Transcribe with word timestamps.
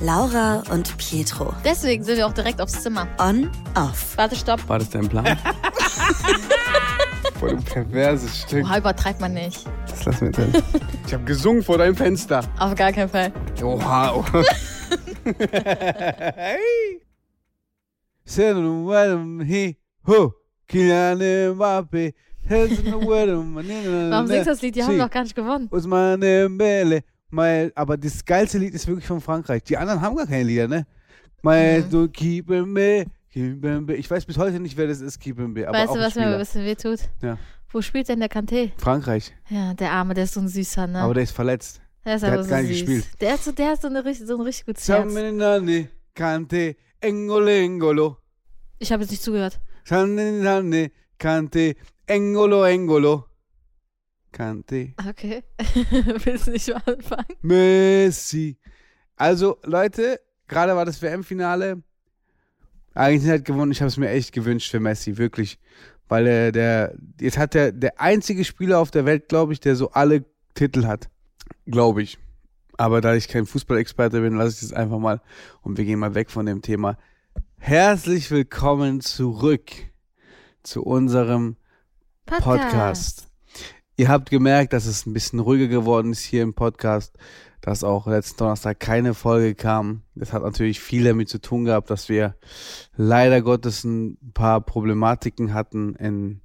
Laura 0.00 0.62
und 0.70 0.96
Pietro. 0.96 1.52
Deswegen 1.64 2.04
sind 2.04 2.18
wir 2.18 2.26
auch 2.26 2.32
direkt 2.32 2.60
aufs 2.60 2.82
Zimmer. 2.82 3.08
On, 3.18 3.50
off. 3.74 4.16
Warte, 4.16 4.36
stopp. 4.36 4.66
War 4.68 4.78
das 4.78 4.90
dein 4.90 5.08
Plan? 5.08 5.24
Voll 7.40 7.50
ein 7.50 7.62
perverses 7.62 8.42
Stück. 8.42 8.64
Oha, 8.64 8.78
übertreib 8.78 9.20
man 9.20 9.34
nicht. 9.34 9.64
Was 9.88 10.04
lassen 10.04 10.26
wir 10.26 10.32
denn? 10.32 10.62
Ich 11.06 11.14
habe 11.14 11.24
gesungen 11.24 11.62
vor 11.62 11.78
deinem 11.78 11.96
Fenster. 11.96 12.44
Auf 12.58 12.74
gar 12.76 12.92
keinen 12.92 13.08
Fall. 13.08 13.32
Oha. 13.62 14.14
oha. 14.16 14.44
hey. 16.36 17.02
Warum 24.10 24.26
singst 24.28 24.46
du 24.46 24.50
das 24.50 24.62
Lied? 24.62 24.76
Die 24.76 24.84
haben 24.84 24.98
doch 24.98 25.10
gar 25.10 25.24
nicht 25.24 25.34
gewonnen. 25.34 25.68
Mein, 27.30 27.70
aber 27.74 27.96
das 27.96 28.24
geilste 28.24 28.58
Lied 28.58 28.74
ist 28.74 28.86
wirklich 28.86 29.06
von 29.06 29.20
Frankreich. 29.20 29.62
Die 29.64 29.76
anderen 29.76 30.00
haben 30.00 30.16
gar 30.16 30.26
keine 30.26 30.44
Lieder, 30.44 30.66
ne? 30.68 30.86
Mein, 31.42 31.84
Mhm. 31.86 31.90
du 31.90 32.08
keep 32.08 32.48
me, 32.48 33.04
keep 33.30 33.62
me. 33.62 33.94
Ich 33.94 34.10
weiß 34.10 34.24
bis 34.24 34.38
heute 34.38 34.58
nicht, 34.60 34.76
wer 34.76 34.86
das 34.86 35.00
ist, 35.00 35.18
keep 35.20 35.36
me. 35.38 35.68
Aber 35.68 35.76
weißt 35.78 35.94
du, 35.94 35.98
was 35.98 36.14
mir 36.14 36.26
ein 36.26 36.38
bisschen 36.38 36.64
wehtut? 36.64 37.00
Ja. 37.22 37.38
Wo 37.70 37.82
spielt 37.82 38.08
denn 38.08 38.20
der 38.20 38.30
Kanté? 38.30 38.70
Frankreich. 38.78 39.32
Ja, 39.50 39.74
der 39.74 39.92
Arme, 39.92 40.14
der 40.14 40.24
ist 40.24 40.34
so 40.34 40.40
ein 40.40 40.48
süßer, 40.48 40.86
ne? 40.86 41.00
Aber 41.00 41.12
der 41.14 41.22
ist 41.24 41.32
verletzt. 41.32 41.82
der 42.04 42.14
ist 42.16 42.22
der 42.22 42.30
aber 42.30 42.38
hat 42.38 42.44
so 42.46 42.50
gar 42.50 42.62
nicht 42.62 42.78
süß. 42.78 42.80
gespielt. 42.86 43.20
Der, 43.20 43.34
ist 43.34 43.44
so, 43.44 43.52
der 43.52 43.68
hat 43.72 43.82
so, 43.82 43.88
eine, 43.88 44.04
richtig- 44.04 44.26
so 44.26 44.36
ein 44.36 44.40
richtig 44.40 44.64
gutes 44.66 44.88
Herz. 44.88 45.12
Kante, 46.14 46.76
Engolo, 47.00 47.46
Engolo. 47.48 48.16
Ich 48.78 48.90
habe 48.90 49.02
jetzt 49.02 49.10
nicht 49.10 49.22
zugehört. 49.22 49.60
Kante, 51.18 51.76
Engolo, 52.06 52.64
Engolo. 52.64 53.24
Kante, 54.32 54.94
Okay. 55.08 55.42
Willst 56.24 56.46
du 56.46 56.50
nicht 56.52 56.68
mal 56.68 56.82
anfangen? 56.86 57.36
Messi. 57.42 58.58
Also, 59.16 59.58
Leute, 59.64 60.20
gerade 60.46 60.76
war 60.76 60.84
das 60.84 61.00
WM-Finale. 61.02 61.82
Argentinien 62.94 63.38
hat 63.38 63.44
gewonnen. 63.44 63.72
Ich 63.72 63.80
habe 63.80 63.88
es 63.88 63.96
mir 63.96 64.10
echt 64.10 64.32
gewünscht 64.32 64.70
für 64.70 64.80
Messi, 64.80 65.16
wirklich. 65.16 65.58
Weil 66.08 66.26
er 66.26 66.52
der, 66.52 66.94
jetzt 67.20 67.38
hat 67.38 67.54
er 67.54 67.72
der 67.72 68.00
einzige 68.00 68.44
Spieler 68.44 68.78
auf 68.78 68.90
der 68.90 69.04
Welt, 69.04 69.28
glaube 69.28 69.52
ich, 69.52 69.60
der 69.60 69.76
so 69.76 69.90
alle 69.90 70.24
Titel 70.54 70.86
hat. 70.86 71.08
Glaube 71.66 72.02
ich. 72.02 72.18
Aber 72.76 73.00
da 73.00 73.14
ich 73.14 73.28
kein 73.28 73.46
Fußballexperte 73.46 74.20
bin, 74.20 74.36
lasse 74.36 74.54
ich 74.54 74.60
das 74.60 74.72
einfach 74.72 74.98
mal 74.98 75.20
und 75.62 75.78
wir 75.78 75.84
gehen 75.84 75.98
mal 75.98 76.14
weg 76.14 76.30
von 76.30 76.46
dem 76.46 76.62
Thema. 76.62 76.96
Herzlich 77.58 78.30
willkommen 78.30 79.00
zurück 79.00 79.70
zu 80.62 80.82
unserem 80.82 81.56
Podcast. 82.24 83.27
Ihr 83.98 84.08
habt 84.08 84.30
gemerkt, 84.30 84.74
dass 84.74 84.86
es 84.86 85.06
ein 85.06 85.12
bisschen 85.12 85.40
ruhiger 85.40 85.66
geworden 85.66 86.12
ist 86.12 86.22
hier 86.22 86.44
im 86.44 86.54
Podcast, 86.54 87.18
dass 87.60 87.82
auch 87.82 88.06
letzten 88.06 88.36
Donnerstag 88.38 88.78
keine 88.78 89.12
Folge 89.12 89.56
kam. 89.56 90.02
Das 90.14 90.32
hat 90.32 90.44
natürlich 90.44 90.78
viel 90.78 91.02
damit 91.02 91.28
zu 91.28 91.40
tun 91.40 91.64
gehabt, 91.64 91.90
dass 91.90 92.08
wir 92.08 92.36
leider 92.94 93.42
Gottes 93.42 93.82
ein 93.82 94.16
paar 94.34 94.60
Problematiken 94.60 95.52
hatten 95.52 95.96
in 95.96 96.42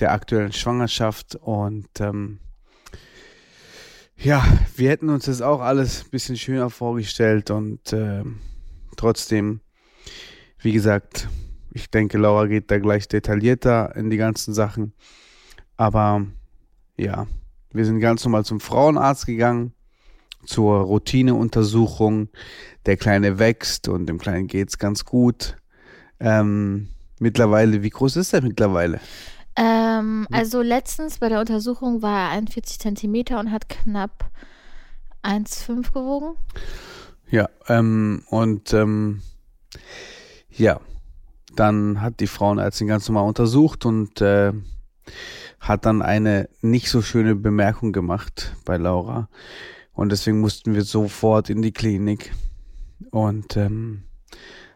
der 0.00 0.10
aktuellen 0.10 0.52
Schwangerschaft 0.52 1.36
und 1.36 1.86
ähm, 2.00 2.40
ja, 4.16 4.44
wir 4.74 4.90
hätten 4.90 5.08
uns 5.08 5.26
das 5.26 5.40
auch 5.40 5.60
alles 5.60 6.02
ein 6.02 6.10
bisschen 6.10 6.36
schöner 6.36 6.68
vorgestellt 6.68 7.52
und 7.52 7.92
ähm, 7.92 8.40
trotzdem, 8.96 9.60
wie 10.58 10.72
gesagt, 10.72 11.28
ich 11.70 11.92
denke, 11.92 12.18
Laura 12.18 12.46
geht 12.46 12.72
da 12.72 12.80
gleich 12.80 13.06
detaillierter 13.06 13.94
in 13.94 14.10
die 14.10 14.16
ganzen 14.16 14.52
Sachen. 14.52 14.94
Aber 15.76 16.26
ja, 16.96 17.26
wir 17.72 17.84
sind 17.84 18.00
ganz 18.00 18.24
normal 18.24 18.44
zum 18.44 18.60
Frauenarzt 18.60 19.26
gegangen, 19.26 19.72
zur 20.44 20.80
Routineuntersuchung. 20.80 22.28
Der 22.86 22.96
Kleine 22.96 23.38
wächst 23.38 23.88
und 23.88 24.06
dem 24.06 24.18
Kleinen 24.18 24.46
geht's 24.46 24.78
ganz 24.78 25.04
gut. 25.04 25.56
Ähm, 26.20 26.88
mittlerweile, 27.18 27.82
wie 27.82 27.90
groß 27.90 28.16
ist 28.16 28.32
er 28.32 28.42
mittlerweile? 28.42 29.00
Ähm, 29.56 30.26
also 30.30 30.62
letztens 30.62 31.18
bei 31.18 31.28
der 31.28 31.40
Untersuchung 31.40 32.02
war 32.02 32.28
er 32.28 32.30
41 32.30 32.78
Zentimeter 32.78 33.38
und 33.38 33.50
hat 33.50 33.68
knapp 33.68 34.30
1,5 35.22 35.92
gewogen. 35.92 36.36
Ja, 37.30 37.48
ähm, 37.68 38.24
und 38.28 38.72
ähm, 38.72 39.22
ja, 40.50 40.80
dann 41.54 42.00
hat 42.00 42.20
die 42.20 42.26
Frauenärztin 42.26 42.88
ganz 42.88 43.08
normal 43.08 43.28
untersucht 43.28 43.84
und 43.84 44.20
äh, 44.20 44.52
hat 45.62 45.86
dann 45.86 46.02
eine 46.02 46.48
nicht 46.60 46.88
so 46.88 47.02
schöne 47.02 47.36
Bemerkung 47.36 47.92
gemacht 47.92 48.56
bei 48.64 48.76
Laura. 48.76 49.28
Und 49.92 50.10
deswegen 50.10 50.40
mussten 50.40 50.74
wir 50.74 50.82
sofort 50.82 51.50
in 51.50 51.62
die 51.62 51.72
Klinik. 51.72 52.32
Und 53.10 53.56
ähm, 53.56 54.02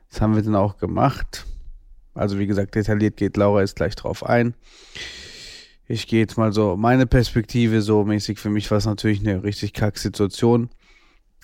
das 0.08 0.20
haben 0.20 0.36
wir 0.36 0.42
dann 0.42 0.54
auch 0.54 0.78
gemacht. 0.78 1.44
Also 2.14 2.38
wie 2.38 2.47
gesagt, 2.47 2.76
detailliert 2.76 3.16
geht 3.16 3.36
Laura 3.36 3.62
jetzt 3.62 3.74
gleich 3.74 3.97
drauf 3.97 4.24
ein. 4.24 4.54
Ich 5.88 6.06
gehe 6.06 6.20
jetzt 6.20 6.38
mal 6.38 6.52
so 6.52 6.76
meine 6.76 7.06
Perspektive 7.06 7.82
so 7.82 8.04
mäßig. 8.04 8.38
Für 8.38 8.50
mich 8.50 8.70
war 8.70 8.78
es 8.78 8.86
natürlich 8.86 9.20
eine 9.20 9.42
richtig 9.42 9.72
kack 9.72 9.98
Situation. 9.98 10.70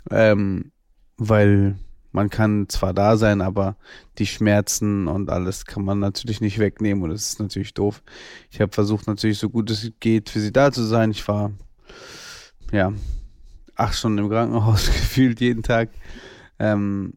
Ähm, 0.09 0.71
weil 1.17 1.77
man 2.13 2.31
kann 2.31 2.69
zwar 2.69 2.93
da 2.93 3.17
sein, 3.17 3.41
aber 3.41 3.77
die 4.19 4.27
Schmerzen 4.27 5.09
und 5.09 5.31
alles 5.31 5.65
kann 5.65 5.85
man 5.85 5.99
natürlich 5.99 6.41
nicht 6.41 6.59
wegnehmen 6.59 7.03
und 7.03 7.11
das 7.11 7.23
ist 7.23 7.41
natürlich 7.41 7.75
doof. 7.75 8.03
Ich 8.51 8.61
habe 8.61 8.73
versucht 8.73 9.07
natürlich 9.07 9.39
so 9.39 9.49
gut 9.49 9.71
es 9.71 9.91
geht 9.99 10.31
für 10.31 10.41
sie 10.41 10.53
da 10.53 10.71
zu 10.71 10.83
sein. 10.83 11.11
Ich 11.11 11.27
war 11.27 11.53
ja 12.71 12.93
acht 13.75 13.95
Stunden 13.95 14.19
im 14.19 14.29
Krankenhaus 14.29 14.87
gefühlt 14.93 15.41
jeden 15.41 15.63
Tag 15.63 15.91
ähm, 16.59 17.15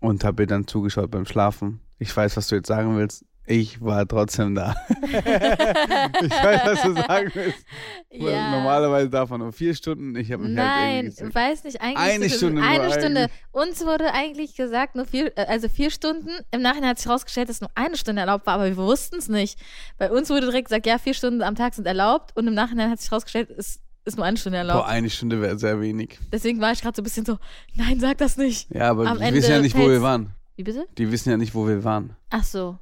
und 0.00 0.24
habe 0.24 0.42
ihr 0.42 0.46
dann 0.48 0.66
zugeschaut 0.66 1.10
beim 1.10 1.24
Schlafen. 1.24 1.80
Ich 1.98 2.14
weiß, 2.14 2.36
was 2.36 2.48
du 2.48 2.56
jetzt 2.56 2.68
sagen 2.68 2.96
willst. 2.96 3.24
Ich 3.50 3.80
war 3.80 4.06
trotzdem 4.06 4.54
da. 4.54 4.76
ich 5.02 5.10
weiß, 5.10 6.60
was 6.66 6.82
du 6.82 6.94
sagen 6.94 7.32
willst. 7.34 7.66
Normalerweise 8.12 9.10
darf 9.10 9.28
man 9.30 9.40
nur 9.40 9.52
vier 9.52 9.74
Stunden. 9.74 10.14
Ich 10.14 10.30
habe 10.30 10.44
mich 10.44 10.56
halt 10.56 10.68
Nein, 10.68 11.06
irgendwie 11.06 11.34
weiß 11.34 11.64
nicht, 11.64 11.80
eigentlich 11.80 11.98
Eine 11.98 12.26
es 12.26 12.36
Stunde 12.36 12.62
eine 12.62 12.92
Stunde. 12.92 13.22
eigentlich. 13.22 13.30
Uns 13.50 13.84
wurde 13.84 14.12
eigentlich 14.12 14.54
gesagt, 14.54 14.94
nur 14.94 15.04
vier, 15.04 15.36
äh, 15.36 15.46
also 15.46 15.68
vier 15.68 15.90
Stunden. 15.90 16.30
Im 16.52 16.62
Nachhinein 16.62 16.90
hat 16.90 16.98
sich 16.98 17.08
herausgestellt, 17.08 17.48
dass 17.48 17.60
nur 17.60 17.70
eine 17.74 17.96
Stunde 17.96 18.20
erlaubt 18.20 18.46
war, 18.46 18.54
aber 18.54 18.66
wir 18.66 18.76
wussten 18.76 19.16
es 19.16 19.28
nicht. 19.28 19.58
Bei 19.98 20.12
uns 20.12 20.30
wurde 20.30 20.42
direkt 20.42 20.68
gesagt, 20.68 20.86
ja, 20.86 20.98
vier 20.98 21.14
Stunden 21.14 21.42
am 21.42 21.56
Tag 21.56 21.74
sind 21.74 21.88
erlaubt 21.88 22.36
und 22.36 22.46
im 22.46 22.54
Nachhinein 22.54 22.88
hat 22.88 23.00
sich 23.00 23.10
herausgestellt, 23.10 23.50
es 23.58 23.80
ist 24.04 24.16
nur 24.16 24.26
eine 24.26 24.36
Stunde 24.36 24.58
Boah, 24.58 24.68
erlaubt. 24.68 24.88
eine 24.88 25.10
Stunde 25.10 25.40
wäre 25.40 25.58
sehr 25.58 25.80
wenig. 25.80 26.20
Deswegen 26.32 26.60
war 26.60 26.70
ich 26.70 26.82
gerade 26.82 26.94
so 26.94 27.02
ein 27.02 27.04
bisschen 27.04 27.26
so, 27.26 27.38
nein, 27.74 27.98
sag 27.98 28.18
das 28.18 28.36
nicht. 28.36 28.72
Ja, 28.72 28.90
aber 28.90 29.08
Am 29.08 29.18
die 29.18 29.24
Ende 29.24 29.38
wissen 29.40 29.50
ja 29.50 29.60
nicht, 29.60 29.76
wo 29.76 29.88
wir 29.88 30.02
waren. 30.02 30.34
Wie 30.54 30.62
bitte? 30.62 30.86
Die 30.98 31.10
wissen 31.10 31.30
ja 31.30 31.36
nicht, 31.36 31.52
wo 31.52 31.66
wir 31.66 31.82
waren. 31.82 32.14
Ach 32.30 32.44
so. 32.44 32.78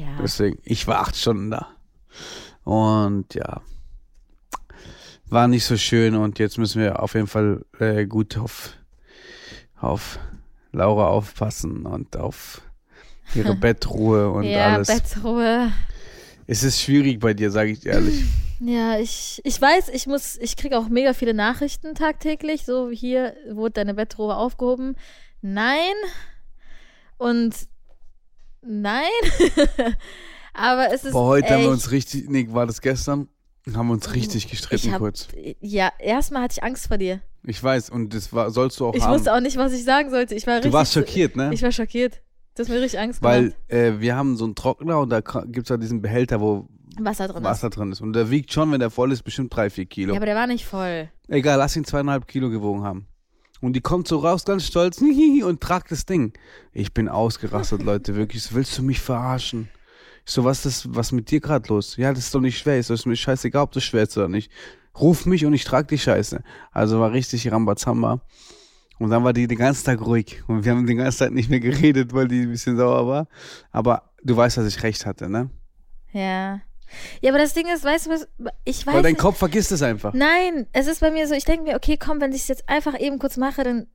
Ja. 0.00 0.16
Deswegen, 0.22 0.58
ich 0.64 0.86
war 0.86 1.00
acht 1.00 1.14
Stunden 1.14 1.50
da. 1.50 1.68
Und 2.64 3.34
ja, 3.34 3.60
war 5.28 5.46
nicht 5.46 5.64
so 5.64 5.76
schön 5.76 6.16
und 6.16 6.38
jetzt 6.38 6.56
müssen 6.56 6.80
wir 6.80 7.02
auf 7.02 7.14
jeden 7.14 7.26
Fall 7.26 7.64
äh, 7.78 8.06
gut 8.06 8.38
auf, 8.38 8.72
auf 9.78 10.18
Laura 10.72 11.08
aufpassen 11.08 11.84
und 11.84 12.16
auf 12.16 12.62
ihre 13.34 13.54
Bettruhe 13.56 14.30
und 14.30 14.44
ja, 14.44 14.74
alles. 14.74 14.88
Bettruhe. 14.88 15.70
es 16.46 16.62
ist 16.62 16.80
schwierig 16.80 17.20
bei 17.20 17.34
dir, 17.34 17.50
sage 17.50 17.70
ich 17.70 17.84
ehrlich. 17.84 18.24
Ja, 18.62 18.98
ich, 18.98 19.40
ich 19.44 19.58
weiß, 19.58 19.88
ich 19.88 20.06
muss, 20.06 20.36
ich 20.36 20.54
kriege 20.54 20.76
auch 20.76 20.90
mega 20.90 21.14
viele 21.14 21.32
Nachrichten 21.32 21.94
tagtäglich. 21.94 22.66
So, 22.66 22.90
hier 22.90 23.34
wurde 23.50 23.72
deine 23.72 23.94
Bettruhe 23.94 24.36
aufgehoben. 24.36 24.96
Nein. 25.40 25.94
Und 27.16 27.54
nein. 28.62 29.04
Aber 30.52 30.92
es 30.92 31.04
ist. 31.04 31.12
Boah, 31.12 31.26
heute 31.26 31.48
haben 31.50 31.58
wir 31.60 31.66
echt- 31.66 31.68
uns 31.72 31.90
richtig, 31.90 32.28
nee, 32.28 32.46
war 32.50 32.66
das 32.66 32.80
gestern? 32.80 33.28
Haben 33.74 33.88
wir 33.88 33.92
uns 33.94 34.14
richtig 34.14 34.48
gestritten 34.48 34.86
ich 34.88 34.92
hab, 34.92 35.00
kurz. 35.00 35.28
Ja, 35.60 35.92
erstmal 35.98 36.42
hatte 36.42 36.54
ich 36.58 36.62
Angst 36.64 36.88
vor 36.88 36.96
dir. 36.98 37.20
Ich 37.44 37.62
weiß, 37.62 37.90
und 37.90 38.14
das 38.14 38.32
war, 38.32 38.50
sollst 38.50 38.80
du 38.80 38.86
auch 38.86 38.94
Ich 38.94 39.02
haben. 39.02 39.14
wusste 39.14 39.32
auch 39.34 39.40
nicht, 39.40 39.56
was 39.56 39.72
ich 39.72 39.84
sagen 39.84 40.10
sollte. 40.10 40.34
Ich 40.34 40.46
war 40.46 40.54
du 40.54 40.58
richtig, 40.64 40.72
warst 40.72 40.92
schockiert, 40.94 41.36
ne? 41.36 41.50
Ich 41.52 41.62
war 41.62 41.70
schockiert. 41.72 42.20
Du 42.54 42.62
hast 42.62 42.68
mir 42.68 42.80
richtig 42.80 42.98
Angst 43.00 43.22
Weil 43.22 43.50
gemacht. 43.50 43.56
äh, 43.68 44.00
wir 44.00 44.16
haben 44.16 44.36
so 44.36 44.44
einen 44.44 44.54
Trockner 44.54 44.98
und 44.98 45.10
da 45.10 45.20
gibt 45.20 45.64
es 45.66 45.68
ja 45.68 45.76
diesen 45.76 46.02
Behälter, 46.02 46.40
wo 46.40 46.68
Wasser 46.98 47.28
drin 47.28 47.44
Wasser 47.44 47.70
drin 47.70 47.92
ist. 47.92 48.00
Und 48.00 48.14
der 48.14 48.30
wiegt 48.30 48.52
schon, 48.52 48.72
wenn 48.72 48.80
der 48.80 48.90
voll 48.90 49.12
ist, 49.12 49.22
bestimmt 49.22 49.54
drei, 49.54 49.70
vier 49.70 49.84
ist. 49.84 49.90
Kilo. 49.90 50.12
Ja, 50.14 50.18
aber 50.18 50.26
der 50.26 50.34
war 50.34 50.46
nicht 50.46 50.64
voll. 50.66 51.08
Egal, 51.28 51.58
lass 51.58 51.76
ihn 51.76 51.84
zweieinhalb 51.84 52.26
Kilo 52.26 52.50
gewogen 52.50 52.82
haben. 52.82 53.06
Und 53.60 53.74
die 53.74 53.80
kommt 53.80 54.08
so 54.08 54.18
raus, 54.18 54.44
ganz 54.44 54.64
stolz, 54.64 55.00
und 55.00 55.60
tragt 55.60 55.90
das 55.90 56.06
Ding. 56.06 56.32
Ich 56.72 56.94
bin 56.94 57.08
ausgerastet, 57.08 57.82
Leute, 57.84 58.14
wirklich. 58.16 58.42
So, 58.42 58.54
willst 58.54 58.76
du 58.78 58.82
mich 58.82 59.00
verarschen? 59.00 59.68
Ich 60.26 60.32
so, 60.32 60.44
was 60.44 60.64
ist 60.66 60.94
was 60.94 61.12
mit 61.12 61.30
dir 61.30 61.40
gerade 61.40 61.68
los? 61.68 61.96
Ja, 61.96 62.12
das 62.12 62.24
ist 62.24 62.34
doch 62.34 62.40
nicht 62.40 62.58
schwer. 62.58 62.78
Ich 62.78 62.86
so, 62.86 62.94
ist 62.94 63.06
mir 63.06 63.16
scheißegal, 63.16 63.62
ob 63.62 63.72
das 63.72 63.84
schwer 63.84 64.04
ist 64.04 64.16
oder 64.16 64.28
nicht. 64.28 64.50
Ruf 64.98 65.26
mich 65.26 65.44
und 65.46 65.52
ich 65.52 65.64
trag 65.64 65.88
die 65.88 65.98
Scheiße. 65.98 66.42
Also 66.72 67.00
war 67.00 67.12
richtig 67.12 67.50
Rambazamba. 67.50 68.20
Und 68.98 69.10
dann 69.10 69.24
war 69.24 69.32
die 69.32 69.46
den 69.46 69.58
ganzen 69.58 69.86
Tag 69.86 70.00
ruhig. 70.02 70.42
Und 70.46 70.64
wir 70.64 70.72
haben 70.72 70.86
den 70.86 70.98
ganzen 70.98 71.18
Tag 71.20 71.32
nicht 71.32 71.48
mehr 71.48 71.60
geredet, 71.60 72.12
weil 72.12 72.28
die 72.28 72.42
ein 72.42 72.50
bisschen 72.50 72.76
sauer 72.76 73.06
war. 73.06 73.28
Aber 73.72 74.10
du 74.22 74.36
weißt, 74.36 74.58
dass 74.58 74.66
ich 74.66 74.82
recht 74.82 75.06
hatte, 75.06 75.30
ne? 75.30 75.48
Ja. 76.12 76.60
Ja, 77.20 77.30
aber 77.30 77.38
das 77.38 77.54
Ding 77.54 77.66
ist, 77.72 77.84
weißt 77.84 78.06
du 78.06 78.10
was, 78.10 78.28
ich 78.64 78.86
weiß 78.86 78.94
Weil 78.94 79.02
dein. 79.02 79.16
Kopf 79.16 79.38
vergisst 79.38 79.72
es 79.72 79.82
einfach. 79.82 80.12
Nein, 80.14 80.66
es 80.72 80.86
ist 80.86 81.00
bei 81.00 81.10
mir 81.10 81.26
so, 81.26 81.34
ich 81.34 81.44
denke 81.44 81.64
mir, 81.64 81.76
okay, 81.76 81.96
komm, 81.96 82.20
wenn 82.20 82.32
ich 82.32 82.42
es 82.42 82.48
jetzt 82.48 82.68
einfach 82.68 82.98
eben 82.98 83.18
kurz 83.18 83.36
mache, 83.36 83.62
dann 83.64 83.86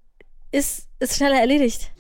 ist, 0.52 0.88
ist 1.00 1.16
schneller 1.18 1.40
erledigt. 1.40 1.92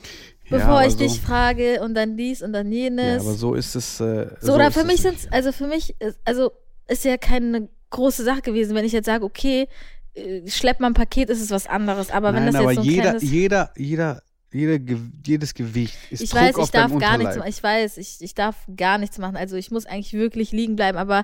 Ja, 0.46 0.58
Bevor 0.58 0.70
aber 0.76 0.86
ich 0.86 0.94
so, 0.94 1.00
dich 1.00 1.20
frage 1.22 1.82
und 1.82 1.96
dann 1.96 2.18
dies 2.18 2.42
und 2.42 2.54
dann 2.54 2.72
Ja, 2.72 2.78
jenes. 2.84 3.22
aber 3.22 3.34
so 3.34 3.56
ist 3.56 3.76
es. 3.76 4.00
Äh, 4.00 4.28
so, 4.40 4.54
oder 4.54 4.68
ist 4.68 4.74
für 4.76 4.82
es 4.82 4.86
mich 4.86 5.02
sind 5.02 5.18
also 5.32 5.52
für 5.52 5.68
mich, 5.68 5.96
ist, 6.00 6.20
also 6.24 6.52
ist 6.88 7.04
ja 7.04 7.18
keine 7.18 7.68
große 7.90 8.24
Sache 8.24 8.42
gewesen, 8.42 8.76
wenn 8.76 8.86
ich 8.86 8.92
jetzt 8.92 9.06
sage, 9.08 9.26
okay, 9.26 9.68
äh, 10.14 10.48
schlepp 10.48 10.80
mal 10.80 10.88
ein 10.88 10.94
Paket, 10.94 11.30
ist 11.30 11.42
es 11.42 11.50
was 11.50 11.66
anderes. 11.68 12.12
Aber 12.12 12.28
wenn 12.34 12.46
Nein, 12.46 12.54
das 12.54 12.62
aber 12.62 12.72
jetzt 12.72 12.76
so 12.76 12.82
ein 12.82 12.88
jeder, 12.88 13.02
kleines, 13.04 13.24
jeder, 13.24 13.74
jeder, 13.76 14.22
jeder, 14.56 14.80
Ge- 14.80 14.98
jedes 15.26 15.54
Gewicht 15.54 15.98
ist 16.10 16.22
ich 16.22 16.30
Druck 16.32 16.42
weiß, 16.42 16.56
auf 16.56 16.66
ich 16.66 16.72
darf 16.72 16.98
gar 16.98 17.18
nichts 17.18 17.36
machen. 17.38 17.50
Ich 17.50 17.62
weiß, 17.64 17.98
ich, 17.98 18.18
ich 18.22 18.34
darf 18.36 18.56
gar 18.76 18.98
nichts 18.98 19.18
machen. 19.18 19.36
Also 19.36 19.56
ich 19.58 19.72
muss 19.72 19.86
eigentlich 19.86 20.14
wirklich 20.14 20.52
liegen 20.52 20.76
bleiben, 20.76 20.98
aber 20.98 21.24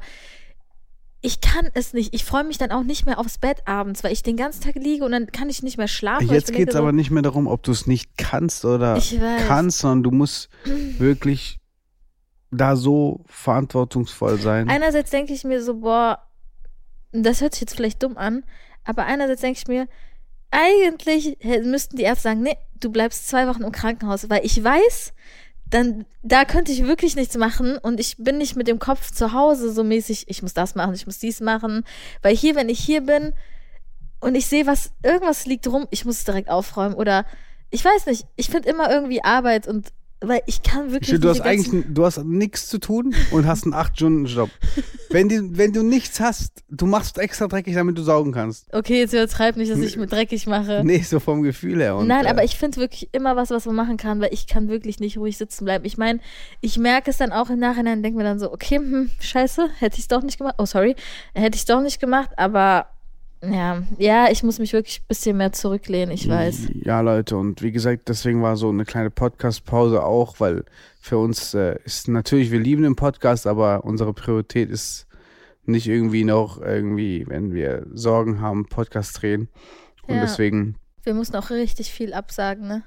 ich 1.21 1.39
kann 1.39 1.67
es 1.75 1.93
nicht. 1.93 2.13
Ich 2.15 2.25
freue 2.25 2.43
mich 2.43 2.57
dann 2.57 2.71
auch 2.71 2.83
nicht 2.83 3.05
mehr 3.05 3.19
aufs 3.19 3.37
Bett 3.37 3.67
abends, 3.67 4.03
weil 4.03 4.11
ich 4.11 4.23
den 4.23 4.37
ganzen 4.37 4.61
Tag 4.63 4.75
liege 4.75 5.05
und 5.05 5.11
dann 5.11 5.27
kann 5.31 5.49
ich 5.49 5.61
nicht 5.61 5.77
mehr 5.77 5.87
schlafen. 5.87 6.25
ich 6.25 6.31
Jetzt 6.31 6.51
geht 6.51 6.69
es 6.69 6.75
aber 6.75 6.91
nicht 6.91 7.11
mehr 7.11 7.21
darum, 7.21 7.47
ob 7.47 7.61
du 7.63 7.71
es 7.71 7.85
nicht 7.87 8.17
kannst 8.17 8.65
oder 8.65 8.97
Ich 8.97 9.19
kannst, 9.47 9.79
sondern 9.79 10.03
du 10.03 10.11
musst 10.11 10.49
wirklich 10.97 11.59
da 12.49 12.75
so 12.75 13.23
verantwortungsvoll 13.27 14.37
sein. 14.39 14.69
Einerseits 14.69 15.11
denke 15.11 15.33
ich 15.33 15.43
mir 15.43 15.63
so, 15.63 15.75
boah, 15.81 16.19
das 17.11 17.41
hört 17.41 17.53
sich 17.53 17.61
jetzt 17.61 17.75
vielleicht 17.75 18.01
dumm 18.03 18.17
an, 18.17 18.43
aber 18.83 19.05
einerseits 19.05 19.41
denke 19.41 19.59
ich 19.59 19.67
mir, 19.67 19.87
eigentlich 20.51 21.37
müssten 21.63 21.97
die 21.97 22.03
Ärzte 22.03 22.23
sagen, 22.23 22.43
nee, 22.43 22.57
du 22.79 22.91
bleibst 22.91 23.27
zwei 23.27 23.47
Wochen 23.47 23.63
im 23.63 23.71
Krankenhaus, 23.71 24.29
weil 24.29 24.45
ich 24.45 24.63
weiß, 24.63 25.13
dann, 25.69 26.05
da 26.21 26.43
könnte 26.43 26.71
ich 26.71 26.85
wirklich 26.85 27.15
nichts 27.15 27.37
machen 27.37 27.77
und 27.77 27.99
ich 27.99 28.17
bin 28.17 28.37
nicht 28.37 28.57
mit 28.57 28.67
dem 28.67 28.77
Kopf 28.77 29.11
zu 29.11 29.31
Hause 29.31 29.71
so 29.71 29.83
mäßig, 29.83 30.25
ich 30.27 30.41
muss 30.41 30.53
das 30.53 30.75
machen, 30.75 30.93
ich 30.93 31.05
muss 31.05 31.19
dies 31.19 31.39
machen, 31.39 31.85
weil 32.21 32.35
hier, 32.35 32.55
wenn 32.55 32.67
ich 32.67 32.79
hier 32.79 33.01
bin 33.01 33.33
und 34.19 34.35
ich 34.35 34.47
sehe, 34.47 34.67
was, 34.67 34.91
irgendwas 35.01 35.45
liegt 35.45 35.67
rum, 35.67 35.87
ich 35.89 36.03
muss 36.03 36.19
es 36.19 36.25
direkt 36.25 36.49
aufräumen 36.49 36.95
oder 36.95 37.25
ich 37.69 37.83
weiß 37.85 38.05
nicht, 38.07 38.25
ich 38.35 38.49
finde 38.49 38.69
immer 38.69 38.91
irgendwie 38.91 39.23
Arbeit 39.23 39.65
und 39.67 39.87
weil 40.21 40.41
ich 40.45 40.61
kann 40.61 40.91
wirklich 40.91 41.19
du 41.19 41.29
hast 41.29 41.41
eigentlich, 41.41 41.83
du 41.89 42.05
hast 42.05 42.23
nichts 42.23 42.67
zu 42.67 42.77
tun 42.77 43.15
und 43.31 43.47
hast 43.47 43.63
einen 43.63 43.73
8-Stunden-Job. 43.73 44.49
wenn, 45.09 45.27
die, 45.27 45.57
wenn 45.57 45.73
du 45.73 45.81
nichts 45.81 46.19
hast, 46.19 46.63
du 46.69 46.85
machst 46.85 47.17
extra 47.17 47.47
dreckig, 47.47 47.73
damit 47.73 47.97
du 47.97 48.03
saugen 48.03 48.31
kannst. 48.31 48.71
Okay, 48.71 48.99
jetzt 48.99 49.13
übertreib 49.13 49.57
nicht, 49.57 49.71
dass 49.71 49.79
ich 49.79 49.97
mit 49.97 50.11
dreckig 50.11 50.45
mache. 50.45 50.83
Nee, 50.85 51.01
so 51.01 51.19
vom 51.19 51.41
Gefühl 51.41 51.81
her. 51.81 51.95
Und, 51.95 52.07
Nein, 52.07 52.25
äh, 52.25 52.29
aber 52.29 52.43
ich 52.43 52.55
finde 52.55 52.77
wirklich 52.77 53.09
immer 53.13 53.35
was, 53.35 53.49
was 53.49 53.65
man 53.65 53.75
machen 53.75 53.97
kann, 53.97 54.21
weil 54.21 54.31
ich 54.31 54.45
kann 54.45 54.69
wirklich 54.69 54.99
nicht 54.99 55.17
ruhig 55.17 55.37
sitzen 55.37 55.65
bleiben. 55.65 55.85
Ich 55.85 55.97
meine, 55.97 56.19
ich 56.61 56.77
merke 56.77 57.09
es 57.09 57.17
dann 57.17 57.31
auch 57.31 57.49
im 57.49 57.59
Nachhinein, 57.59 58.03
denke 58.03 58.17
mir 58.17 58.23
dann 58.23 58.39
so, 58.39 58.53
okay, 58.53 58.77
hm, 58.77 59.09
scheiße, 59.19 59.69
hätte 59.79 59.95
ich 59.95 60.03
es 60.03 60.07
doch 60.07 60.21
nicht 60.21 60.37
gemacht. 60.37 60.55
Oh, 60.59 60.65
sorry, 60.65 60.95
hätte 61.33 61.55
ich 61.55 61.61
es 61.61 61.65
doch 61.65 61.81
nicht 61.81 61.99
gemacht, 61.99 62.29
aber 62.37 62.85
ja, 63.43 63.81
ja, 63.97 64.27
ich 64.31 64.43
muss 64.43 64.59
mich 64.59 64.73
wirklich 64.73 65.01
ein 65.01 65.07
bisschen 65.07 65.37
mehr 65.37 65.51
zurücklehnen, 65.51 66.13
ich 66.13 66.27
weiß. 66.27 66.67
Ja, 66.83 67.01
Leute, 67.01 67.37
und 67.37 67.61
wie 67.61 67.71
gesagt, 67.71 68.07
deswegen 68.09 68.41
war 68.41 68.55
so 68.55 68.69
eine 68.69 68.85
kleine 68.85 69.09
Podcast-Pause 69.09 70.03
auch, 70.03 70.39
weil 70.39 70.63
für 70.99 71.17
uns 71.17 71.53
äh, 71.53 71.77
ist 71.83 72.07
natürlich, 72.07 72.51
wir 72.51 72.59
lieben 72.59 72.83
den 72.83 72.95
Podcast, 72.95 73.47
aber 73.47 73.83
unsere 73.83 74.13
Priorität 74.13 74.69
ist 74.69 75.07
nicht 75.65 75.87
irgendwie 75.87 76.23
noch 76.23 76.61
irgendwie, 76.61 77.25
wenn 77.27 77.53
wir 77.53 77.85
Sorgen 77.93 78.41
haben, 78.41 78.65
Podcast 78.67 79.21
drehen. 79.21 79.47
Und 80.07 80.15
Ja. 80.15 80.21
deswegen, 80.21 80.75
Wir 81.03 81.13
mussten 81.15 81.35
auch 81.35 81.49
richtig 81.49 81.91
viel 81.91 82.13
absagen, 82.13 82.67
ne? 82.67 82.83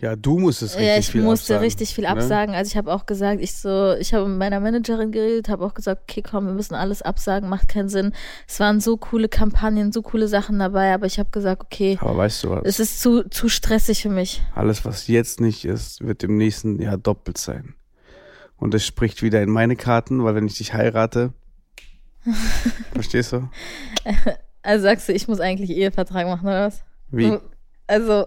Ja, 0.00 0.16
du 0.16 0.38
musstest 0.38 0.74
richtig 0.74 0.88
ja, 0.88 0.98
ich 0.98 1.10
viel 1.10 1.22
musste 1.22 1.54
absagen, 1.54 1.64
richtig 1.64 1.94
viel 1.94 2.04
ne? 2.04 2.10
absagen. 2.10 2.54
Also 2.54 2.70
ich 2.70 2.76
habe 2.76 2.92
auch 2.92 3.06
gesagt, 3.06 3.40
ich 3.40 3.54
so, 3.54 3.94
ich 3.94 4.12
habe 4.12 4.28
mit 4.28 4.38
meiner 4.38 4.60
Managerin 4.60 5.12
geredet, 5.12 5.48
habe 5.48 5.64
auch 5.64 5.72
gesagt, 5.72 6.02
okay, 6.02 6.20
komm, 6.20 6.46
wir 6.46 6.52
müssen 6.52 6.74
alles 6.74 7.00
absagen, 7.00 7.48
macht 7.48 7.68
keinen 7.68 7.88
Sinn. 7.88 8.12
Es 8.46 8.60
waren 8.60 8.80
so 8.80 8.96
coole 8.96 9.28
Kampagnen, 9.28 9.92
so 9.92 10.02
coole 10.02 10.28
Sachen 10.28 10.58
dabei, 10.58 10.92
aber 10.92 11.06
ich 11.06 11.18
habe 11.18 11.30
gesagt, 11.30 11.62
okay, 11.62 11.96
Aber 12.00 12.16
weißt 12.16 12.44
du 12.44 12.50
was? 12.50 12.62
es 12.64 12.80
ist 12.80 13.00
zu, 13.00 13.22
zu 13.30 13.48
stressig 13.48 14.02
für 14.02 14.10
mich. 14.10 14.42
Alles, 14.54 14.84
was 14.84 15.06
jetzt 15.06 15.40
nicht 15.40 15.64
ist, 15.64 16.04
wird 16.04 16.22
im 16.22 16.36
nächsten 16.36 16.82
Jahr 16.82 16.98
doppelt 16.98 17.38
sein. 17.38 17.74
Und 18.56 18.74
das 18.74 18.84
spricht 18.84 19.22
wieder 19.22 19.42
in 19.42 19.50
meine 19.50 19.76
Karten, 19.76 20.22
weil 20.24 20.34
wenn 20.34 20.46
ich 20.46 20.58
dich 20.58 20.74
heirate, 20.74 21.32
verstehst 22.92 23.32
du? 23.32 23.48
Also 24.62 24.82
sagst 24.82 25.08
du, 25.08 25.12
ich 25.12 25.28
muss 25.28 25.40
eigentlich 25.40 25.70
Ehevertrag 25.70 26.26
machen, 26.26 26.46
oder 26.46 26.66
was? 26.66 26.82
Wie? 27.10 27.38
Also 27.86 28.26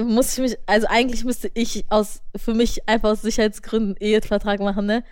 muss 0.00 0.32
ich 0.32 0.38
mich, 0.38 0.56
also 0.66 0.86
eigentlich 0.88 1.24
müsste 1.24 1.50
ich 1.54 1.84
aus, 1.90 2.22
für 2.36 2.54
mich 2.54 2.88
einfach 2.88 3.10
aus 3.10 3.22
Sicherheitsgründen 3.22 3.96
Ehevertrag 3.96 4.60
machen, 4.60 4.86
ne? 4.86 5.04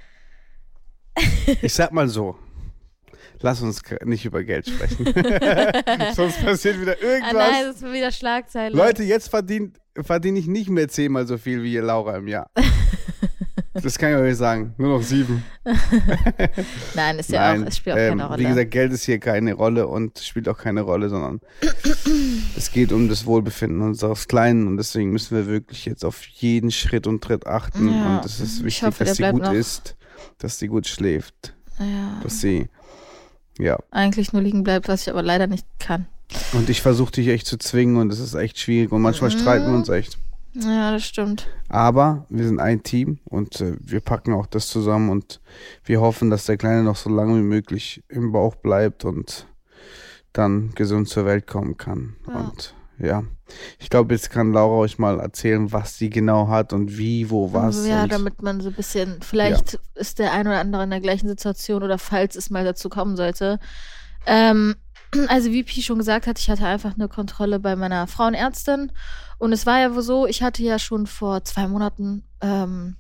Ich 1.63 1.75
sag 1.75 1.93
mal 1.93 2.09
so. 2.09 2.37
Lass 3.43 3.63
uns 3.63 3.83
nicht 4.05 4.25
über 4.27 4.45
Geld 4.45 4.69
sprechen. 4.69 5.07
Sonst 6.15 6.43
passiert 6.43 6.79
wieder 6.81 6.97
Ah 7.01 7.05
irgendwas. 7.05 7.33
nein, 7.33 7.65
das 7.65 7.77
ist 7.77 7.93
wieder 7.93 8.13
Schlagzeile. 8.13 8.77
Leute, 8.77 9.03
jetzt 9.03 9.29
verdient 9.29 9.79
verdiene 9.99 10.39
ich 10.39 10.47
nicht 10.47 10.69
mehr 10.71 10.89
zehnmal 10.89 11.27
so 11.27 11.39
viel 11.39 11.63
wie 11.63 11.73
ihr 11.73 11.83
Laura 11.83 12.17
im 12.17 12.29
Jahr. 12.29 12.51
Das 13.73 13.99
kann 13.99 14.11
ich 14.11 14.17
euch 14.17 14.37
sagen. 14.37 14.75
Nur 14.79 14.99
noch 14.99 15.03
sieben. 15.03 15.45
Nein, 16.95 17.19
ist 17.21 17.31
ja 17.31 17.53
Nein, 17.53 17.63
auch, 17.63 17.69
es 17.69 17.77
spielt 17.77 17.95
auch 17.97 18.01
ähm, 18.01 18.09
keine 18.19 18.27
Rolle. 18.29 18.43
Wie 18.43 18.49
gesagt, 18.49 18.71
Geld 18.73 18.93
ist 18.93 19.05
hier 19.05 19.19
keine 19.21 19.55
Rolle 19.55 19.87
und 19.87 20.19
spielt 20.19 20.49
auch 20.49 20.59
keine 20.59 20.81
Rolle, 20.81 21.09
sondern 21.09 21.41
es 22.57 22.73
geht 22.73 22.91
um 22.91 23.09
das 23.09 23.27
Wohlbefinden 23.27 23.81
unseres 23.81 24.27
Kleinen 24.27 24.67
und 24.67 24.77
deswegen 24.77 25.11
müssen 25.11 25.37
wir 25.37 25.47
wirklich 25.47 25.85
jetzt 25.85 26.05
auf 26.05 26.25
jeden 26.25 26.73
Schritt 26.73 27.07
und 27.07 27.23
Tritt 27.23 27.47
achten 27.47 27.89
Ja, 27.89 28.17
und 28.17 28.25
es 28.25 28.41
ist 28.41 28.59
ich 28.59 28.65
wichtig, 28.65 28.83
hoffe, 28.89 29.05
dass 29.05 29.17
sie 29.19 29.31
gut 29.31 29.43
noch. 29.43 29.53
isst, 29.53 29.97
dass 30.39 30.59
sie 30.59 30.67
gut 30.67 30.89
schläft, 30.89 31.55
ja, 31.79 32.21
dass 32.25 32.41
sie, 32.41 32.69
ja. 33.59 33.79
eigentlich 33.93 34.33
nur 34.33 34.43
liegen 34.43 34.65
bleibt, 34.65 34.89
was 34.89 35.03
ich 35.03 35.11
aber 35.11 35.23
leider 35.23 35.47
nicht 35.47 35.67
kann. 35.79 36.07
Und 36.53 36.69
ich 36.71 36.83
versuche 36.83 37.13
dich 37.13 37.29
echt 37.29 37.47
zu 37.47 37.57
zwingen 37.57 37.97
und 37.97 38.13
es 38.13 38.19
ist 38.19 38.35
echt 38.35 38.59
schwierig 38.59 38.91
und 38.91 39.03
manchmal 39.03 39.31
streiten 39.31 39.67
wir 39.67 39.75
uns 39.75 39.89
echt. 39.89 40.19
Ja, 40.55 40.93
das 40.93 41.05
stimmt. 41.05 41.47
Aber 41.69 42.27
wir 42.29 42.45
sind 42.45 42.61
ein 42.61 42.83
Team 42.83 43.21
und 43.25 43.61
äh, 43.61 43.77
wir 43.81 44.01
packen 44.01 44.33
auch 44.35 44.47
das 44.47 44.69
zusammen 44.69 45.11
und 45.11 45.41
wir 45.85 46.01
hoffen, 46.01 46.31
dass 46.31 46.47
der 46.47 46.57
Kleine 46.57 46.83
noch 46.83 46.97
so 46.97 47.09
lange 47.11 47.39
wie 47.39 47.47
möglich 47.47 48.03
im 48.09 48.33
Bauch 48.33 48.57
bleibt 48.57 49.05
und 49.05 49.47
dann 50.33 50.73
gesund 50.75 51.09
zur 51.09 51.25
Welt 51.25 51.47
kommen 51.47 51.77
kann. 51.77 52.17
Ja. 52.27 52.35
Und 52.35 52.75
ja, 52.99 53.23
ich 53.79 53.89
glaube, 53.89 54.13
jetzt 54.15 54.31
kann 54.31 54.53
Laura 54.53 54.77
euch 54.77 54.99
mal 54.99 55.21
erzählen, 55.21 55.73
was 55.73 55.97
sie 55.97 56.11
genau 56.11 56.49
hat 56.49 56.73
und 56.73 56.99
wie, 56.99 57.31
wo, 57.31 57.53
was. 57.53 57.87
Ja, 57.87 58.07
damit 58.07 58.43
man 58.43 58.61
so 58.61 58.69
ein 58.69 58.75
bisschen, 58.75 59.23
vielleicht 59.23 59.79
ist 59.95 60.19
der 60.19 60.33
ein 60.33 60.47
oder 60.47 60.61
andere 60.61 60.85
in 60.85 60.91
der 60.91 61.01
gleichen 61.01 61.29
Situation 61.29 61.83
oder 61.83 61.99
falls 61.99 62.37
es 62.37 62.51
mal 62.51 62.65
dazu 62.65 62.89
kommen 62.89 63.17
sollte. 63.17 63.59
Ähm, 64.27 64.75
also 65.29 65.51
wie 65.51 65.63
Pi 65.63 65.83
schon 65.83 65.99
gesagt 65.99 66.27
hat, 66.27 66.39
ich 66.39 66.51
hatte 66.51 66.67
einfach 66.67 66.95
eine 66.95 67.09
Kontrolle 67.09 67.59
bei 67.59 67.75
meiner 67.75 68.07
Frauenärztin 68.07 68.93
und 69.41 69.53
es 69.53 69.67
war 69.67 69.81
ja 69.81 69.91
so, 70.03 70.27
ich 70.27 70.43
hatte 70.43 70.63
ja 70.63 70.79
schon 70.79 71.07
vor 71.07 71.43
zwei 71.45 71.67
Monaten 71.67 72.25
ähm, 72.43 72.97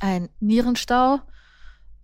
einen 0.00 0.28
Nierenstau. 0.40 1.20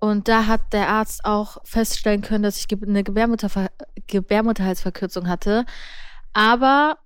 Und 0.01 0.27
da 0.27 0.47
hat 0.47 0.73
der 0.73 0.89
Arzt 0.89 1.25
auch 1.25 1.59
feststellen 1.65 2.23
können, 2.23 2.43
dass 2.43 2.59
ich 2.59 2.67
eine 2.83 3.05
Gebärmutterver 3.05 3.71
Gebärmutterhalsverkürzung 4.09 5.29
hatte, 5.29 5.65
aber 6.33 6.99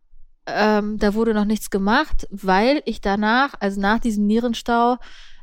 ähm, 0.46 0.98
da 0.98 1.12
wurde 1.12 1.34
noch 1.34 1.44
nichts 1.44 1.68
gemacht, 1.68 2.26
weil 2.30 2.80
ich 2.86 3.02
danach, 3.02 3.52
also 3.60 3.78
nach 3.80 3.98
diesem 3.98 4.26
Nierenstau, 4.26 4.96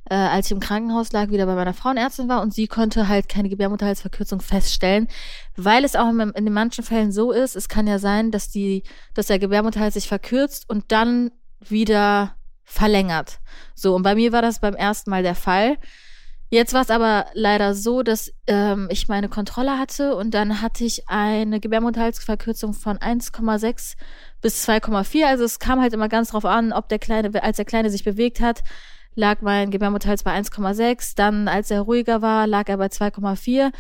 äh, 0.09 0.15
als 0.15 0.47
ich 0.47 0.51
im 0.51 0.59
Krankenhaus 0.59 1.11
lag, 1.11 1.29
wieder 1.29 1.45
bei 1.45 1.55
meiner 1.55 1.73
Frauenärztin 1.73 2.27
war 2.27 2.41
und 2.41 2.53
sie 2.53 2.67
konnte 2.67 3.07
halt 3.07 3.29
keine 3.29 3.49
Gebärmutterhalsverkürzung 3.49 4.41
feststellen, 4.41 5.07
weil 5.55 5.85
es 5.85 5.95
auch 5.95 6.09
in, 6.09 6.19
in 6.19 6.45
den 6.45 6.53
manchen 6.53 6.83
Fällen 6.83 7.11
so 7.11 7.31
ist, 7.31 7.55
es 7.55 7.69
kann 7.69 7.87
ja 7.87 7.99
sein, 7.99 8.31
dass 8.31 8.49
die, 8.49 8.83
dass 9.13 9.27
der 9.27 9.39
Gebärmutterhals 9.39 9.93
sich 9.93 10.07
verkürzt 10.07 10.69
und 10.69 10.91
dann 10.91 11.31
wieder 11.59 12.35
verlängert. 12.63 13.39
So, 13.75 13.95
und 13.95 14.03
bei 14.03 14.15
mir 14.15 14.31
war 14.31 14.41
das 14.41 14.59
beim 14.59 14.75
ersten 14.75 15.09
Mal 15.09 15.23
der 15.23 15.35
Fall. 15.35 15.77
Jetzt 16.49 16.73
war 16.73 16.81
es 16.81 16.91
aber 16.91 17.25
leider 17.33 17.73
so, 17.73 18.03
dass 18.03 18.31
ähm, 18.45 18.87
ich 18.91 19.07
meine 19.07 19.27
Kontrolle 19.27 19.79
hatte 19.79 20.15
und 20.15 20.35
dann 20.35 20.61
hatte 20.61 20.83
ich 20.83 21.09
eine 21.09 21.59
Gebärmutterhalsverkürzung 21.59 22.73
von 22.73 22.99
1,6 22.99 23.95
bis 24.39 24.69
2,4. 24.69 25.25
Also 25.25 25.45
es 25.45 25.57
kam 25.57 25.81
halt 25.81 25.93
immer 25.93 26.09
ganz 26.09 26.29
drauf 26.29 26.45
an, 26.45 26.71
ob 26.71 26.89
der 26.89 26.99
Kleine, 26.99 27.41
als 27.41 27.57
der 27.57 27.65
Kleine 27.65 27.89
sich 27.89 28.03
bewegt 28.03 28.39
hat, 28.39 28.61
lag 29.15 29.41
mein 29.41 29.71
Gebärmutterhals 29.71 30.23
bei 30.23 30.37
1,6. 30.37 31.13
Dann, 31.15 31.47
als 31.47 31.71
er 31.71 31.81
ruhiger 31.81 32.21
war, 32.21 32.47
lag 32.47 32.67
er 32.69 32.77
bei 32.77 32.87
2,4. 32.87 33.71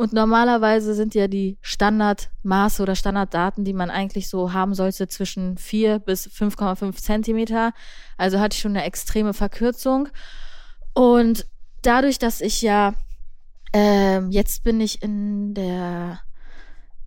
Und 0.00 0.14
normalerweise 0.14 0.94
sind 0.94 1.14
ja 1.14 1.28
die 1.28 1.58
Standardmaße 1.60 2.82
oder 2.82 2.94
Standarddaten, 2.94 3.64
die 3.64 3.74
man 3.74 3.90
eigentlich 3.90 4.30
so 4.30 4.54
haben 4.54 4.72
sollte, 4.72 5.08
zwischen 5.08 5.58
4 5.58 5.98
bis 5.98 6.26
5,5 6.26 6.96
Zentimeter. 6.96 7.72
Also 8.16 8.40
hatte 8.40 8.54
ich 8.54 8.62
schon 8.62 8.74
eine 8.74 8.84
extreme 8.84 9.34
Verkürzung. 9.34 10.08
Und 10.94 11.46
dadurch, 11.82 12.18
dass 12.18 12.40
ich 12.40 12.62
ja, 12.62 12.94
ähm, 13.74 14.30
jetzt 14.30 14.64
bin 14.64 14.80
ich 14.80 15.02
in 15.02 15.52
der, 15.52 16.20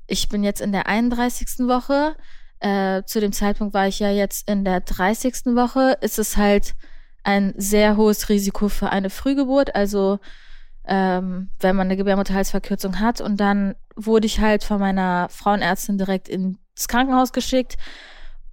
ich 0.05 0.29
bin 0.29 0.43
jetzt 0.43 0.61
in 0.61 0.71
der 0.71 0.85
31. 0.85 1.67
Woche. 1.67 2.15
Äh, 2.59 3.01
zu 3.05 3.19
dem 3.19 3.33
Zeitpunkt 3.33 3.73
war 3.73 3.87
ich 3.87 3.97
ja 3.97 4.11
jetzt 4.11 4.47
in 4.47 4.63
der 4.63 4.81
30. 4.81 5.55
Woche. 5.55 5.97
Ist 6.01 6.19
es 6.19 6.37
halt 6.37 6.75
ein 7.23 7.53
sehr 7.57 7.97
hohes 7.97 8.29
Risiko 8.29 8.69
für 8.69 8.89
eine 8.89 9.09
Frühgeburt. 9.09 9.75
Also 9.75 10.19
ähm, 10.85 11.49
wenn 11.59 11.75
man 11.75 11.87
eine 11.87 11.97
Gebärmutterhalsverkürzung 11.97 12.99
hat. 12.99 13.21
Und 13.21 13.37
dann 13.37 13.75
wurde 13.95 14.25
ich 14.25 14.39
halt 14.39 14.63
von 14.63 14.79
meiner 14.79 15.29
Frauenärztin 15.29 15.97
direkt 15.97 16.27
ins 16.27 16.87
Krankenhaus 16.87 17.31
geschickt. 17.33 17.77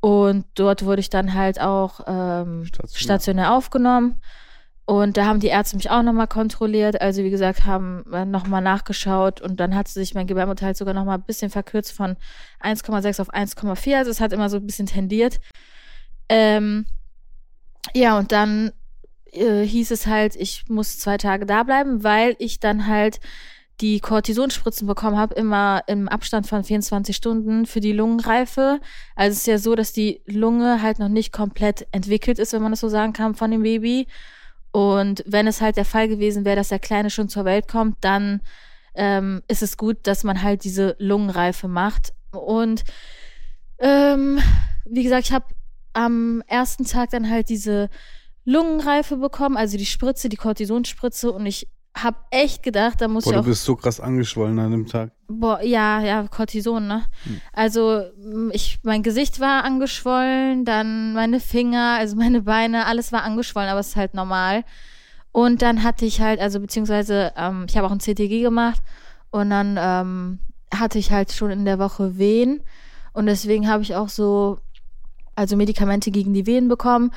Und 0.00 0.46
dort 0.54 0.84
wurde 0.84 1.00
ich 1.00 1.10
dann 1.10 1.34
halt 1.34 1.60
auch 1.60 2.00
ähm, 2.06 2.64
Stationär. 2.64 3.00
stationär 3.00 3.54
aufgenommen. 3.54 4.20
Und 4.86 5.16
da 5.16 5.26
haben 5.26 5.40
die 5.40 5.48
Ärzte 5.48 5.76
mich 5.76 5.90
auch 5.90 6.02
nochmal 6.02 6.26
kontrolliert. 6.26 7.00
Also 7.00 7.22
wie 7.22 7.30
gesagt, 7.30 7.64
haben 7.64 8.04
nochmal 8.30 8.62
nachgeschaut 8.62 9.40
und 9.40 9.60
dann 9.60 9.76
hat 9.76 9.86
sich 9.86 10.14
mein 10.14 10.26
Gebärmutterhalt 10.26 10.76
sogar 10.76 10.94
nochmal 10.94 11.18
ein 11.18 11.22
bisschen 11.24 11.50
verkürzt 11.50 11.92
von 11.92 12.16
1,6 12.60 13.20
auf 13.20 13.32
1,4. 13.32 13.96
Also 13.96 14.10
es 14.10 14.20
hat 14.20 14.32
immer 14.32 14.48
so 14.48 14.56
ein 14.56 14.66
bisschen 14.66 14.86
tendiert. 14.86 15.38
Ähm, 16.28 16.86
ja, 17.94 18.18
und 18.18 18.32
dann 18.32 18.72
äh, 19.32 19.62
hieß 19.62 19.90
es 19.90 20.06
halt, 20.06 20.36
ich 20.36 20.64
muss 20.68 20.98
zwei 20.98 21.16
Tage 21.16 21.46
da 21.46 21.62
bleiben, 21.62 22.04
weil 22.04 22.36
ich 22.38 22.60
dann 22.60 22.86
halt 22.86 23.20
die 23.80 24.00
Cortisonspritzen 24.00 24.86
bekommen 24.86 25.16
habe, 25.16 25.34
immer 25.34 25.82
im 25.86 26.08
Abstand 26.08 26.46
von 26.46 26.64
24 26.64 27.16
Stunden 27.16 27.64
für 27.64 27.80
die 27.80 27.92
Lungenreife. 27.92 28.80
Also 29.16 29.32
es 29.32 29.38
ist 29.38 29.46
ja 29.46 29.58
so, 29.58 29.74
dass 29.74 29.92
die 29.92 30.20
Lunge 30.26 30.82
halt 30.82 30.98
noch 30.98 31.08
nicht 31.08 31.32
komplett 31.32 31.86
entwickelt 31.90 32.38
ist, 32.38 32.52
wenn 32.52 32.62
man 32.62 32.72
das 32.72 32.80
so 32.80 32.88
sagen 32.88 33.14
kann, 33.14 33.34
von 33.34 33.50
dem 33.50 33.62
Baby. 33.62 34.06
Und 34.70 35.24
wenn 35.26 35.46
es 35.46 35.60
halt 35.60 35.76
der 35.76 35.86
Fall 35.86 36.08
gewesen 36.08 36.44
wäre, 36.44 36.56
dass 36.56 36.68
der 36.68 36.78
Kleine 36.78 37.10
schon 37.10 37.28
zur 37.28 37.44
Welt 37.44 37.68
kommt, 37.68 37.96
dann 38.02 38.42
ähm, 38.94 39.42
ist 39.48 39.62
es 39.62 39.76
gut, 39.76 39.98
dass 40.02 40.24
man 40.24 40.42
halt 40.42 40.64
diese 40.64 40.94
Lungenreife 40.98 41.66
macht. 41.66 42.12
Und 42.32 42.84
ähm, 43.78 44.40
wie 44.84 45.02
gesagt, 45.02 45.26
ich 45.26 45.32
habe 45.32 45.46
am 45.92 46.42
ersten 46.46 46.84
Tag 46.84 47.10
dann 47.10 47.28
halt 47.28 47.48
diese 47.48 47.88
Lungenreife 48.44 49.16
bekommen, 49.16 49.56
also 49.56 49.76
die 49.76 49.86
Spritze, 49.86 50.28
die 50.28 50.36
Cortisonspritze. 50.36 51.30
Und 51.32 51.46
ich 51.46 51.68
habe 51.94 52.16
echt 52.30 52.62
gedacht, 52.62 53.00
da 53.00 53.08
muss 53.08 53.24
Boah, 53.24 53.30
ich 53.30 53.34
du 53.34 53.40
auch 53.40 53.44
bist 53.44 53.64
so 53.64 53.76
krass 53.76 54.00
angeschwollen 54.00 54.58
an 54.58 54.70
dem 54.70 54.86
Tag. 54.86 55.12
Boah, 55.28 55.60
ja, 55.62 56.00
ja, 56.00 56.26
Cortison, 56.28 56.86
ne? 56.86 57.04
Hm. 57.24 57.40
Also 57.52 58.02
m, 58.22 58.50
ich, 58.52 58.78
mein 58.82 59.02
Gesicht 59.02 59.40
war 59.40 59.64
angeschwollen, 59.64 60.64
dann 60.64 61.12
meine 61.14 61.40
Finger, 61.40 61.96
also 61.98 62.16
meine 62.16 62.42
Beine, 62.42 62.86
alles 62.86 63.12
war 63.12 63.22
angeschwollen, 63.22 63.68
aber 63.68 63.80
es 63.80 63.88
ist 63.88 63.96
halt 63.96 64.14
normal. 64.14 64.64
Und 65.32 65.62
dann 65.62 65.82
hatte 65.82 66.06
ich 66.06 66.20
halt, 66.20 66.40
also 66.40 66.60
beziehungsweise, 66.60 67.32
ähm, 67.36 67.66
ich 67.68 67.76
habe 67.76 67.86
auch 67.86 67.92
ein 67.92 68.00
CTG 68.00 68.42
gemacht 68.42 68.82
und 69.30 69.50
dann 69.50 69.78
ähm, 69.80 70.38
hatte 70.74 70.98
ich 70.98 71.12
halt 71.12 71.32
schon 71.32 71.50
in 71.50 71.64
der 71.64 71.78
Woche 71.78 72.18
Wehen 72.18 72.62
und 73.12 73.26
deswegen 73.26 73.68
habe 73.68 73.82
ich 73.82 73.94
auch 73.94 74.08
so, 74.08 74.58
also 75.40 75.56
Medikamente 75.56 76.10
gegen 76.10 76.32
die 76.34 76.46
Wehen 76.46 76.68
bekommen 76.68 77.12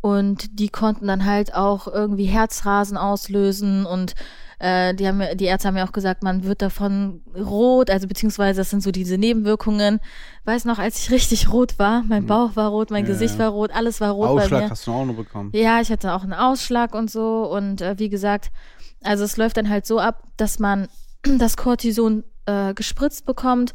und 0.00 0.58
die 0.60 0.68
konnten 0.68 1.06
dann 1.06 1.24
halt 1.24 1.54
auch 1.54 1.86
irgendwie 1.88 2.24
Herzrasen 2.26 2.96
auslösen 2.96 3.86
und 3.86 4.14
äh, 4.58 4.94
die, 4.94 5.08
haben, 5.08 5.20
die 5.36 5.46
Ärzte 5.46 5.68
haben 5.68 5.74
mir 5.74 5.84
auch 5.84 5.92
gesagt, 5.92 6.22
man 6.22 6.44
wird 6.44 6.62
davon 6.62 7.22
rot, 7.36 7.90
also 7.90 8.06
beziehungsweise 8.06 8.60
das 8.60 8.70
sind 8.70 8.82
so 8.82 8.92
diese 8.92 9.18
Nebenwirkungen. 9.18 9.98
Weiß 10.44 10.64
noch, 10.66 10.78
als 10.78 10.98
ich 11.00 11.10
richtig 11.10 11.52
rot 11.52 11.78
war, 11.80 12.04
mein 12.06 12.26
Bauch 12.26 12.54
war 12.54 12.68
rot, 12.70 12.90
mein 12.90 13.04
Ja, 13.04 13.10
Gesicht 13.12 13.34
ja. 13.34 13.40
war 13.40 13.48
rot, 13.50 13.70
alles 13.72 14.00
war 14.00 14.10
rot 14.12 14.36
bei 14.36 14.42
Ausschlag 14.44 14.62
mir. 14.64 14.70
hast 14.70 14.86
du 14.86 14.92
auch 14.92 15.04
noch 15.04 15.16
bekommen. 15.16 15.50
Ja, 15.54 15.80
ich 15.80 15.90
hatte 15.90 16.12
auch 16.14 16.22
einen 16.22 16.32
Ausschlag 16.34 16.94
und 16.94 17.10
so. 17.10 17.50
Und 17.52 17.80
äh, 17.80 17.98
wie 17.98 18.08
gesagt, 18.08 18.50
also 19.02 19.24
es 19.24 19.36
läuft 19.36 19.56
dann 19.56 19.68
halt 19.68 19.84
so 19.86 19.98
ab, 19.98 20.22
dass 20.36 20.58
man 20.60 20.88
das 21.38 21.56
Cortison 21.56 22.22
äh, 22.46 22.72
gespritzt 22.74 23.24
bekommt. 23.26 23.72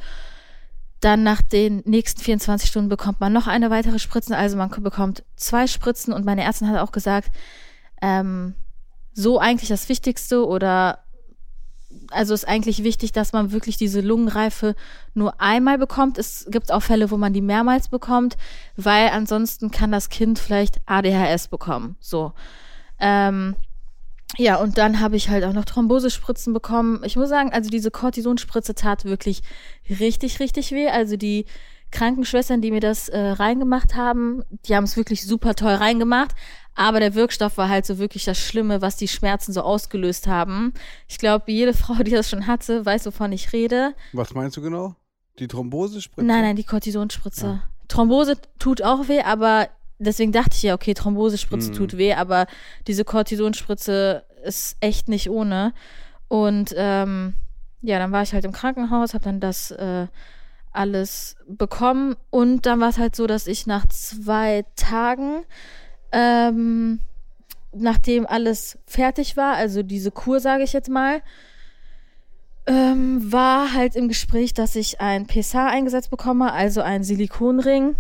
Dann 0.99 1.23
nach 1.23 1.41
den 1.41 1.83
nächsten 1.85 2.21
24 2.21 2.69
Stunden 2.69 2.89
bekommt 2.89 3.19
man 3.19 3.33
noch 3.33 3.47
eine 3.47 3.69
weitere 3.69 3.99
Spritze. 3.99 4.35
Also 4.35 4.57
man 4.57 4.69
bekommt 4.69 5.23
zwei 5.35 5.67
Spritzen. 5.67 6.13
Und 6.13 6.25
meine 6.25 6.43
Ärztin 6.43 6.69
hat 6.69 6.79
auch 6.79 6.91
gesagt, 6.91 7.31
ähm, 8.01 8.55
so 9.13 9.39
eigentlich 9.39 9.69
das 9.69 9.89
Wichtigste 9.89 10.45
oder 10.45 10.99
also 12.11 12.33
ist 12.33 12.47
eigentlich 12.47 12.83
wichtig, 12.83 13.11
dass 13.11 13.33
man 13.33 13.51
wirklich 13.51 13.77
diese 13.77 14.01
Lungenreife 14.01 14.75
nur 15.13 15.41
einmal 15.41 15.77
bekommt. 15.77 16.17
Es 16.17 16.47
gibt 16.49 16.71
auch 16.71 16.81
Fälle, 16.81 17.11
wo 17.11 17.17
man 17.17 17.33
die 17.33 17.41
mehrmals 17.41 17.89
bekommt, 17.89 18.37
weil 18.75 19.09
ansonsten 19.09 19.71
kann 19.71 19.91
das 19.91 20.09
Kind 20.09 20.39
vielleicht 20.39 20.81
ADHS 20.85 21.47
bekommen. 21.47 21.95
So. 21.99 22.33
Ähm, 22.99 23.55
ja, 24.37 24.57
und 24.57 24.77
dann 24.77 24.99
habe 24.99 25.15
ich 25.15 25.29
halt 25.29 25.43
auch 25.43 25.53
noch 25.53 25.65
Thrombosespritzen 25.65 26.53
bekommen. 26.53 27.01
Ich 27.03 27.15
muss 27.15 27.29
sagen, 27.29 27.51
also 27.51 27.69
diese 27.69 27.91
Cortisonspritze 27.91 28.75
tat 28.75 29.05
wirklich 29.05 29.41
richtig, 29.89 30.39
richtig 30.39 30.71
weh. 30.71 30.87
Also 30.89 31.17
die 31.17 31.45
Krankenschwestern, 31.91 32.61
die 32.61 32.71
mir 32.71 32.79
das 32.79 33.09
äh, 33.09 33.19
reingemacht 33.19 33.95
haben, 33.95 34.43
die 34.65 34.75
haben 34.75 34.83
es 34.83 34.97
wirklich 34.97 35.25
super 35.25 35.55
toll 35.55 35.73
reingemacht. 35.73 36.31
Aber 36.75 36.99
der 36.99 37.15
Wirkstoff 37.15 37.57
war 37.57 37.69
halt 37.69 37.87
so 37.87 37.97
wirklich 37.97 38.25
das 38.25 38.37
Schlimme, 38.37 38.81
was 38.81 38.97
die 38.97 39.07
Schmerzen 39.07 39.51
so 39.51 39.61
ausgelöst 39.61 40.27
haben. 40.27 40.73
Ich 41.07 41.17
glaube, 41.17 41.51
jede 41.51 41.73
Frau, 41.75 41.95
die 41.95 42.11
das 42.11 42.29
schon 42.29 42.45
hatte, 42.45 42.85
weiß, 42.85 43.07
wovon 43.07 43.31
ich 43.31 43.51
rede. 43.53 43.95
Was 44.13 44.33
meinst 44.33 44.57
du 44.57 44.61
genau? 44.61 44.95
Die 45.39 45.47
Thrombosespritze? 45.47 46.25
Nein, 46.25 46.41
nein, 46.43 46.55
die 46.55 46.63
Cortisonspritze. 46.63 47.45
Ja. 47.45 47.63
Thrombose 47.87 48.37
tut 48.59 48.83
auch 48.83 49.07
weh, 49.07 49.21
aber 49.21 49.69
deswegen 49.99 50.31
dachte 50.31 50.55
ich 50.55 50.63
ja, 50.63 50.73
okay, 50.73 50.93
Thrombosespritze 50.93 51.71
Mhm. 51.71 51.75
tut 51.75 51.97
weh, 51.97 52.13
aber 52.13 52.47
diese 52.87 53.03
Cortisonspritze 53.03 54.23
ist 54.43 54.77
echt 54.79 55.07
nicht 55.07 55.29
ohne. 55.29 55.73
Und 56.27 56.73
ähm, 56.77 57.33
ja, 57.81 57.99
dann 57.99 58.11
war 58.11 58.23
ich 58.23 58.33
halt 58.33 58.45
im 58.45 58.51
Krankenhaus, 58.51 59.13
habe 59.13 59.23
dann 59.23 59.39
das 59.39 59.71
äh, 59.71 60.07
alles 60.71 61.37
bekommen 61.47 62.15
und 62.29 62.65
dann 62.65 62.79
war 62.79 62.89
es 62.89 62.97
halt 62.97 63.15
so, 63.15 63.27
dass 63.27 63.47
ich 63.47 63.65
nach 63.65 63.85
zwei 63.87 64.65
Tagen, 64.75 65.43
ähm, 66.11 66.99
nachdem 67.73 68.25
alles 68.25 68.77
fertig 68.85 69.37
war, 69.37 69.55
also 69.55 69.83
diese 69.83 70.11
Kur, 70.11 70.39
sage 70.39 70.63
ich 70.63 70.73
jetzt 70.73 70.89
mal, 70.89 71.21
ähm, 72.65 73.31
war 73.31 73.73
halt 73.73 73.95
im 73.95 74.07
Gespräch, 74.09 74.53
dass 74.53 74.75
ich 74.75 74.99
ein 74.99 75.25
PSA 75.25 75.67
eingesetzt 75.67 76.09
bekomme, 76.11 76.51
also 76.51 76.81
ein 76.81 77.03
Silikonring, 77.03 77.95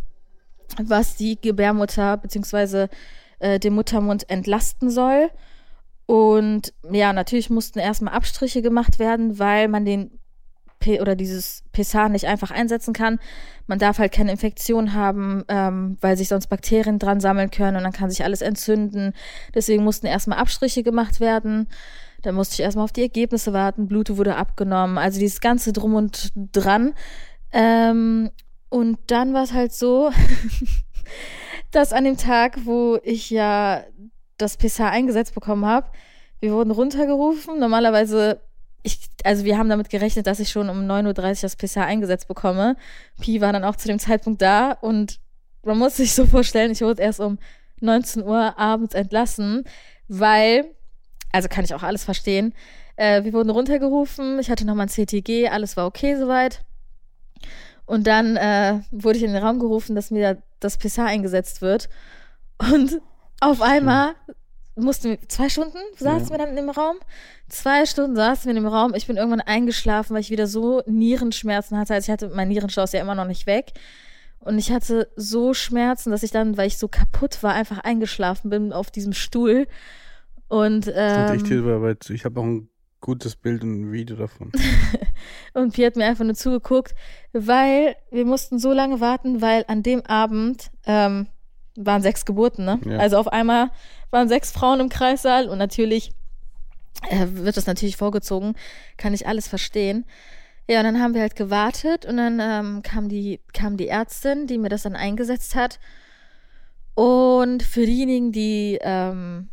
was 0.83 1.15
die 1.15 1.39
Gebärmutter 1.39 2.17
bzw. 2.17 2.87
Äh, 3.39 3.59
den 3.59 3.73
Muttermund 3.73 4.29
entlasten 4.29 4.89
soll. 4.89 5.29
Und 6.05 6.73
ja, 6.89 7.13
natürlich 7.13 7.49
mussten 7.49 7.79
erstmal 7.79 8.13
Abstriche 8.13 8.61
gemacht 8.61 8.97
werden, 8.97 9.39
weil 9.39 9.67
man 9.67 9.85
den 9.85 10.11
P 10.79 11.01
oder 11.01 11.15
dieses 11.15 11.63
PSA 11.73 12.09
nicht 12.09 12.25
einfach 12.25 12.51
einsetzen 12.51 12.93
kann. 12.93 13.19
Man 13.65 13.79
darf 13.79 13.99
halt 13.99 14.11
keine 14.11 14.31
Infektion 14.31 14.93
haben, 14.93 15.43
ähm, 15.49 15.97
weil 16.01 16.17
sich 16.17 16.29
sonst 16.29 16.47
Bakterien 16.47 16.99
dran 16.99 17.19
sammeln 17.19 17.51
können 17.51 17.77
und 17.77 17.83
dann 17.83 17.91
kann 17.91 18.09
sich 18.09 18.23
alles 18.23 18.41
entzünden. 18.41 19.13
Deswegen 19.53 19.83
mussten 19.83 20.07
erstmal 20.07 20.39
Abstriche 20.39 20.83
gemacht 20.83 21.19
werden. 21.19 21.67
Dann 22.21 22.35
musste 22.35 22.55
ich 22.55 22.61
erstmal 22.61 22.85
auf 22.85 22.91
die 22.91 23.01
Ergebnisse 23.01 23.53
warten. 23.53 23.87
Blut 23.87 24.15
wurde 24.17 24.35
abgenommen. 24.35 24.97
Also 24.97 25.19
dieses 25.19 25.41
ganze 25.41 25.73
Drum 25.73 25.95
und 25.95 26.31
Dran. 26.51 26.93
Ähm, 27.51 28.29
und 28.69 28.97
dann 29.07 29.33
war 29.33 29.43
es 29.43 29.53
halt 29.53 29.73
so, 29.73 30.11
dass 31.71 31.93
an 31.93 32.03
dem 32.03 32.17
Tag, 32.17 32.65
wo 32.65 32.99
ich 33.03 33.29
ja 33.29 33.83
das 34.37 34.57
PSA 34.57 34.89
eingesetzt 34.89 35.33
bekommen 35.33 35.65
habe, 35.65 35.87
wir 36.39 36.51
wurden 36.51 36.71
runtergerufen. 36.71 37.59
Normalerweise, 37.59 38.41
ich, 38.83 38.99
also 39.23 39.43
wir 39.43 39.57
haben 39.57 39.69
damit 39.69 39.89
gerechnet, 39.89 40.27
dass 40.27 40.39
ich 40.39 40.49
schon 40.49 40.69
um 40.69 40.79
9.30 40.79 41.07
Uhr 41.07 41.13
das 41.41 41.55
PSA 41.55 41.83
eingesetzt 41.83 42.27
bekomme. 42.27 42.75
Pi 43.19 43.41
war 43.41 43.53
dann 43.53 43.63
auch 43.63 43.75
zu 43.75 43.87
dem 43.87 43.99
Zeitpunkt 43.99 44.41
da 44.41 44.71
und 44.71 45.19
man 45.63 45.77
muss 45.77 45.97
sich 45.97 46.13
so 46.13 46.25
vorstellen, 46.25 46.71
ich 46.71 46.81
wurde 46.81 47.01
erst 47.01 47.19
um 47.19 47.39
19 47.81 48.23
Uhr 48.23 48.57
abends 48.57 48.95
entlassen, 48.95 49.63
weil, 50.07 50.65
also 51.31 51.47
kann 51.47 51.65
ich 51.65 51.73
auch 51.73 51.83
alles 51.83 52.03
verstehen, 52.03 52.53
äh, 52.95 53.23
wir 53.23 53.33
wurden 53.33 53.49
runtergerufen, 53.49 54.39
ich 54.39 54.49
hatte 54.49 54.65
nochmal 54.65 54.87
ein 54.87 54.89
CTG, 54.89 55.49
alles 55.49 55.77
war 55.77 55.85
okay 55.85 56.15
soweit. 56.15 56.63
Und 57.87 58.05
dann 58.05 58.35
äh, 58.37 58.81
wurde 58.91 59.17
ich 59.17 59.23
in 59.23 59.33
den 59.33 59.41
Raum 59.43 59.57
gerufen, 59.59 59.95
dass 59.95 60.11
mir 60.11 60.37
das 60.59 60.77
PSA 60.77 61.05
eingesetzt 61.05 61.61
wird. 61.63 61.89
Und 62.71 63.01
auf 63.39 63.61
einmal 63.61 64.13
mussten 64.75 65.09
wir, 65.11 65.19
zwei 65.29 65.49
Stunden 65.49 65.77
saßen 65.97 66.27
Ja. 66.27 66.29
wir 66.31 66.37
dann 66.37 66.55
im 66.57 66.69
Raum. 66.69 66.97
Zwei 67.49 67.85
Stunden 67.87 68.15
saßen 68.15 68.45
wir 68.45 68.55
in 68.55 68.63
dem 68.63 68.71
Raum. 68.71 68.93
Ich 68.93 69.07
bin 69.07 69.17
irgendwann 69.17 69.41
eingeschlafen, 69.41 70.13
weil 70.13 70.21
ich 70.21 70.29
wieder 70.29 70.47
so 70.47 70.83
Nierenschmerzen 70.85 71.77
hatte. 71.77 71.93
Also 71.95 72.05
ich 72.07 72.11
hatte, 72.11 72.29
mein 72.35 72.49
Nierenstau 72.49 72.83
ist 72.83 72.93
ja 72.93 73.01
immer 73.01 73.15
noch 73.15 73.25
nicht 73.25 73.47
weg. 73.47 73.71
Und 74.39 74.59
ich 74.59 74.71
hatte 74.71 75.09
so 75.15 75.53
Schmerzen, 75.53 76.11
dass 76.11 76.23
ich 76.23 76.31
dann, 76.31 76.57
weil 76.57 76.67
ich 76.67 76.77
so 76.77 76.87
kaputt 76.87 77.41
war, 77.41 77.53
einfach 77.53 77.79
eingeschlafen 77.79 78.49
bin 78.49 78.71
auf 78.73 78.91
diesem 78.91 79.13
Stuhl. 79.13 79.65
Und, 80.47 80.87
Das 80.87 81.31
ähm, 81.39 81.45
Hilfe, 81.45 81.81
weil 81.81 81.97
ich 82.09 82.23
habe 82.25 82.39
auch 82.39 82.45
ein 82.45 82.69
gutes 82.99 83.35
Bild 83.35 83.63
und 83.63 83.81
ein 83.81 83.91
Video 83.91 84.15
davon. 84.15 84.51
Und 85.53 85.73
Pi 85.73 85.83
hat 85.83 85.95
mir 85.95 86.05
einfach 86.05 86.25
nur 86.25 86.35
zugeguckt, 86.35 86.93
weil 87.33 87.95
wir 88.11 88.25
mussten 88.25 88.59
so 88.59 88.71
lange 88.73 88.99
warten, 88.99 89.41
weil 89.41 89.65
an 89.67 89.83
dem 89.83 90.05
Abend 90.05 90.71
ähm, 90.85 91.27
waren 91.75 92.01
sechs 92.01 92.25
Geburten, 92.25 92.65
ne? 92.65 92.79
Ja. 92.85 92.97
Also 92.97 93.17
auf 93.17 93.27
einmal 93.27 93.69
waren 94.11 94.27
sechs 94.29 94.51
Frauen 94.51 94.79
im 94.79 94.89
Kreissaal 94.89 95.47
und 95.47 95.57
natürlich 95.57 96.11
äh, 97.09 97.27
wird 97.29 97.57
das 97.57 97.67
natürlich 97.67 97.97
vorgezogen, 97.97 98.55
kann 98.97 99.13
ich 99.13 99.27
alles 99.27 99.47
verstehen. 99.47 100.05
Ja, 100.69 100.79
und 100.79 100.85
dann 100.85 100.99
haben 100.99 101.13
wir 101.13 101.21
halt 101.21 101.35
gewartet 101.35 102.05
und 102.05 102.17
dann 102.17 102.39
ähm, 102.41 102.81
kam 102.83 103.07
die 103.09 103.39
kam 103.53 103.77
die 103.77 103.87
Ärztin, 103.87 104.47
die 104.47 104.57
mir 104.57 104.69
das 104.69 104.83
dann 104.83 104.95
eingesetzt 104.95 105.55
hat. 105.55 105.79
Und 106.93 107.63
für 107.63 107.85
diejenigen, 107.85 108.31
die 108.31 108.79
ähm, 108.81 109.49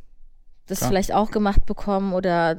das 0.67 0.81
Krank- 0.81 0.91
vielleicht 0.91 1.13
auch 1.13 1.31
gemacht 1.31 1.67
bekommen 1.67 2.15
oder 2.15 2.57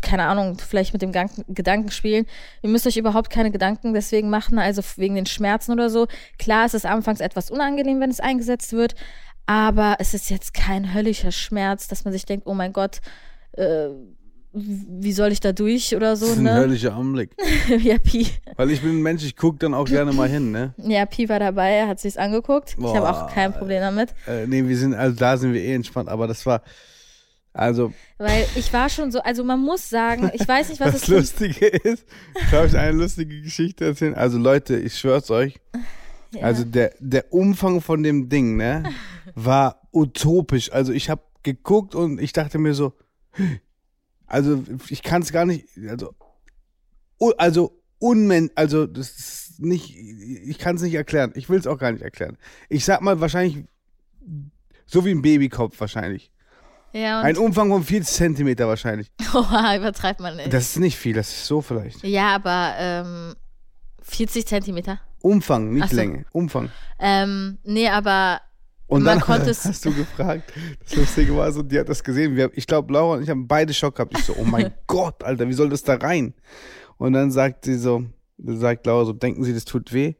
keine 0.00 0.24
Ahnung, 0.24 0.58
vielleicht 0.58 0.92
mit 0.92 1.02
dem 1.02 1.12
Gedanken, 1.48 1.90
spielen. 1.90 2.26
Ihr 2.62 2.70
müsst 2.70 2.86
euch 2.86 2.96
überhaupt 2.96 3.30
keine 3.30 3.50
Gedanken 3.50 3.94
deswegen 3.94 4.30
machen, 4.30 4.58
also 4.58 4.82
wegen 4.96 5.14
den 5.14 5.26
Schmerzen 5.26 5.72
oder 5.72 5.90
so. 5.90 6.06
Klar, 6.38 6.66
es 6.66 6.74
ist 6.74 6.86
anfangs 6.86 7.20
etwas 7.20 7.50
unangenehm, 7.50 8.00
wenn 8.00 8.10
es 8.10 8.20
eingesetzt 8.20 8.72
wird, 8.72 8.94
aber 9.46 9.96
es 9.98 10.14
ist 10.14 10.30
jetzt 10.30 10.54
kein 10.54 10.94
höllischer 10.94 11.32
Schmerz, 11.32 11.88
dass 11.88 12.04
man 12.04 12.12
sich 12.12 12.24
denkt, 12.24 12.46
oh 12.46 12.54
mein 12.54 12.72
Gott, 12.72 13.00
äh, 13.52 13.88
wie 14.54 15.12
soll 15.12 15.32
ich 15.32 15.40
da 15.40 15.52
durch 15.52 15.96
oder 15.96 16.14
so, 16.14 16.26
Das 16.26 16.34
ist 16.34 16.40
ein 16.40 16.44
ne? 16.44 16.56
höllischer 16.56 16.94
Anblick. 16.94 17.30
ja, 17.82 17.96
Pi. 17.98 18.26
Weil 18.56 18.70
ich 18.70 18.82
bin 18.82 18.98
ein 18.98 19.02
Mensch, 19.02 19.24
ich 19.24 19.36
gucke 19.36 19.58
dann 19.58 19.72
auch 19.72 19.86
gerne 19.86 20.12
mal 20.12 20.28
hin, 20.28 20.52
ne? 20.52 20.74
Ja, 20.76 21.06
Pi 21.06 21.28
war 21.28 21.38
dabei, 21.40 21.70
er 21.70 21.88
hat 21.88 22.00
sich's 22.00 22.18
angeguckt. 22.18 22.76
Ich 22.78 22.84
habe 22.84 23.08
auch 23.08 23.22
Boah. 23.22 23.30
kein 23.32 23.52
Problem 23.54 23.80
damit. 23.80 24.10
Äh, 24.26 24.46
nee, 24.46 24.66
wir 24.66 24.76
sind, 24.76 24.94
also 24.94 25.16
da 25.16 25.38
sind 25.38 25.54
wir 25.54 25.62
eh 25.62 25.74
entspannt, 25.74 26.10
aber 26.10 26.26
das 26.26 26.44
war, 26.44 26.62
also, 27.54 27.92
Weil 28.18 28.46
ich 28.54 28.72
war 28.72 28.88
schon 28.88 29.10
so, 29.12 29.20
also 29.20 29.44
man 29.44 29.60
muss 29.60 29.90
sagen, 29.90 30.30
ich 30.32 30.46
weiß 30.46 30.70
nicht, 30.70 30.80
was 30.80 30.92
das 30.92 31.08
Lustige 31.08 31.66
ist, 31.66 32.06
darf 32.50 32.66
ich 32.66 32.76
eine 32.78 32.96
lustige 32.96 33.42
Geschichte 33.42 33.84
erzählen? 33.84 34.14
Also 34.14 34.38
Leute, 34.38 34.76
ich 34.78 34.98
schwör's 34.98 35.30
euch, 35.30 35.60
Ja. 36.32 36.42
also 36.42 36.64
der, 36.64 36.94
der 36.98 37.32
Umfang 37.32 37.80
von 37.82 38.02
dem 38.02 38.28
Ding, 38.30 38.56
ne, 38.56 38.84
war 39.34 39.82
utopisch. 39.92 40.72
Also 40.72 40.92
ich 40.92 41.10
habe 41.10 41.22
geguckt 41.42 41.94
und 41.94 42.20
ich 42.20 42.32
dachte 42.32 42.58
mir 42.58 42.72
so, 42.74 42.94
also 44.26 44.62
ich 44.88 45.02
kann 45.02 45.20
es 45.20 45.30
gar 45.32 45.44
nicht, 45.44 45.66
also, 45.88 46.14
also 47.36 47.82
unmen, 47.98 48.50
also 48.54 48.86
das 48.86 49.10
ist 49.10 49.60
nicht, 49.60 49.94
ich 49.94 50.58
kann 50.58 50.76
es 50.76 50.82
nicht 50.82 50.94
erklären. 50.94 51.32
Ich 51.34 51.50
will 51.50 51.58
es 51.58 51.66
auch 51.66 51.78
gar 51.78 51.92
nicht 51.92 52.02
erklären. 52.02 52.38
Ich 52.70 52.84
sag 52.86 53.02
mal 53.02 53.20
wahrscheinlich 53.20 53.64
so 54.86 55.04
wie 55.04 55.10
ein 55.10 55.22
Babykopf 55.22 55.78
wahrscheinlich. 55.78 56.30
Ja, 56.92 57.20
Ein 57.22 57.38
Umfang 57.38 57.70
von 57.70 57.82
40 57.82 58.14
Zentimeter 58.14 58.68
wahrscheinlich. 58.68 59.10
Oha, 59.34 59.76
übertreibt 59.76 60.20
man 60.20 60.36
nicht. 60.36 60.52
Das 60.52 60.64
ist 60.64 60.78
nicht 60.78 60.96
viel, 60.96 61.14
das 61.14 61.28
ist 61.28 61.46
so 61.46 61.60
vielleicht. 61.62 62.02
ja, 62.04 62.34
aber 62.34 62.74
ähm, 62.78 63.34
40 64.02 64.46
Zentimeter. 64.46 65.00
Umfang, 65.20 65.72
nicht 65.72 65.88
so. 65.90 65.96
Länge. 65.96 66.24
Umfang. 66.32 66.70
Ähm, 66.98 67.58
nee, 67.64 67.88
aber 67.88 68.40
Und 68.88 69.04
Man 69.04 69.18
dann 69.18 69.20
konnte 69.26 69.50
es- 69.50 69.64
hast 69.64 69.84
du 69.84 69.94
gefragt, 69.94 70.52
das 70.84 70.96
Lustige 70.96 71.36
war 71.36 71.50
so, 71.52 71.62
die 71.62 71.78
hat 71.78 71.88
das 71.88 72.02
gesehen. 72.04 72.36
Wir, 72.36 72.50
ich 72.54 72.66
glaube, 72.66 72.92
Laura 72.92 73.16
und 73.16 73.22
ich 73.22 73.30
haben 73.30 73.46
beide 73.46 73.72
Schock 73.72 73.96
gehabt. 73.96 74.16
Ich 74.18 74.24
so, 74.24 74.34
oh 74.38 74.44
mein 74.44 74.72
Gott, 74.86 75.22
Alter, 75.24 75.48
wie 75.48 75.52
soll 75.54 75.68
das 75.70 75.82
da 75.84 75.94
rein? 75.94 76.34
Und 76.98 77.14
dann 77.14 77.30
sagt 77.30 77.64
sie 77.64 77.76
so, 77.78 78.04
sagt 78.38 78.86
Laura 78.86 79.04
so, 79.04 79.12
denken 79.12 79.44
Sie, 79.44 79.54
das 79.54 79.64
tut 79.64 79.92
weh? 79.92 80.14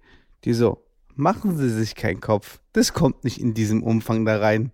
Die 0.44 0.54
so, 0.54 0.84
machen 1.14 1.56
Sie 1.58 1.68
sich 1.68 1.94
keinen 1.94 2.20
Kopf. 2.20 2.60
Das 2.72 2.92
kommt 2.92 3.24
nicht 3.24 3.38
in 3.40 3.52
diesem 3.54 3.82
Umfang 3.82 4.24
da 4.24 4.38
rein. 4.38 4.72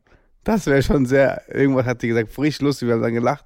Das 0.49 0.65
wäre 0.65 0.83
schon 0.83 1.05
sehr, 1.05 1.43
irgendwas 1.55 1.85
hat 1.85 2.01
die 2.01 2.09
gesagt, 2.09 2.31
frisch 2.33 2.59
lustig, 2.63 2.89
wir 2.89 2.95
haben 2.95 3.03
dann 3.03 3.13
gelacht. 3.13 3.45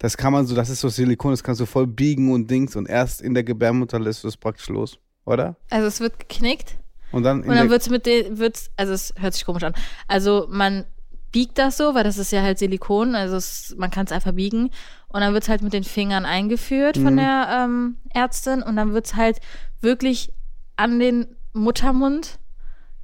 Das 0.00 0.16
kann 0.16 0.32
man 0.32 0.46
so, 0.46 0.56
das 0.56 0.68
ist 0.68 0.80
so 0.80 0.88
Silikon, 0.88 1.30
das 1.30 1.44
kannst 1.44 1.60
du 1.60 1.66
voll 1.66 1.86
biegen 1.86 2.32
und 2.32 2.50
Dings 2.50 2.74
und 2.74 2.88
erst 2.88 3.20
in 3.22 3.34
der 3.34 3.44
Gebärmutter 3.44 4.00
lässt 4.00 4.24
du 4.24 4.28
es 4.28 4.36
praktisch 4.36 4.68
los, 4.68 4.98
oder? 5.24 5.54
also 5.70 5.86
es 5.86 6.00
wird 6.00 6.18
geknickt 6.18 6.76
Und 7.12 7.22
dann 7.22 7.44
in 7.44 7.50
und 7.50 7.54
dann 7.54 7.66
der, 7.66 7.70
wird's 7.70 7.88
mit 7.88 8.04
den, 8.04 8.38
wird's, 8.38 8.68
also 8.76 8.92
es 8.92 9.14
hört 9.16 9.34
sich 9.34 9.44
komisch 9.44 9.62
an. 9.62 9.74
Also 10.08 10.48
man 10.50 10.86
biegt 11.30 11.56
das 11.56 11.76
so, 11.76 11.94
weil 11.94 12.02
das 12.02 12.18
ist 12.18 12.32
ja 12.32 12.42
halt 12.42 12.58
Silikon, 12.58 13.14
also 13.14 13.36
es, 13.36 13.76
man 13.78 13.92
kann 13.92 14.06
es 14.06 14.10
einfach 14.12 14.32
biegen 14.32 14.70
und 15.06 15.20
dann 15.20 15.32
wird's 15.34 15.48
halt 15.48 15.62
mit 15.62 15.72
den 15.72 15.84
Fingern 15.84 16.24
eingeführt 16.26 16.96
von 16.96 17.12
Mhm. 17.14 17.18
der 17.18 17.48
ähm, 17.64 17.96
Ärztin 18.12 18.62
und 18.64 18.74
dann 18.74 18.92
wird's 18.92 19.14
halt 19.14 19.38
wirklich 19.80 20.32
an 20.74 20.98
den 20.98 21.28
Muttermund 21.52 22.40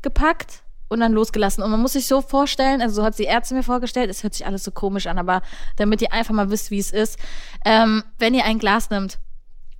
gepackt 0.02 0.64
und 0.88 1.00
dann 1.00 1.12
losgelassen. 1.12 1.62
Und 1.62 1.70
man 1.70 1.80
muss 1.80 1.94
sich 1.94 2.06
so 2.06 2.20
vorstellen, 2.20 2.80
also 2.80 2.96
so 2.96 3.04
hat 3.04 3.18
die 3.18 3.26
Ärztin 3.26 3.56
mir 3.56 3.62
vorgestellt, 3.62 4.10
es 4.10 4.22
hört 4.22 4.34
sich 4.34 4.46
alles 4.46 4.64
so 4.64 4.70
komisch 4.70 5.06
an, 5.06 5.18
aber 5.18 5.42
damit 5.76 6.00
ihr 6.02 6.12
einfach 6.12 6.34
mal 6.34 6.50
wisst, 6.50 6.70
wie 6.70 6.78
es 6.78 6.90
ist, 6.90 7.18
ähm, 7.64 8.04
wenn 8.18 8.34
ihr 8.34 8.44
ein 8.44 8.58
Glas 8.58 8.90
nimmt 8.90 9.18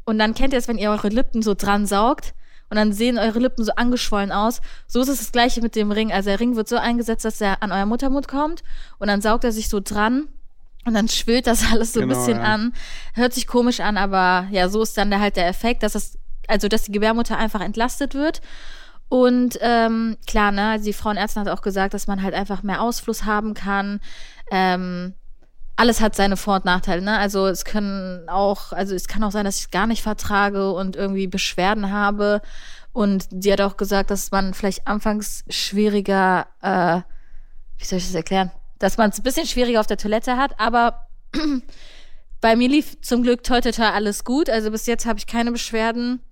und 0.04 0.18
dann 0.18 0.34
kennt 0.34 0.52
ihr 0.52 0.58
es, 0.58 0.68
wenn 0.68 0.78
ihr 0.78 0.90
eure 0.90 1.08
Lippen 1.08 1.42
so 1.42 1.54
dran 1.54 1.86
saugt 1.86 2.34
und 2.70 2.76
dann 2.76 2.92
sehen 2.92 3.18
eure 3.18 3.38
Lippen 3.38 3.64
so 3.64 3.72
angeschwollen 3.72 4.32
aus. 4.32 4.60
So 4.88 5.00
ist 5.00 5.08
es 5.08 5.18
das 5.18 5.32
gleiche 5.32 5.60
mit 5.62 5.76
dem 5.76 5.92
Ring. 5.92 6.12
Also 6.12 6.30
der 6.30 6.40
Ring 6.40 6.56
wird 6.56 6.68
so 6.68 6.76
eingesetzt, 6.76 7.24
dass 7.24 7.40
er 7.40 7.62
an 7.62 7.70
euer 7.70 7.86
Muttermund 7.86 8.26
kommt 8.26 8.64
und 8.98 9.06
dann 9.08 9.20
saugt 9.20 9.44
er 9.44 9.52
sich 9.52 9.68
so 9.68 9.80
dran 9.80 10.28
und 10.84 10.94
dann 10.94 11.08
schwillt 11.08 11.46
das 11.46 11.64
alles 11.72 11.92
so 11.92 12.00
ein 12.00 12.08
Genau, 12.08 12.18
bisschen 12.18 12.38
ja. 12.38 12.44
an. 12.44 12.72
Hört 13.14 13.34
sich 13.34 13.46
komisch 13.46 13.80
an, 13.80 13.96
aber 13.96 14.48
ja, 14.50 14.68
so 14.68 14.82
ist 14.82 14.96
dann 14.96 15.10
der, 15.10 15.20
halt 15.20 15.36
der 15.36 15.46
Effekt, 15.46 15.82
dass 15.82 15.92
das, 15.92 16.18
also 16.48 16.68
dass 16.68 16.84
die 16.84 16.92
Gebärmutter 16.92 17.36
einfach 17.36 17.60
entlastet 17.60 18.14
wird. 18.14 18.40
Und 19.08 19.58
ähm, 19.60 20.16
klar, 20.26 20.50
ne, 20.52 20.70
also 20.70 20.84
die 20.84 20.92
Frauenärztin 20.92 21.42
hat 21.42 21.48
auch 21.48 21.62
gesagt, 21.62 21.94
dass 21.94 22.06
man 22.06 22.22
halt 22.22 22.34
einfach 22.34 22.62
mehr 22.62 22.82
Ausfluss 22.82 23.24
haben 23.24 23.54
kann. 23.54 24.00
Ähm, 24.50 25.14
alles 25.76 26.00
hat 26.00 26.16
seine 26.16 26.36
Vor- 26.36 26.56
und 26.56 26.64
Nachteile, 26.64 27.02
ne? 27.02 27.18
Also 27.18 27.46
es 27.46 27.64
können 27.64 28.28
auch, 28.28 28.72
also 28.72 28.94
es 28.94 29.08
kann 29.08 29.22
auch 29.22 29.30
sein, 29.30 29.44
dass 29.44 29.58
ich 29.58 29.70
gar 29.70 29.86
nicht 29.86 30.02
vertrage 30.02 30.72
und 30.72 30.96
irgendwie 30.96 31.26
Beschwerden 31.26 31.92
habe. 31.92 32.40
Und 32.92 33.26
die 33.30 33.52
hat 33.52 33.60
auch 33.60 33.76
gesagt, 33.76 34.10
dass 34.10 34.30
man 34.30 34.54
vielleicht 34.54 34.86
anfangs 34.86 35.44
schwieriger, 35.50 36.46
äh, 36.62 37.02
wie 37.76 37.84
soll 37.84 37.98
ich 37.98 38.06
das 38.06 38.14
erklären? 38.14 38.50
Dass 38.78 38.96
man 38.96 39.10
es 39.10 39.18
ein 39.18 39.22
bisschen 39.22 39.46
schwieriger 39.46 39.80
auf 39.80 39.86
der 39.86 39.98
Toilette 39.98 40.38
hat, 40.38 40.58
aber 40.58 41.06
bei 42.40 42.56
mir 42.56 42.70
lief 42.70 42.98
zum 43.02 43.22
Glück 43.22 43.44
toi 43.44 43.60
toi 43.60 43.70
toi 43.70 43.90
alles 43.90 44.24
gut. 44.24 44.48
Also 44.48 44.70
bis 44.70 44.86
jetzt 44.86 45.04
habe 45.04 45.18
ich 45.18 45.26
keine 45.26 45.52
Beschwerden. 45.52 46.22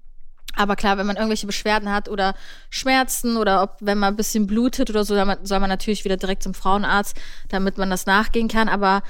Aber 0.56 0.76
klar, 0.76 0.98
wenn 0.98 1.06
man 1.06 1.16
irgendwelche 1.16 1.46
Beschwerden 1.46 1.90
hat 1.90 2.08
oder 2.08 2.34
Schmerzen 2.70 3.36
oder 3.36 3.62
ob, 3.62 3.76
wenn 3.80 3.98
man 3.98 4.14
ein 4.14 4.16
bisschen 4.16 4.46
blutet 4.46 4.90
oder 4.90 5.04
so, 5.04 5.14
dann 5.14 5.44
soll 5.44 5.60
man 5.60 5.70
natürlich 5.70 6.04
wieder 6.04 6.16
direkt 6.16 6.42
zum 6.42 6.54
Frauenarzt, 6.54 7.16
damit 7.48 7.78
man 7.78 7.90
das 7.90 8.06
nachgehen 8.06 8.48
kann. 8.48 8.68
Aber 8.68 9.02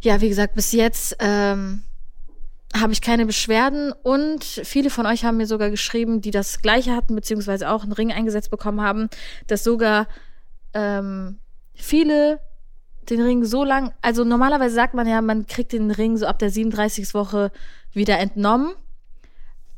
ja, 0.00 0.20
wie 0.20 0.28
gesagt, 0.28 0.54
bis 0.54 0.72
jetzt 0.72 1.16
ähm, 1.20 1.82
habe 2.74 2.92
ich 2.92 3.00
keine 3.00 3.26
Beschwerden 3.26 3.92
und 4.02 4.44
viele 4.44 4.90
von 4.90 5.06
euch 5.06 5.24
haben 5.24 5.36
mir 5.36 5.46
sogar 5.46 5.70
geschrieben, 5.70 6.20
die 6.20 6.30
das 6.30 6.62
gleiche 6.62 6.94
hatten, 6.94 7.14
beziehungsweise 7.14 7.70
auch 7.70 7.82
einen 7.82 7.92
Ring 7.92 8.12
eingesetzt 8.12 8.50
bekommen 8.50 8.80
haben, 8.82 9.08
dass 9.46 9.64
sogar 9.64 10.06
ähm, 10.74 11.38
viele 11.74 12.40
den 13.08 13.22
Ring 13.22 13.44
so 13.44 13.64
lang, 13.64 13.92
also 14.02 14.24
normalerweise 14.24 14.74
sagt 14.74 14.94
man 14.94 15.06
ja, 15.06 15.22
man 15.22 15.46
kriegt 15.46 15.72
den 15.72 15.90
Ring 15.90 16.16
so 16.16 16.26
ab 16.26 16.38
der 16.38 16.50
37. 16.50 17.14
Woche 17.14 17.52
wieder 17.92 18.18
entnommen. 18.18 18.74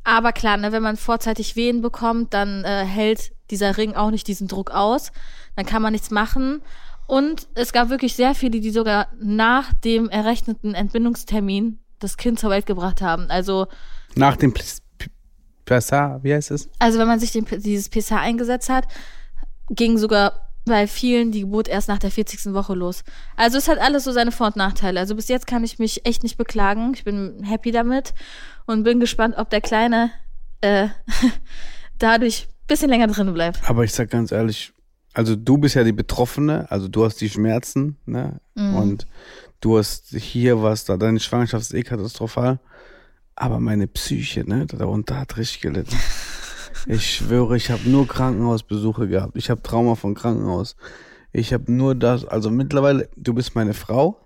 Aber 0.03 0.31
klar, 0.31 0.57
ne, 0.57 0.71
wenn 0.71 0.81
man 0.83 0.97
vorzeitig 0.97 1.55
Wehen 1.55 1.81
bekommt, 1.81 2.33
dann 2.33 2.63
äh, 2.63 2.85
hält 2.85 3.31
dieser 3.51 3.77
Ring 3.77 3.93
auch 3.95 4.11
nicht 4.11 4.27
diesen 4.27 4.47
Druck 4.47 4.71
aus. 4.71 5.11
Dann 5.55 5.65
kann 5.65 5.81
man 5.81 5.91
nichts 5.91 6.09
machen. 6.11 6.61
Und 7.07 7.47
es 7.55 7.73
gab 7.73 7.89
wirklich 7.89 8.15
sehr 8.15 8.35
viele, 8.35 8.59
die 8.59 8.69
sogar 8.71 9.07
nach 9.19 9.73
dem 9.73 10.09
errechneten 10.09 10.75
Entbindungstermin 10.75 11.79
das 11.99 12.17
Kind 12.17 12.39
zur 12.39 12.49
Welt 12.51 12.65
gebracht 12.65 13.01
haben. 13.01 13.29
Also, 13.29 13.67
nach 14.15 14.37
dem 14.37 14.53
Plis- 14.53 14.81
P- 14.97 15.09
Passa, 15.65 16.19
wie 16.23 16.33
heißt 16.33 16.51
es? 16.51 16.69
also 16.79 16.97
wenn 16.99 17.07
man 17.07 17.19
sich 17.19 17.31
den, 17.31 17.45
dieses 17.45 17.89
PSA 17.89 18.17
eingesetzt 18.17 18.69
hat, 18.69 18.85
ging 19.69 19.97
sogar 19.97 20.48
bei 20.65 20.87
vielen 20.87 21.31
die 21.31 21.41
Geburt 21.41 21.67
erst 21.67 21.87
nach 21.87 21.99
der 21.99 22.11
40. 22.11 22.53
Woche 22.53 22.75
los. 22.75 23.03
Also 23.35 23.57
es 23.57 23.67
hat 23.67 23.79
alles 23.79 24.03
so 24.03 24.11
seine 24.11 24.31
Vor- 24.31 24.47
und 24.47 24.55
Nachteile. 24.55 24.99
Also 24.99 25.15
bis 25.15 25.27
jetzt 25.27 25.47
kann 25.47 25.63
ich 25.63 25.79
mich 25.79 26.05
echt 26.05 26.23
nicht 26.23 26.37
beklagen. 26.37 26.93
Ich 26.93 27.03
bin 27.03 27.43
happy 27.43 27.71
damit 27.71 28.13
und 28.65 28.83
bin 28.83 28.99
gespannt, 28.99 29.35
ob 29.37 29.49
der 29.49 29.61
Kleine 29.61 30.11
äh, 30.61 30.89
dadurch 31.97 32.47
ein 32.47 32.67
bisschen 32.67 32.89
länger 32.89 33.07
drin 33.07 33.33
bleibt. 33.33 33.67
Aber 33.69 33.83
ich 33.83 33.93
sag 33.93 34.09
ganz 34.09 34.31
ehrlich, 34.31 34.73
also 35.13 35.35
du 35.35 35.57
bist 35.57 35.75
ja 35.75 35.83
die 35.83 35.91
Betroffene, 35.91 36.69
also 36.69 36.87
du 36.87 37.03
hast 37.03 37.17
die 37.17 37.29
Schmerzen, 37.29 37.97
ne? 38.05 38.39
Mhm. 38.55 38.75
Und 38.75 39.07
du 39.59 39.77
hast 39.77 40.09
hier 40.09 40.61
was, 40.61 40.85
da 40.85 40.97
deine 40.97 41.19
Schwangerschaft 41.19 41.63
ist 41.63 41.73
eh 41.73 41.83
katastrophal. 41.83 42.59
Aber 43.35 43.59
meine 43.59 43.87
Psyche, 43.87 44.47
ne, 44.47 44.65
darunter 44.65 45.17
hat 45.19 45.37
richtig 45.37 45.61
gelitten. 45.61 45.95
Ich 46.91 47.17
schwöre, 47.17 47.55
ich 47.55 47.69
habe 47.69 47.87
nur 47.87 48.07
Krankenhausbesuche 48.07 49.07
gehabt. 49.07 49.35
Ich 49.35 49.51
habe 49.51 49.61
Trauma 49.61 49.93
von 49.93 50.15
Krankenhaus. 50.15 50.75
Ich 51.31 51.53
habe 51.53 51.71
nur 51.71 51.93
das, 51.93 52.25
also 52.25 52.49
mittlerweile, 52.49 53.07
du 53.15 53.35
bist 53.35 53.53
meine 53.53 53.75
Frau. 53.75 54.17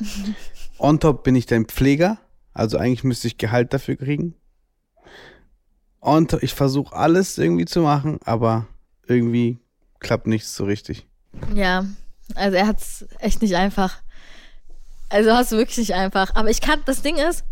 On 0.78 0.98
top 0.98 1.22
bin 1.22 1.36
ich 1.36 1.46
dein 1.46 1.66
Pfleger. 1.66 2.18
Also 2.52 2.76
eigentlich 2.76 3.04
müsste 3.04 3.28
ich 3.28 3.38
Gehalt 3.38 3.72
dafür 3.72 3.94
kriegen. 3.94 4.34
Und 6.00 6.32
ich 6.42 6.54
versuche 6.54 6.96
alles 6.96 7.38
irgendwie 7.38 7.66
zu 7.66 7.82
machen, 7.82 8.18
aber 8.24 8.66
irgendwie 9.06 9.60
klappt 10.00 10.26
nichts 10.26 10.56
so 10.56 10.64
richtig. 10.64 11.06
Ja, 11.54 11.86
also 12.34 12.56
er 12.56 12.66
hat's 12.66 13.06
echt 13.20 13.42
nicht 13.42 13.54
einfach. 13.54 14.02
Also 15.08 15.30
hast 15.30 15.52
du 15.52 15.56
wirklich 15.56 15.78
nicht 15.78 15.94
einfach. 15.94 16.34
Aber 16.34 16.50
ich 16.50 16.60
kann, 16.60 16.80
das 16.84 17.00
Ding 17.00 17.14
ist, 17.14 17.44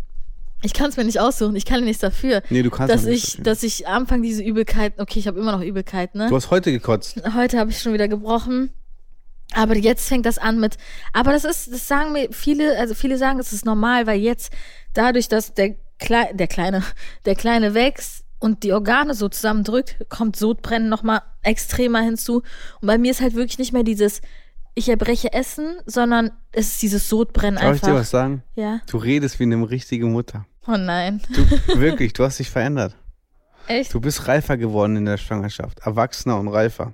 ich 0.63 0.73
kann 0.73 0.89
es 0.89 0.97
mir 0.97 1.03
nicht 1.05 1.19
aussuchen. 1.19 1.55
Ich 1.55 1.65
kann 1.65 1.83
nichts 1.83 2.01
dafür. 2.01 2.41
Nee, 2.49 2.63
du 2.63 2.69
kannst 2.69 2.93
dass 2.93 3.03
auch 3.03 3.09
nichts 3.09 3.27
ich, 3.27 3.31
dafür. 3.35 3.43
dass 3.43 3.63
ich 3.63 3.87
am 3.87 4.03
Anfang 4.03 4.21
diese 4.21 4.43
Übelkeit, 4.43 4.93
okay, 4.99 5.19
ich 5.19 5.27
habe 5.27 5.39
immer 5.39 5.51
noch 5.51 5.61
Übelkeit, 5.61 6.15
ne? 6.15 6.29
Du 6.29 6.35
hast 6.35 6.49
heute 6.49 6.71
gekotzt. 6.71 7.21
Heute 7.35 7.59
habe 7.59 7.69
ich 7.69 7.79
schon 7.79 7.93
wieder 7.93 8.07
gebrochen. 8.07 8.71
Aber 9.53 9.77
jetzt 9.77 10.09
fängt 10.09 10.25
das 10.25 10.37
an 10.37 10.59
mit, 10.59 10.75
aber 11.13 11.31
das 11.31 11.45
ist, 11.45 11.71
das 11.71 11.87
sagen 11.87 12.11
mir 12.11 12.27
viele, 12.31 12.77
also 12.77 12.93
viele 12.93 13.17
sagen, 13.17 13.39
es 13.39 13.53
ist 13.53 13.63
normal, 13.63 14.05
weil 14.05 14.19
jetzt 14.19 14.51
dadurch, 14.93 15.29
dass 15.29 15.53
der, 15.53 15.75
Klei 15.99 16.31
der 16.33 16.47
Kleine, 16.47 16.83
der 17.25 17.35
Kleine 17.35 17.73
wächst 17.73 18.25
und 18.39 18.63
die 18.63 18.73
Organe 18.73 19.13
so 19.13 19.29
zusammendrückt, 19.29 20.05
kommt 20.09 20.35
Sodbrennen 20.35 20.89
nochmal 20.89 21.21
extremer 21.43 22.01
hinzu. 22.01 22.43
Und 22.81 22.87
bei 22.87 22.97
mir 22.97 23.11
ist 23.11 23.21
halt 23.21 23.35
wirklich 23.35 23.57
nicht 23.57 23.71
mehr 23.71 23.83
dieses 23.83 24.21
ich 24.77 24.89
erbreche 24.89 25.33
Essen, 25.33 25.77
sondern 25.85 26.31
es 26.51 26.67
ist 26.67 26.81
dieses 26.83 27.09
Sodbrennen 27.09 27.59
Soll 27.59 27.75
ich 27.75 27.81
dir 27.81 27.87
einfach. 27.87 28.01
was 28.01 28.09
sagen? 28.11 28.43
Ja. 28.55 28.79
Du 28.87 28.97
redest 28.97 29.39
wie 29.39 29.43
eine 29.43 29.69
richtige 29.69 30.05
Mutter. 30.05 30.45
Oh 30.67 30.77
nein. 30.77 31.21
Du, 31.33 31.79
wirklich, 31.79 32.13
du 32.13 32.23
hast 32.23 32.39
dich 32.39 32.49
verändert. 32.49 32.95
Echt? 33.67 33.93
Du 33.93 33.99
bist 33.99 34.27
reifer 34.27 34.55
geworden 34.55 34.95
in 34.95 35.05
der 35.05 35.17
Schwangerschaft. 35.17 35.79
Erwachsener 35.79 36.39
und 36.39 36.47
reifer. 36.47 36.93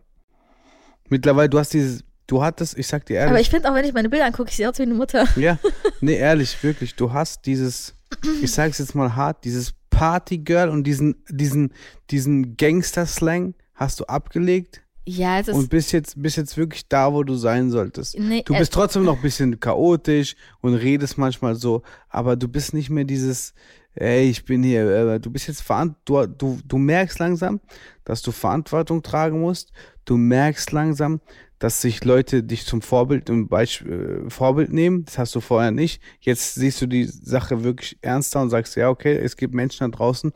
Mittlerweile, 1.10 1.50
du 1.50 1.60
hast 1.60 1.74
dieses, 1.74 2.04
du 2.28 2.41
hattest, 2.41 2.78
ich 2.78 2.88
sag 2.88 3.06
dir 3.06 3.17
ehrlich. 3.17 3.32
Aber 3.32 3.41
ich 3.41 3.50
finde 3.50 3.69
auch, 3.69 3.76
wenn 3.76 3.86
ich 3.86 3.93
meine 3.93 4.10
Bilder 4.10 4.26
angucke, 4.26 4.50
ich 4.50 4.56
sehe 4.56 4.69
aus 4.69 4.80
wie 4.80 4.84
eine 4.84 4.93
Mutter. 4.93 5.28
Ja, 5.36 5.60
nee, 6.02 6.15
ehrlich, 6.15 6.63
wirklich. 6.63 6.96
Du 6.96 7.12
hast 7.12 7.46
dieses, 7.46 7.96
ich 8.41 8.52
sag's 8.52 8.78
jetzt 8.80 8.96
mal 8.96 9.15
hart, 9.15 9.43
dieses 9.43 9.74
Partygirl 9.89 10.69
und 10.69 10.86
diesen, 10.86 11.24
diesen, 11.30 11.74
diesen 12.10 12.56
Gangster-Slang 12.56 13.56
hast 13.76 14.00
du 14.00 14.06
abgelegt 14.06 14.83
Ja, 15.05 15.39
es 15.39 15.47
ist. 15.47 15.55
und 15.55 15.69
bist 15.69 15.91
jetzt, 15.91 16.21
bist 16.21 16.37
jetzt 16.37 16.57
wirklich 16.57 16.87
da, 16.87 17.11
wo 17.11 17.23
du 17.23 17.35
sein 17.35 17.69
solltest. 17.71 18.17
nee, 18.17 18.41
Du 18.45 18.53
äh, 18.53 18.59
bist 18.59 18.73
trotzdem 18.73 19.03
noch 19.03 19.17
ein 19.17 19.21
bisschen 19.21 19.59
chaotisch 19.59 20.35
und 20.61 20.75
redest 20.75 21.17
manchmal 21.17 21.55
so, 21.55 21.83
aber 22.09 22.35
du 22.35 22.47
bist 22.47 22.73
nicht 22.73 22.89
mehr 22.89 23.03
dieses, 23.03 23.53
ey, 23.95 24.29
ich 24.29 24.45
bin 24.45 24.63
hier, 24.63 24.89
äh, 24.89 25.19
du 25.19 25.29
bist 25.29 25.47
jetzt 25.47 25.61
verant 25.61 25.97
du, 26.05 26.57
du, 26.65 26.77
merkst 26.77 27.19
langsam, 27.19 27.59
dass 28.05 28.21
du 28.21 28.31
Verantwortung 28.31 29.03
tragen 29.03 29.41
musst. 29.41 29.71
Du 30.05 30.17
merkst 30.17 30.71
langsam, 30.71 31.21
dass 31.59 31.81
sich 31.81 32.03
Leute 32.03 32.43
dich 32.43 32.65
zum 32.65 32.81
Vorbild 32.81 33.29
und 33.29 33.47
Beisp 33.47 33.85
äh, 33.85 34.29
Vorbild 34.29 34.73
nehmen. 34.73 35.05
Das 35.05 35.17
hast 35.17 35.35
du 35.35 35.39
vorher 35.39 35.71
nicht. 35.71 36.01
Jetzt 36.19 36.55
siehst 36.55 36.81
du 36.81 36.87
die 36.87 37.05
Sache 37.05 37.63
wirklich 37.63 37.97
ernster 38.01 38.41
und 38.41 38.49
sagst, 38.49 38.75
ja, 38.75 38.89
okay, 38.89 39.15
es 39.15 39.37
gibt 39.37 39.53
Menschen 39.53 39.89
da 39.89 39.97
draußen, 39.97 40.31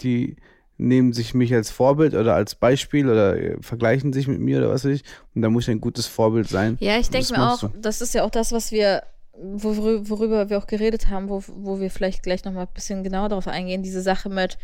die 0.00 0.36
nehmen 0.80 1.12
sich 1.12 1.34
mich 1.34 1.52
als 1.54 1.70
Vorbild 1.70 2.14
oder 2.14 2.34
als 2.34 2.54
Beispiel 2.54 3.08
oder 3.08 3.36
äh, 3.36 3.56
vergleichen 3.60 4.12
sich 4.12 4.26
mit 4.26 4.40
mir 4.40 4.58
oder 4.58 4.70
was 4.70 4.84
weiß 4.84 4.92
ich. 4.92 5.04
Und 5.34 5.42
da 5.42 5.50
muss 5.50 5.64
ich 5.64 5.70
ein 5.70 5.80
gutes 5.80 6.06
Vorbild 6.06 6.48
sein. 6.48 6.76
Ja, 6.80 6.98
ich 6.98 7.10
denke 7.10 7.32
mir 7.32 7.52
auch, 7.52 7.70
das 7.80 8.00
ist 8.00 8.14
ja 8.14 8.24
auch 8.24 8.30
das, 8.30 8.52
was 8.52 8.72
wir, 8.72 9.02
worü- 9.34 10.08
worüber 10.08 10.48
wir 10.48 10.58
auch 10.58 10.66
geredet 10.66 11.08
haben, 11.08 11.28
wo, 11.28 11.44
wo 11.46 11.80
wir 11.80 11.90
vielleicht 11.90 12.22
gleich 12.22 12.44
nochmal 12.44 12.64
ein 12.66 12.74
bisschen 12.74 13.04
genauer 13.04 13.28
darauf 13.28 13.46
eingehen, 13.46 13.82
diese 13.82 14.00
Sache 14.00 14.30
mit, 14.30 14.58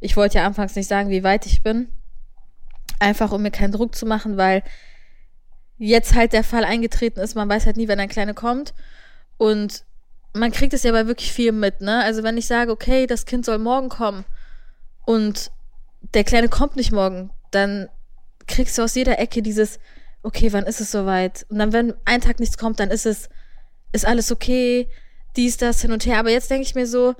ich 0.00 0.16
wollte 0.16 0.38
ja 0.38 0.46
anfangs 0.46 0.76
nicht 0.76 0.88
sagen, 0.88 1.08
wie 1.10 1.24
weit 1.24 1.46
ich 1.46 1.62
bin, 1.62 1.88
einfach 3.00 3.32
um 3.32 3.42
mir 3.42 3.50
keinen 3.50 3.72
Druck 3.72 3.94
zu 3.94 4.04
machen, 4.06 4.36
weil 4.36 4.62
jetzt 5.78 6.14
halt 6.14 6.32
der 6.32 6.44
Fall 6.44 6.64
eingetreten 6.64 7.18
ist, 7.18 7.34
man 7.34 7.48
weiß 7.48 7.66
halt 7.66 7.76
nie, 7.76 7.88
wenn 7.88 7.98
ein 7.98 8.08
Kleine 8.08 8.34
kommt 8.34 8.74
und 9.38 9.84
man 10.34 10.52
kriegt 10.52 10.74
es 10.74 10.82
ja 10.82 10.92
bei 10.92 11.06
wirklich 11.06 11.32
viel 11.32 11.52
mit, 11.52 11.80
ne? 11.80 12.02
Also 12.04 12.22
wenn 12.22 12.36
ich 12.36 12.46
sage, 12.46 12.70
okay, 12.70 13.06
das 13.06 13.26
Kind 13.26 13.44
soll 13.44 13.58
morgen 13.58 13.88
kommen 13.88 14.24
und 15.04 15.50
der 16.14 16.24
Kleine 16.24 16.48
kommt 16.48 16.76
nicht 16.76 16.92
morgen, 16.92 17.30
dann 17.50 17.88
kriegst 18.46 18.76
du 18.76 18.82
aus 18.82 18.94
jeder 18.94 19.18
Ecke 19.18 19.42
dieses, 19.42 19.78
okay, 20.22 20.52
wann 20.52 20.64
ist 20.64 20.80
es 20.80 20.90
soweit? 20.90 21.46
Und 21.48 21.58
dann, 21.58 21.72
wenn 21.72 21.94
ein 22.04 22.20
Tag 22.20 22.40
nichts 22.40 22.58
kommt, 22.58 22.80
dann 22.80 22.90
ist 22.90 23.06
es, 23.06 23.28
ist 23.92 24.06
alles 24.06 24.30
okay, 24.30 24.88
dies, 25.36 25.56
das, 25.56 25.80
hin 25.80 25.92
und 25.92 26.06
her. 26.06 26.18
Aber 26.18 26.30
jetzt 26.30 26.50
denke 26.50 26.66
ich 26.66 26.74
mir 26.74 26.86
so, 26.86 27.14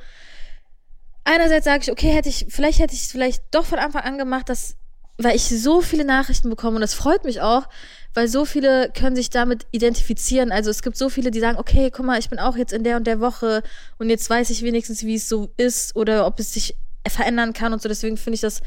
einerseits 1.25 1.64
sage 1.64 1.83
ich, 1.83 1.92
okay, 1.92 2.11
hätte 2.11 2.29
ich, 2.29 2.47
vielleicht 2.49 2.79
hätte 2.79 2.95
ich 2.95 3.03
es 3.03 3.12
vielleicht 3.12 3.42
doch 3.51 3.64
von 3.64 3.79
Anfang 3.79 4.03
an 4.03 4.18
gemacht, 4.18 4.49
dass, 4.49 4.77
weil 5.18 5.37
ich 5.37 5.45
so 5.45 5.81
viele 5.81 6.05
Nachrichten 6.05 6.51
bekomme 6.51 6.77
und 6.77 6.81
das 6.81 6.95
freut 6.95 7.25
mich 7.25 7.40
auch, 7.40 7.68
weil 8.14 8.29
so 8.29 8.45
viele 8.45 8.90
können 8.92 9.16
sich 9.16 9.31
damit 9.31 9.66
identifizieren. 9.71 10.53
Also 10.53 10.71
es 10.71 10.83
gibt 10.83 10.97
so 10.97 11.09
viele, 11.09 11.31
die 11.31 11.40
sagen, 11.40 11.59
okay, 11.59 11.90
guck 11.90 12.05
mal, 12.05 12.18
ich 12.18 12.31
bin 12.31 12.38
auch 12.38 12.57
jetzt 12.57 12.73
in 12.73 12.85
der 12.85 12.97
und 12.97 13.07
der 13.07 13.21
Woche 13.21 13.62
und 13.99 14.11
jetzt 14.11 14.29
weiß 14.29 14.51
ich 14.51 14.62
wenigstens, 14.62 15.05
wie 15.05 15.14
es 15.14 15.29
so 15.29 15.51
ist 15.57 15.97
oder 15.97 16.27
ob 16.27 16.38
es 16.38 16.53
sich 16.53 16.75
verändern 17.09 17.53
kann 17.53 17.73
und 17.73 17.83
so. 17.83 17.88
Deswegen 17.88 18.17
finde 18.17 18.37
ich 18.37 18.41
das 18.41 18.62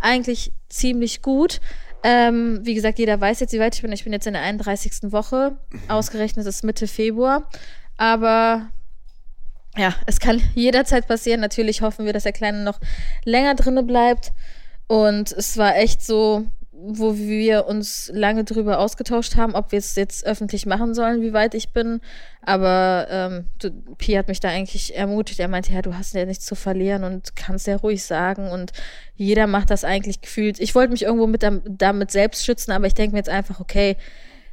eigentlich 0.00 0.52
ziemlich 0.68 1.22
gut. 1.22 1.60
Ähm, 2.04 2.60
wie 2.62 2.74
gesagt, 2.74 2.98
jeder 2.98 3.20
weiß 3.20 3.40
jetzt, 3.40 3.52
wie 3.52 3.58
weit 3.58 3.74
ich 3.74 3.82
bin. 3.82 3.92
Ich 3.92 4.04
bin 4.04 4.12
jetzt 4.12 4.26
in 4.26 4.34
der 4.34 4.42
31. 4.42 5.12
Woche. 5.12 5.58
Ausgerechnet 5.88 6.46
ist 6.46 6.64
Mitte 6.64 6.86
Februar. 6.86 7.48
Aber 7.96 8.68
ja, 9.76 9.94
es 10.06 10.20
kann 10.20 10.40
jederzeit 10.54 11.08
passieren. 11.08 11.40
Natürlich 11.40 11.82
hoffen 11.82 12.06
wir, 12.06 12.12
dass 12.12 12.22
der 12.22 12.32
Kleine 12.32 12.62
noch 12.62 12.78
länger 13.24 13.54
drinne 13.54 13.82
bleibt. 13.82 14.32
Und 14.86 15.32
es 15.32 15.56
war 15.56 15.76
echt 15.76 16.02
so, 16.02 16.46
wo 16.80 17.16
wir 17.16 17.66
uns 17.66 18.10
lange 18.14 18.44
drüber 18.44 18.78
ausgetauscht 18.78 19.36
haben, 19.36 19.54
ob 19.54 19.72
wir 19.72 19.78
es 19.78 19.96
jetzt 19.96 20.24
öffentlich 20.24 20.64
machen 20.64 20.94
sollen, 20.94 21.22
wie 21.22 21.32
weit 21.32 21.54
ich 21.54 21.72
bin. 21.72 22.00
Aber 22.42 23.06
ähm, 23.10 23.46
Pi 23.98 24.12
hat 24.12 24.28
mich 24.28 24.40
da 24.40 24.48
eigentlich 24.48 24.96
ermutigt. 24.96 25.40
Er 25.40 25.48
meinte, 25.48 25.72
ja, 25.72 25.82
du 25.82 25.96
hast 25.98 26.14
ja 26.14 26.24
nichts 26.24 26.44
zu 26.46 26.54
verlieren 26.54 27.04
und 27.04 27.34
kannst 27.34 27.66
ja 27.66 27.76
ruhig 27.76 28.04
sagen. 28.04 28.48
Und 28.50 28.72
jeder 29.16 29.46
macht 29.46 29.70
das 29.70 29.82
eigentlich 29.84 30.20
gefühlt. 30.20 30.60
Ich 30.60 30.74
wollte 30.74 30.92
mich 30.92 31.02
irgendwo 31.02 31.26
mit 31.26 31.42
dam- 31.42 31.62
damit 31.66 32.10
selbst 32.12 32.44
schützen, 32.44 32.70
aber 32.70 32.86
ich 32.86 32.94
denke 32.94 33.12
mir 33.12 33.18
jetzt 33.18 33.28
einfach, 33.28 33.60
okay, 33.60 33.96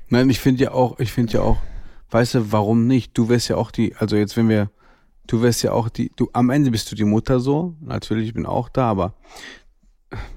Nein, 0.09 0.29
ich 0.29 0.39
finde 0.39 0.63
ja 0.63 0.71
auch, 0.71 0.99
ich 0.99 1.11
finde 1.11 1.33
ja 1.33 1.41
auch, 1.41 1.57
weißt 2.11 2.35
du, 2.35 2.51
warum 2.51 2.85
nicht? 2.88 3.17
Du 3.17 3.27
wärst 3.29 3.49
ja 3.49 3.55
auch 3.57 3.71
die, 3.71 3.95
also 3.95 4.15
jetzt 4.15 4.38
wenn 4.38 4.49
wir, 4.49 4.69
du 5.27 5.41
wärst 5.41 5.63
ja 5.63 5.71
auch 5.71 5.89
die, 5.89 6.11
du, 6.15 6.29
am 6.33 6.49
Ende 6.51 6.69
bist 6.71 6.91
du 6.91 6.95
die 6.95 7.03
Mutter 7.05 7.39
so, 7.39 7.75
natürlich, 7.81 8.27
ich 8.27 8.33
bin 8.33 8.45
auch 8.45 8.69
da, 8.69 8.89
aber 8.89 9.13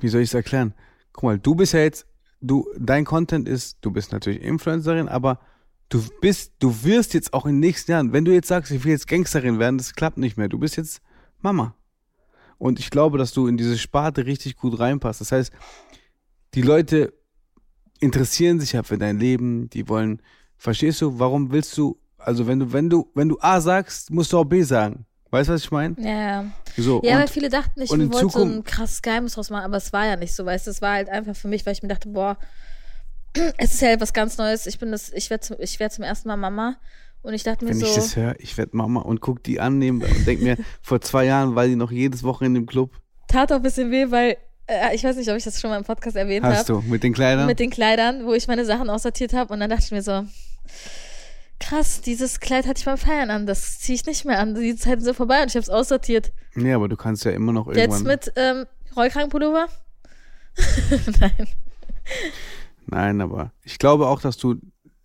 wie 0.00 0.08
soll 0.08 0.22
ich 0.22 0.28
es 0.30 0.34
erklären? 0.34 0.72
Guck 1.12 1.22
mal, 1.24 1.38
du 1.38 1.54
bist 1.54 1.72
ja 1.72 1.80
jetzt, 1.80 2.06
du, 2.40 2.66
dein 2.78 3.04
Content 3.04 3.48
ist, 3.48 3.78
du 3.80 3.90
bist 3.90 4.12
natürlich 4.12 4.42
Influencerin, 4.42 5.08
aber 5.08 5.40
du 5.88 6.02
bist, 6.20 6.52
du 6.58 6.84
wirst 6.84 7.14
jetzt 7.14 7.32
auch 7.32 7.46
in 7.46 7.54
den 7.54 7.60
nächsten 7.60 7.90
Jahren, 7.90 8.12
wenn 8.12 8.24
du 8.24 8.32
jetzt 8.32 8.48
sagst, 8.48 8.70
ich 8.70 8.84
will 8.84 8.92
jetzt 8.92 9.08
Gangsterin 9.08 9.58
werden, 9.58 9.78
das 9.78 9.94
klappt 9.94 10.18
nicht 10.18 10.36
mehr. 10.36 10.48
Du 10.48 10.58
bist 10.58 10.76
jetzt 10.76 11.00
Mama. 11.40 11.74
Und 12.58 12.80
ich 12.80 12.90
glaube, 12.90 13.18
dass 13.18 13.32
du 13.32 13.46
in 13.46 13.56
diese 13.56 13.78
Sparte 13.78 14.26
richtig 14.26 14.56
gut 14.56 14.78
reinpasst. 14.78 15.20
Das 15.20 15.32
heißt, 15.32 15.52
die 16.54 16.62
Leute 16.62 17.12
interessieren 18.00 18.60
sich 18.60 18.72
ja 18.72 18.82
für 18.82 18.98
dein 18.98 19.18
Leben, 19.18 19.70
die 19.70 19.88
wollen, 19.88 20.22
verstehst 20.56 21.00
du, 21.00 21.18
warum 21.18 21.52
willst 21.52 21.76
du, 21.78 21.98
also 22.16 22.46
wenn 22.46 22.58
du, 22.58 22.72
wenn 22.72 22.90
du, 22.90 23.10
wenn 23.14 23.28
du 23.28 23.38
A 23.40 23.60
sagst, 23.60 24.10
musst 24.10 24.32
du 24.32 24.38
auch 24.38 24.44
B 24.44 24.62
sagen. 24.62 25.06
Weißt 25.30 25.48
du, 25.48 25.52
was 25.54 25.62
ich 25.62 25.70
meine? 25.70 25.94
ja, 25.98 26.44
So, 26.76 27.00
Ja, 27.04 27.18
weil 27.18 27.28
viele 27.28 27.48
dachten, 27.50 27.80
ich 27.82 27.90
wollte 27.90 28.08
so 28.12 28.18
ein 28.18 28.28
Zukunft- 28.30 28.64
krasses 28.66 29.02
Geheimnis 29.02 29.34
draus 29.34 29.50
machen, 29.50 29.64
aber 29.64 29.76
es 29.76 29.92
war 29.92 30.06
ja 30.06 30.16
nicht 30.16 30.34
so, 30.34 30.44
weißt 30.46 30.66
du, 30.66 30.70
es 30.70 30.80
war 30.80 30.94
halt 30.94 31.08
einfach 31.08 31.36
für 31.36 31.48
mich, 31.48 31.66
weil 31.66 31.72
ich 31.74 31.82
mir 31.82 31.88
dachte, 31.88 32.08
boah, 32.08 32.38
es 33.58 33.74
ist 33.74 33.82
ja 33.82 33.90
etwas 33.90 34.12
ganz 34.12 34.38
Neues. 34.38 34.66
Ich 34.66 34.78
bin 34.78 34.90
das, 34.90 35.10
ich 35.12 35.28
werde 35.30 35.42
zum, 35.42 35.56
ich 35.60 35.78
werd 35.80 35.92
zum 35.92 36.04
ersten 36.04 36.28
Mal 36.28 36.36
Mama 36.36 36.76
und 37.22 37.34
ich 37.34 37.42
dachte 37.42 37.64
mir 37.64 37.72
wenn 37.72 37.78
so, 37.78 37.86
ich 37.86 37.94
das 37.94 38.16
höre, 38.16 38.36
ich 38.38 38.56
werde 38.56 38.76
Mama 38.76 39.00
und 39.02 39.20
guck 39.20 39.42
die 39.42 39.60
annehmen 39.60 40.02
und 40.02 40.26
denk 40.26 40.40
mir, 40.40 40.56
vor 40.82 41.00
zwei 41.02 41.24
Jahren 41.26 41.54
war 41.54 41.66
die 41.66 41.76
noch 41.76 41.90
jedes 41.90 42.22
Wochenende 42.22 42.60
im 42.60 42.66
Club. 42.66 42.92
tat 43.28 43.52
auch 43.52 43.56
ein 43.56 43.62
bisschen 43.62 43.90
weh, 43.90 44.10
weil 44.10 44.36
äh, 44.66 44.94
ich 44.94 45.04
weiß 45.04 45.16
nicht, 45.16 45.28
ob 45.30 45.36
ich 45.36 45.44
das 45.44 45.60
schon 45.60 45.68
mal 45.70 45.76
im 45.76 45.84
Podcast 45.84 46.16
erwähnt 46.16 46.44
Hast 46.46 46.70
habe. 46.70 46.80
du, 46.80 46.88
mit 46.88 47.02
den 47.02 47.12
Kleidern? 47.12 47.46
Mit 47.46 47.58
den 47.60 47.70
Kleidern, 47.70 48.24
wo 48.24 48.32
ich 48.32 48.46
meine 48.48 48.64
Sachen 48.64 48.88
aussortiert 48.88 49.34
habe 49.34 49.52
und 49.52 49.60
dann 49.60 49.68
dachte 49.68 49.84
ich 49.84 49.90
mir 49.90 50.02
so, 50.02 50.24
krass, 51.60 52.00
dieses 52.00 52.40
Kleid 52.40 52.66
hatte 52.66 52.78
ich 52.78 52.84
beim 52.84 52.98
Feiern 52.98 53.30
an, 53.30 53.46
das 53.46 53.78
ziehe 53.78 53.96
ich 53.96 54.06
nicht 54.06 54.24
mehr 54.24 54.38
an. 54.38 54.54
Die 54.54 54.76
Zeiten 54.76 55.02
sind 55.02 55.16
vorbei 55.16 55.42
und 55.42 55.48
ich 55.48 55.54
habe 55.54 55.62
es 55.62 55.70
aussortiert. 55.70 56.32
nee, 56.54 56.72
aber 56.72 56.88
du 56.88 56.96
kannst 56.96 57.24
ja 57.24 57.30
immer 57.32 57.52
noch 57.52 57.66
irgendwann. 57.68 57.90
Jetzt 57.90 58.04
mit 58.04 58.32
ähm, 58.36 58.66
Rollkragenpullover? 58.96 59.68
Nein. 61.20 61.48
Nein, 62.86 63.20
aber 63.20 63.52
ich 63.62 63.78
glaube 63.78 64.06
auch, 64.08 64.20
dass 64.20 64.36
du 64.36 64.56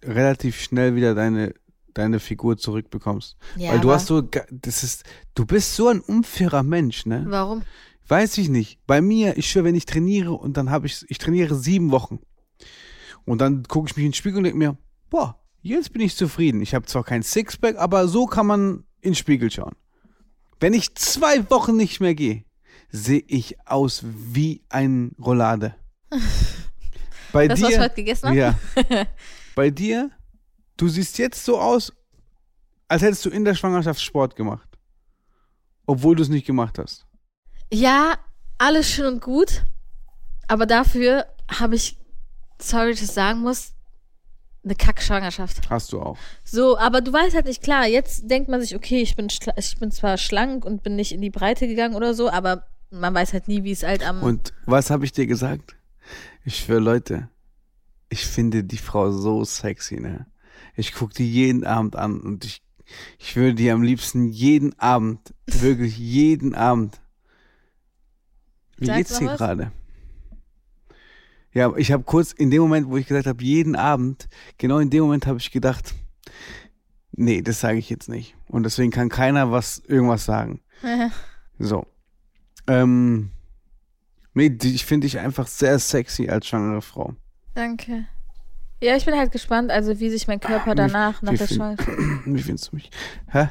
relativ 0.04 0.62
schnell 0.62 0.96
wieder 0.96 1.16
deine, 1.16 1.54
deine 1.94 2.20
Figur 2.20 2.58
zurückbekommst. 2.58 3.38
Ja, 3.56 3.72
Weil 3.74 3.80
du 3.80 3.92
hast 3.92 4.08
so, 4.08 4.22
das 4.22 4.84
ist, 4.84 5.04
du 5.36 5.46
bist 5.46 5.76
so 5.76 5.90
ein 5.90 6.00
unfairer 6.00 6.64
Mensch, 6.64 7.06
ne? 7.06 7.26
Warum? 7.28 7.64
Weiß 8.08 8.38
ich 8.38 8.50
nicht. 8.50 8.80
Bei 8.86 9.02
mir, 9.02 9.38
ich 9.38 9.50
schwöre, 9.50 9.66
wenn 9.66 9.76
ich 9.76 9.86
trainiere 9.86 10.34
und 10.34 10.58
dann 10.58 10.70
habe 10.70 10.88
ich, 10.88 11.06
ich 11.08 11.18
trainiere 11.18 11.56
sieben 11.56 11.92
Wochen. 11.92 12.20
Und 13.26 13.40
dann 13.40 13.64
gucke 13.64 13.90
ich 13.90 13.96
mich 13.96 14.06
in 14.06 14.12
den 14.12 14.16
Spiegel 14.16 14.40
und 14.40 14.44
denke 14.44 14.58
mir, 14.58 14.78
boah, 15.10 15.40
jetzt 15.64 15.92
bin 15.94 16.02
ich 16.02 16.16
zufrieden. 16.16 16.62
Ich 16.62 16.76
habe 16.76 16.86
zwar 16.86 17.04
kein 17.04 17.24
Sixpack, 17.24 17.78
aber 17.78 18.08
so 18.08 18.26
kann 18.28 18.46
man 18.48 18.84
in 19.02 19.12
den 19.12 19.16
Spiegel 19.16 19.50
schauen. 19.50 19.76
Wenn 20.60 20.74
ich 20.74 20.94
zwei 20.96 21.50
Wochen 21.50 21.76
nicht 21.76 22.00
mehr 22.00 22.16
gehe, 22.16 22.46
sehe 22.90 23.24
ich 23.28 23.58
aus 23.68 24.04
wie 24.04 24.64
ein 24.70 25.14
Roulade. 25.20 25.76
Bei 27.32 27.48
Das, 27.48 27.60
dir, 27.60 27.66
was 27.66 27.72
ich 27.74 27.80
heute 27.80 27.96
gegessen 27.96 28.28
habe? 28.28 28.38
ja. 28.38 28.56
Bei 29.56 29.70
dir, 29.72 30.12
du 30.78 30.88
siehst 30.88 31.18
jetzt 31.18 31.44
so 31.44 31.60
aus, 31.60 31.92
als 32.88 33.02
hättest 33.02 33.26
du 33.26 33.30
in 33.30 33.44
der 33.44 33.56
Schwangerschaft 33.56 34.00
Sport 34.02 34.36
gemacht. 34.36 34.68
Obwohl 35.86 36.16
du 36.16 36.22
es 36.24 36.30
nicht 36.30 36.46
gemacht 36.46 36.78
hast. 36.80 37.06
Ja, 37.72 38.18
alles 38.58 38.90
schön 38.90 39.16
und 39.16 39.22
gut. 39.22 39.66
Aber 40.48 40.66
dafür 40.66 41.26
habe 41.50 41.76
ich, 41.76 41.98
sorry, 42.62 42.92
dass 42.92 43.02
ich 43.02 43.08
das 43.08 43.16
sagen 43.16 43.40
muss, 43.42 43.74
eine 44.64 44.76
Kackschwangerschaft. 44.76 45.70
Hast 45.70 45.92
du 45.92 46.02
auch. 46.02 46.18
So, 46.44 46.78
aber 46.78 47.02
du 47.02 47.12
weißt 47.12 47.36
halt 47.36 47.46
nicht, 47.46 47.62
klar, 47.62 47.88
jetzt 47.88 48.30
denkt 48.30 48.50
man 48.50 48.62
sich, 48.62 48.76
okay, 48.76 49.02
ich 49.02 49.16
bin, 49.16 49.28
ich 49.58 49.78
bin 49.78 49.92
zwar 49.92 50.18
schlank 50.18 50.66
und 50.66 50.84
bin 50.84 50.96
nicht 50.96 51.12
in 51.12 51.22
die 51.22 51.30
Breite 51.30 51.68
gegangen 51.68 51.96
oder 51.96 52.14
so, 52.14 52.30
aber 52.30 52.66
man 52.90 53.14
weiß 53.14 53.34
halt 53.34 53.48
nie, 53.48 53.64
wie 53.64 53.72
es 53.72 53.84
halt 53.84 54.08
am. 54.08 54.24
Und 54.24 54.54
was 54.66 54.90
habe 54.90 55.06
ich 55.06 55.12
dir 55.12 55.28
gesagt? 55.28 55.76
Ich 56.46 56.58
schwöre, 56.58 56.80
Leute, 56.80 57.30
ich 58.10 58.26
finde 58.26 58.64
die 58.64 58.78
Frau 58.78 59.12
so 59.12 59.44
sexy, 59.44 60.00
ne? 60.00 60.28
Ich 60.76 60.94
gucke 60.94 61.14
die 61.14 61.30
jeden 61.30 61.66
Abend 61.66 61.96
an 61.96 62.22
und 62.22 62.46
ich, 62.46 62.62
ich 63.20 63.36
würde 63.36 63.56
die 63.56 63.72
am 63.72 63.82
liebsten 63.82 64.28
jeden 64.28 64.78
Abend, 64.80 65.34
wirklich 65.46 65.98
jeden 65.98 66.56
Abend. 66.56 67.00
Wie 68.78 68.86
Sagst 68.86 68.98
geht's 68.98 69.20
dir 69.20 69.36
gerade? 69.36 69.72
Ja, 71.54 71.72
ich 71.78 71.92
habe 71.92 72.04
kurz 72.04 72.32
in 72.32 72.50
dem 72.52 72.62
Moment, 72.62 72.88
wo 72.90 72.98
ich 72.98 73.08
gesagt 73.08 73.28
habe, 73.28 73.44
jeden 73.44 73.76
Abend, 73.76 74.28
genau 74.58 74.80
in 74.80 74.90
dem 74.90 75.04
Moment 75.04 75.28
habe 75.28 75.38
ich 75.40 75.52
gedacht, 75.52 75.94
nee, 77.12 77.42
das 77.42 77.60
sage 77.60 77.78
ich 77.78 77.90
jetzt 77.90 78.10
nicht. 78.10 78.36
Und 78.48 78.64
deswegen 78.64 78.92
kann 78.92 79.10
keiner 79.10 79.52
was 79.52 79.80
irgendwas 79.88 80.26
sagen. 80.26 80.62
So. 81.60 81.86
Ähm, 82.68 83.30
nee, 84.34 84.58
ich 84.64 84.86
finde 84.86 85.06
dich 85.06 85.20
einfach 85.20 85.46
sehr 85.48 85.78
sexy 85.78 86.28
als 86.28 86.48
schwangere 86.48 86.82
Frau. 86.82 87.14
Danke. 87.54 88.06
Ja, 88.82 88.98
ich 88.98 89.06
bin 89.06 89.16
halt 89.16 89.32
gespannt, 89.32 89.70
also 89.72 90.00
wie 90.00 90.10
sich 90.10 90.28
mein 90.28 90.40
Körper 90.40 90.72
Ah, 90.72 90.74
wie- 90.74 90.76
danach, 90.78 91.22
nach 91.22 91.32
wie 91.32 91.38
der 91.38 91.48
Schwangerschaft. 91.48 91.90
Wie 92.26 92.42
findest 92.42 92.72
du 92.72 92.76
mich? 92.78 92.90
Hä? 93.32 93.48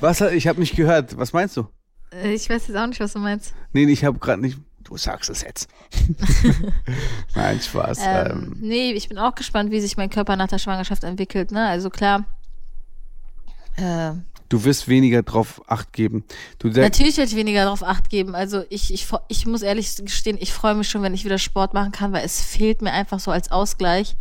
was? 0.00 0.20
Ich 0.22 0.48
habe 0.48 0.58
nicht 0.58 0.74
gehört. 0.74 1.16
Was 1.18 1.32
meinst 1.34 1.56
du? 1.58 1.68
Äh, 2.10 2.32
Ich 2.32 2.48
weiß 2.48 2.66
jetzt 2.66 2.76
auch 2.76 2.86
nicht, 2.86 2.98
was 3.00 3.12
du 3.12 3.18
meinst. 3.20 3.54
Nee, 3.74 3.84
nee, 3.84 3.92
ich 3.92 4.04
habe 4.04 4.18
gerade 4.18 4.40
nicht. 4.40 4.58
Du 4.88 4.96
sagst 4.96 5.28
es 5.28 5.42
jetzt. 5.42 5.68
Nein, 7.34 7.60
Spaß. 7.60 7.98
Ähm, 8.02 8.26
Ähm, 8.26 8.56
nee, 8.60 8.92
ich 8.92 9.10
bin 9.10 9.18
auch 9.18 9.34
gespannt, 9.34 9.70
wie 9.70 9.80
sich 9.80 9.98
mein 9.98 10.08
Körper 10.08 10.34
nach 10.34 10.48
der 10.48 10.58
Schwangerschaft 10.58 11.04
entwickelt. 11.04 11.52
Ne? 11.52 11.66
Also 11.68 11.90
klar, 11.90 12.24
äh, 13.76 14.12
du 14.48 14.64
wirst 14.64 14.88
weniger 14.88 15.22
drauf 15.22 15.60
Acht 15.66 15.92
geben. 15.92 16.24
Du 16.58 16.68
natürlich 16.68 17.18
werde 17.18 17.30
ich 17.30 17.36
weniger 17.36 17.64
darauf 17.64 17.82
Acht 17.82 18.08
geben. 18.08 18.34
Also 18.34 18.64
ich, 18.70 18.92
ich, 18.92 19.06
ich 19.28 19.44
muss 19.46 19.60
ehrlich 19.60 19.94
gestehen, 19.96 20.38
ich 20.40 20.54
freue 20.54 20.74
mich 20.74 20.88
schon, 20.88 21.02
wenn 21.02 21.12
ich 21.12 21.26
wieder 21.26 21.38
Sport 21.38 21.74
machen 21.74 21.92
kann, 21.92 22.12
weil 22.14 22.24
es 22.24 22.40
fehlt 22.40 22.80
mir 22.80 22.92
einfach 22.92 23.20
so 23.20 23.30
als 23.30 23.50
Ausgleich. 23.50 24.16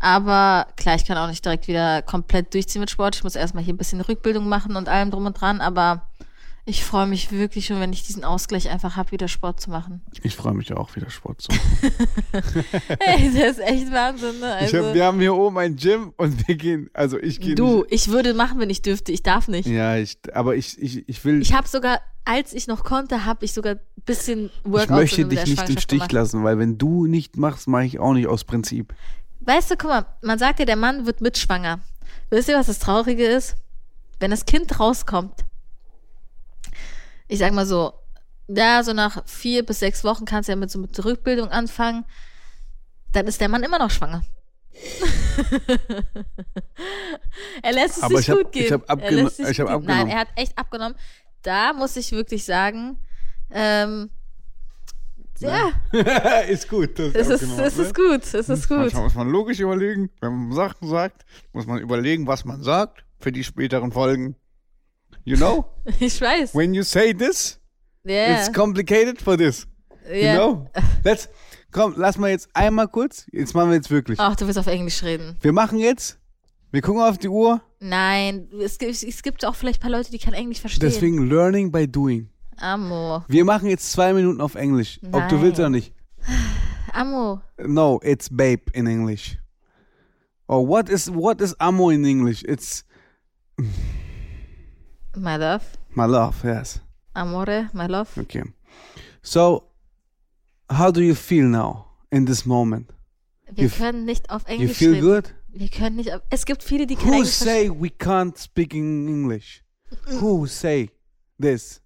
Aber 0.00 0.66
klar, 0.76 0.96
ich 0.96 1.06
kann 1.06 1.16
auch 1.16 1.28
nicht 1.28 1.44
direkt 1.44 1.66
wieder 1.66 2.02
komplett 2.02 2.52
durchziehen 2.52 2.80
mit 2.80 2.90
Sport. 2.90 3.16
Ich 3.16 3.24
muss 3.24 3.36
erstmal 3.36 3.64
hier 3.64 3.72
ein 3.72 3.78
bisschen 3.78 4.00
Rückbildung 4.02 4.48
machen 4.48 4.76
und 4.76 4.88
allem 4.88 5.10
drum 5.10 5.24
und 5.24 5.40
dran. 5.40 5.60
Aber 5.60 6.08
ich 6.64 6.84
freue 6.84 7.06
mich 7.06 7.32
wirklich 7.32 7.66
schon, 7.66 7.80
wenn 7.80 7.92
ich 7.92 8.04
diesen 8.06 8.22
Ausgleich 8.24 8.70
einfach 8.70 8.96
habe, 8.96 9.10
wieder 9.10 9.26
Sport 9.26 9.60
zu 9.60 9.70
machen. 9.70 10.00
ich 10.22 10.36
freue 10.36 10.54
mich 10.54 10.72
auch 10.72 10.94
wieder 10.94 11.10
Sport 11.10 11.42
zu 11.42 11.50
machen. 11.52 12.64
Ey, 13.00 13.32
das 13.32 13.58
ist 13.58 13.60
echt 13.60 13.90
Wahnsinn, 13.92 14.38
ne? 14.38 14.58
Ich 14.60 14.74
Also, 14.74 14.86
hab, 14.86 14.94
wir 14.94 15.04
haben 15.04 15.18
hier 15.18 15.34
oben 15.34 15.58
ein 15.58 15.74
Gym 15.76 16.12
und 16.16 16.46
wir 16.46 16.54
gehen, 16.54 16.88
also 16.94 17.18
ich 17.18 17.40
gehe 17.40 17.56
du, 17.56 17.84
ich 17.90 18.08
würde 18.08 18.32
machen, 18.32 18.60
wenn 18.60 18.70
ich 18.70 18.80
dürfte. 18.82 19.10
Ich 19.10 19.22
darf 19.22 19.48
nicht. 19.48 19.66
nicht. 19.66 19.74
Ja, 19.74 19.96
ich, 19.96 20.18
aber 20.34 20.54
ich, 20.54 20.80
ich, 20.80 21.08
ich 21.08 21.24
will, 21.24 21.42
Ich 21.42 21.52
habe 21.52 21.66
sogar, 21.66 22.00
als 22.24 22.52
ich 22.52 22.68
noch 22.68 22.84
konnte, 22.84 23.24
habe 23.24 23.44
ich 23.44 23.52
sogar 23.52 23.74
ein 23.74 23.80
bisschen 24.04 24.46
ich 24.64 24.70
Workouts 24.72 24.90
möchte 24.90 25.22
in 25.22 25.30
dich 25.30 25.44
nicht 25.44 25.68
im 25.68 25.78
Stich 25.78 25.98
gemacht. 25.98 26.12
lassen, 26.12 26.44
weil 26.44 26.58
wenn 26.58 26.78
du 26.78 27.06
nicht 27.06 27.36
machst, 27.36 27.66
mache 27.66 27.84
ich 27.86 27.98
auch 27.98 28.12
nicht 28.12 28.28
aus 28.28 28.44
Prinzip. 28.44 28.94
Weißt 29.40 29.70
du, 29.72 29.76
guck 29.76 29.90
mal, 29.90 30.06
man 30.22 30.38
sagt 30.38 30.60
ja, 30.60 30.64
der 30.64 30.76
Mann 30.76 31.06
wird 31.06 31.20
mitschwanger. 31.20 31.80
Wisst 32.30 32.48
ihr, 32.48 32.56
was 32.56 32.66
das 32.68 32.78
Traurige 32.78 33.24
ist? 33.26 33.56
Wenn 34.20 34.30
das 34.30 34.46
Kind 34.46 34.78
rauskommt, 34.78 35.44
ich 37.32 37.38
sag 37.38 37.52
mal 37.52 37.66
so, 37.66 37.92
ja, 38.48 38.82
so 38.82 38.92
nach 38.92 39.26
vier 39.26 39.64
bis 39.64 39.78
sechs 39.80 40.04
Wochen 40.04 40.24
kannst 40.24 40.48
du 40.48 40.52
ja 40.52 40.56
mit 40.56 40.70
so 40.70 40.78
mit 40.78 41.02
Rückbildung 41.04 41.48
anfangen, 41.48 42.04
dann 43.12 43.26
ist 43.26 43.40
der 43.40 43.48
Mann 43.48 43.62
immer 43.62 43.78
noch 43.78 43.90
schwanger. 43.90 44.22
er 47.62 47.72
lässt 47.72 47.98
es 47.98 48.02
Aber 48.02 48.16
sich 48.16 48.28
ich 48.28 48.30
hab- 48.30 48.38
gut 48.38 48.52
gehen. 48.52 48.64
ich 48.66 48.72
hab 48.72 48.82
Er 48.88 48.96
abgeno- 48.96 49.24
hab 49.28 49.36
gut- 49.36 49.46
abgenommen. 49.60 49.86
Nein, 49.86 50.08
er 50.08 50.18
hat 50.20 50.28
echt 50.36 50.58
abgenommen. 50.58 50.96
Da 51.42 51.72
muss 51.72 51.96
ich 51.96 52.12
wirklich 52.12 52.44
sagen, 52.44 52.98
ähm, 53.50 54.10
ja, 55.40 55.70
ist 56.48 56.68
gut. 56.68 56.98
Das 56.98 57.14
es 57.14 57.28
ist, 57.28 57.42
es 57.42 57.76
ne? 57.76 57.82
ist 57.84 57.94
gut, 57.94 58.22
es 58.22 58.48
ist 58.48 58.68
gut. 58.68 58.78
Manchmal 58.78 59.02
muss 59.02 59.14
man 59.14 59.28
logisch 59.28 59.58
überlegen. 59.60 60.10
Wenn 60.20 60.32
man 60.48 60.52
Sachen 60.52 60.88
sagt, 60.88 61.24
muss 61.52 61.66
man 61.66 61.78
überlegen, 61.80 62.26
was 62.26 62.44
man 62.44 62.62
sagt 62.62 63.04
für 63.18 63.32
die 63.32 63.42
späteren 63.42 63.90
Folgen. 63.92 64.36
You 65.24 65.36
know? 65.36 65.64
Ich 66.00 66.20
weiß. 66.20 66.54
When 66.54 66.74
you 66.74 66.82
say 66.82 67.12
this, 67.12 67.58
Ja, 68.04 68.36
it's 68.36 68.52
complicated 68.52 69.20
for 69.20 69.36
this. 69.36 69.66
You 70.08 70.16
ja. 70.16 70.34
know? 70.36 70.68
Let's, 71.04 71.28
komm, 71.70 71.94
lass 71.96 72.18
mal 72.18 72.30
jetzt 72.30 72.48
einmal 72.54 72.88
kurz. 72.88 73.26
Jetzt 73.32 73.54
machen 73.54 73.70
wir 73.70 73.76
jetzt 73.76 73.90
wirklich. 73.90 74.18
Ach, 74.20 74.36
du 74.36 74.46
willst 74.46 74.58
auf 74.58 74.66
Englisch 74.66 75.02
reden. 75.02 75.36
Wir 75.40 75.52
machen 75.52 75.78
jetzt, 75.78 76.18
wir 76.70 76.82
gucken 76.82 77.02
auf 77.02 77.18
die 77.18 77.28
Uhr. 77.28 77.60
Nein, 77.80 78.48
es 78.60 78.78
gibt, 78.78 79.02
es 79.02 79.22
gibt 79.22 79.44
auch 79.44 79.54
vielleicht 79.54 79.80
ein 79.80 79.82
paar 79.82 79.98
Leute, 79.98 80.10
die 80.10 80.18
kein 80.18 80.34
Englisch 80.34 80.60
verstehen. 80.60 80.88
Deswegen 80.88 81.28
learning 81.28 81.70
by 81.70 81.86
doing. 81.86 82.28
Amor. 82.58 83.24
Wir 83.28 83.44
machen 83.44 83.68
jetzt 83.68 83.90
zwei 83.90 84.12
Minuten 84.12 84.40
auf 84.40 84.54
Englisch. 84.54 85.00
Ob 85.10 85.28
du 85.28 85.34
Nein. 85.36 85.42
willst 85.42 85.58
oder 85.58 85.70
nicht. 85.70 85.92
Amor. 86.92 87.42
No, 87.58 88.00
it's 88.04 88.28
babe 88.30 88.62
in 88.72 88.86
English. 88.86 89.38
Or 90.46 90.66
what 90.66 90.88
is 90.88 91.08
what 91.12 91.40
is 91.40 91.54
amo 91.60 91.90
in 91.90 92.04
English? 92.04 92.44
It's 92.44 92.84
My 95.16 95.36
love. 95.36 95.62
my 95.94 96.06
love, 96.06 96.42
yes. 96.44 96.80
Amore, 97.14 97.68
my 97.74 97.86
love. 97.86 98.08
Okay. 98.18 98.42
So, 99.22 99.64
how 100.70 100.90
do 100.90 101.02
you 101.02 101.14
feel 101.14 101.44
now 101.46 101.86
in 102.10 102.24
this 102.24 102.46
moment? 102.46 102.90
Wir 103.54 103.64
You 103.64 103.70
können 103.70 104.04
nicht 104.06 104.30
auf 104.30 104.48
You 104.48 104.54
Englisch 104.54 104.78
feel 104.78 104.92
reden. 104.94 105.02
good? 105.02 105.34
Wir 105.52 105.68
können 105.68 105.96
nicht 105.96 106.10
auf, 106.12 106.22
Es 106.30 106.46
gibt 106.46 106.62
viele, 106.62 106.86
die 106.86 106.96
kein 106.96 107.08
Who 107.08 107.12
Englisch 107.16 107.34
say 107.34 107.68
we 107.68 107.88
can't 107.90 108.38
speak 108.38 108.72
in 108.74 109.06
English? 109.08 109.62
Who 110.20 110.46
say 110.46 110.88
this? 111.38 111.82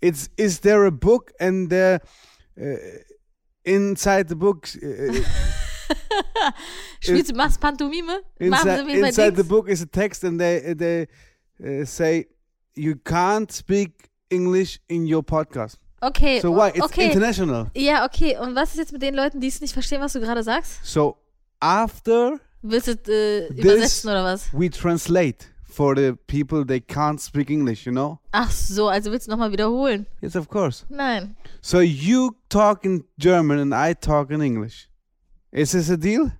It's 0.00 0.30
is 0.38 0.60
there 0.60 0.86
a 0.86 0.90
book 0.90 1.32
and 1.38 1.68
there 1.68 2.00
uh, 2.58 2.76
inside 3.64 4.28
the 4.28 4.36
book 4.36 4.66
uh, 4.82 5.12
Spielst 7.00 7.34
machst 7.34 7.60
Pantomime? 7.60 8.22
Machen 8.40 8.68
inside, 8.68 8.78
Sie 8.80 8.86
wie 8.86 9.00
bei 9.00 9.08
inside 9.08 9.30
the 9.36 9.42
Dings? 9.42 9.48
book 9.48 9.68
is 9.68 9.82
a 9.82 9.86
text 9.86 10.24
and 10.24 10.40
they 10.40 10.74
they 10.74 11.06
uh, 11.62 11.84
say 11.84 12.26
you 12.78 12.94
can't 13.04 13.50
speak 13.52 14.08
English 14.30 14.80
in 14.88 15.06
your 15.06 15.22
podcast. 15.22 15.78
Okay, 16.00 16.40
So 16.40 16.52
why? 16.52 16.68
It's 16.68 16.80
okay. 16.84 17.06
international. 17.06 17.70
Ja, 17.74 18.04
okay. 18.04 18.36
Und 18.38 18.54
was 18.54 18.70
ist 18.70 18.78
jetzt 18.78 18.92
mit 18.92 19.02
den 19.02 19.14
Leuten, 19.14 19.40
die 19.40 19.48
es 19.48 19.60
nicht 19.60 19.72
verstehen, 19.72 20.00
was 20.00 20.12
du 20.12 20.20
gerade 20.20 20.42
sagst? 20.44 20.84
So 20.84 21.16
after 21.60 22.38
Willst 22.62 22.88
du 22.88 23.12
äh, 23.12 23.48
übersetzen 23.48 24.10
oder 24.10 24.24
was? 24.24 24.48
we 24.52 24.70
translate 24.70 25.46
for 25.64 25.96
the 25.96 26.12
people 26.26 26.64
they 26.64 26.78
can't 26.80 27.20
speak 27.20 27.50
English, 27.50 27.84
you 27.86 27.92
know? 27.92 28.18
Ach 28.32 28.50
so, 28.50 28.88
also 28.88 29.10
willst 29.10 29.26
du 29.26 29.30
nochmal 29.32 29.50
wiederholen? 29.52 30.06
Yes, 30.20 30.36
of 30.36 30.48
course. 30.48 30.84
Nein. 30.88 31.36
So 31.60 31.80
you 31.80 32.36
talk 32.48 32.84
in 32.84 33.04
German 33.18 33.58
and 33.58 33.74
I 33.74 33.94
talk 33.94 34.30
in 34.30 34.40
English. 34.40 34.88
Is 35.50 35.72
this 35.72 35.90
a 35.90 35.96
deal? 35.96 36.30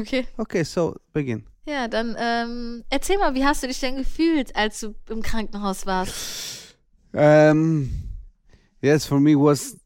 Okay. 0.00 0.26
Okay, 0.38 0.64
so 0.64 0.96
begin. 1.12 1.44
Ja, 1.66 1.88
dann 1.88 2.14
ähm, 2.18 2.84
erzähl 2.90 3.18
mal, 3.18 3.34
wie 3.34 3.44
hast 3.44 3.62
du 3.62 3.66
dich 3.68 3.80
denn 3.80 3.96
gefühlt, 3.96 4.54
als 4.54 4.80
du 4.80 4.94
im 5.08 5.22
Krankenhaus 5.22 5.86
warst? 5.86 6.76
Um, 7.12 7.90
yes, 8.82 9.06
for 9.06 9.18
me 9.20 9.34
was 9.34 9.76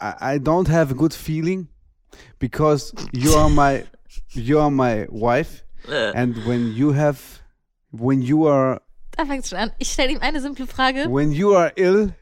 I, 0.00 0.36
I 0.36 0.38
don't 0.38 0.68
have 0.68 0.92
a 0.92 0.94
good 0.96 1.14
feeling 1.14 1.68
because 2.38 2.94
you 3.12 3.34
are 3.34 3.48
my 3.50 3.84
you 4.34 4.58
are 4.60 4.70
my 4.70 5.06
wife, 5.10 5.64
and 6.14 6.36
when 6.46 6.74
you 6.74 6.94
have 6.94 7.18
when 7.90 8.20
you 8.22 8.46
are 8.46 8.80
Da 9.16 9.24
fängt 9.24 9.46
schon 9.46 9.58
an. 9.58 9.72
Ich 9.78 9.92
stelle 9.92 10.12
ihm 10.12 10.20
eine 10.20 10.40
simple 10.40 10.66
Frage. 10.66 11.06
when 11.08 11.32
you 11.32 11.56
are 11.56 11.72
ill, 11.76 12.12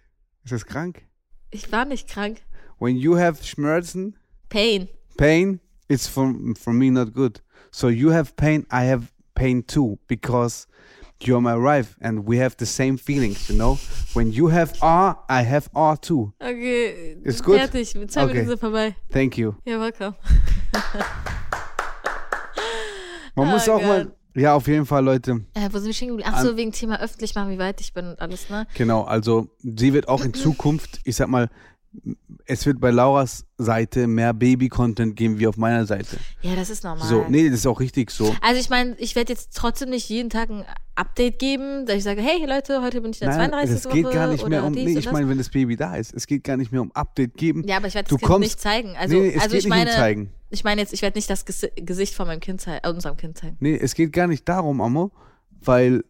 ist 0.45 0.53
das 0.53 0.65
krank? 0.65 1.03
Ich 1.51 1.71
war 1.73 1.85
nicht 1.85 2.09
krank. 2.09 2.41
When 2.79 2.97
you 2.97 3.17
have 3.19 3.43
Schmerzen, 3.45 4.17
Pain. 4.49 4.89
pain, 5.19 5.61
it's 5.89 6.07
for 6.07 6.33
for 6.57 6.73
me 6.73 6.91
not 6.91 7.13
good. 7.13 7.43
So 7.75 7.89
you 7.89 8.11
have 8.13 8.37
pain, 8.37 8.67
I 8.71 8.85
have 8.85 9.11
pain 9.35 9.63
too 9.67 9.99
because 10.07 10.67
you're 11.21 11.41
my 11.41 11.57
wife 11.57 11.97
and 12.03 12.27
we 12.27 12.37
have 12.39 12.55
the 12.59 12.67
same 12.67 12.99
feelings, 12.99 13.49
you 13.49 13.57
know. 13.57 13.79
When 14.13 14.31
you 14.31 14.49
have 14.49 14.75
R, 14.83 15.19
I 15.29 15.43
have 15.43 15.71
R 15.75 15.97
too. 15.97 16.33
Okay. 16.41 17.17
Ist 17.25 17.43
gut? 17.43 17.59
Fertig. 17.59 17.89
Zwei 17.89 18.25
Okay. 18.25 18.33
Minuten 18.35 18.49
sind 18.49 18.61
vorbei. 18.61 18.95
Thank 19.11 19.39
you. 19.39 19.55
Ja, 19.65 19.81
welcome. 19.81 20.15
Man 23.35 23.49
muss 23.49 23.67
Oh 23.69 23.73
auch 23.73 23.83
mal, 23.83 24.13
ja, 24.35 24.55
auf 24.55 24.67
jeden 24.67 24.85
Fall, 24.85 25.05
Leute. 25.05 25.41
Äh, 25.55 25.69
wo 25.71 25.79
sind 25.79 25.87
wir 25.87 25.95
stehen 25.95 26.09
geblieben? 26.09 26.29
Ach 26.31 26.43
so, 26.43 26.57
wegen 26.57 26.73
Thema 26.73 27.01
öffentlich 27.01 27.35
machen, 27.35 27.51
wie 27.51 27.59
weit 27.59 27.81
ich 27.81 27.95
bin 27.95 28.09
und 28.09 28.21
alles, 28.21 28.51
ne? 28.51 28.67
Genau, 28.75 29.05
also 29.05 29.49
sie 29.63 29.95
wird 29.95 30.09
auch 30.09 30.23
in 30.23 30.35
Zukunft, 30.35 31.01
ich 31.05 31.17
sag 31.17 31.29
mal, 31.29 31.49
es 32.47 32.67
wird 32.67 32.81
bei 32.81 32.91
Lauras 32.91 33.45
Seite 33.59 34.07
mehr 34.07 34.33
Baby-Content 34.33 35.15
geben 35.15 35.39
wie 35.39 35.47
auf 35.47 35.57
meiner 35.57 35.87
Seite. 35.87 36.17
Ja, 36.41 36.57
das 36.57 36.71
ist 36.71 36.83
normal. 36.85 37.07
So, 37.07 37.25
nee, 37.29 37.49
das 37.49 37.61
ist 37.61 37.67
auch 37.67 37.81
richtig 37.81 38.11
so. 38.11 38.35
Also 38.41 38.61
ich 38.61 38.71
meine, 38.71 38.97
ich 38.99 39.15
werde 39.15 39.33
jetzt 39.33 39.55
trotzdem 39.57 39.91
nicht 39.91 40.09
jeden 40.09 40.31
Tag 40.31 40.51
ein 40.51 40.65
Update 40.95 41.39
geben, 41.39 41.87
dass 41.87 41.97
ich 41.97 42.05
sage, 42.05 42.21
hey 42.23 42.45
Leute, 42.47 42.83
heute 42.83 43.01
bin 43.01 43.13
ich 43.13 43.21
in 43.23 43.29
der 43.29 43.37
Nein, 43.37 43.51
32. 43.51 43.77
es 43.77 43.89
geht 43.89 44.05
Woche 44.07 44.15
gar 44.15 44.27
nicht 44.29 44.49
mehr 44.49 44.65
um, 44.65 44.73
nee, 44.73 44.99
ich 44.99 45.11
meine, 45.13 45.29
wenn 45.29 45.39
das 45.39 45.49
Baby 45.51 45.77
da 45.77 45.97
ist, 45.97 46.13
es 46.15 46.27
geht 46.27 46.45
gar 46.45 46.57
nicht 46.57 46.73
mehr 46.73 46.83
um 46.83 46.93
Update 46.93 47.35
geben. 47.37 47.65
Ja, 47.67 47.77
aber 47.77 47.87
ich 47.89 47.95
werde 47.95 48.09
Du 48.09 48.17
das 48.17 48.21
Kind 48.21 48.29
kommst- 48.31 48.47
nicht 48.49 48.61
zeigen. 48.61 48.95
Also, 48.99 49.17
nee, 49.17 49.29
es 49.29 49.35
also 49.43 49.49
geht 49.51 49.59
ich 49.61 49.65
nicht 49.65 49.71
meine, 49.71 49.91
um 49.91 49.97
zeigen. 49.97 50.33
ich 50.51 50.65
meine 50.65 50.81
jetzt, 50.81 50.93
ich 50.93 51.03
werde 51.03 51.17
nicht 51.19 51.31
das 51.31 51.45
Ges 51.45 51.67
Gesicht 51.77 52.15
von 52.15 52.27
meinem 52.27 52.41
Kind 52.41 52.61
zeigen, 52.61 52.81
äh, 52.85 52.91
unserem 52.91 53.17
Kind 53.17 53.39
zeigen. 53.39 53.57
Nee, 53.61 53.77
es 53.81 53.95
geht 53.95 54.13
gar 54.13 54.27
nicht 54.27 54.47
darum, 54.49 54.81
Amo, 54.81 55.13
weil, 55.63 56.05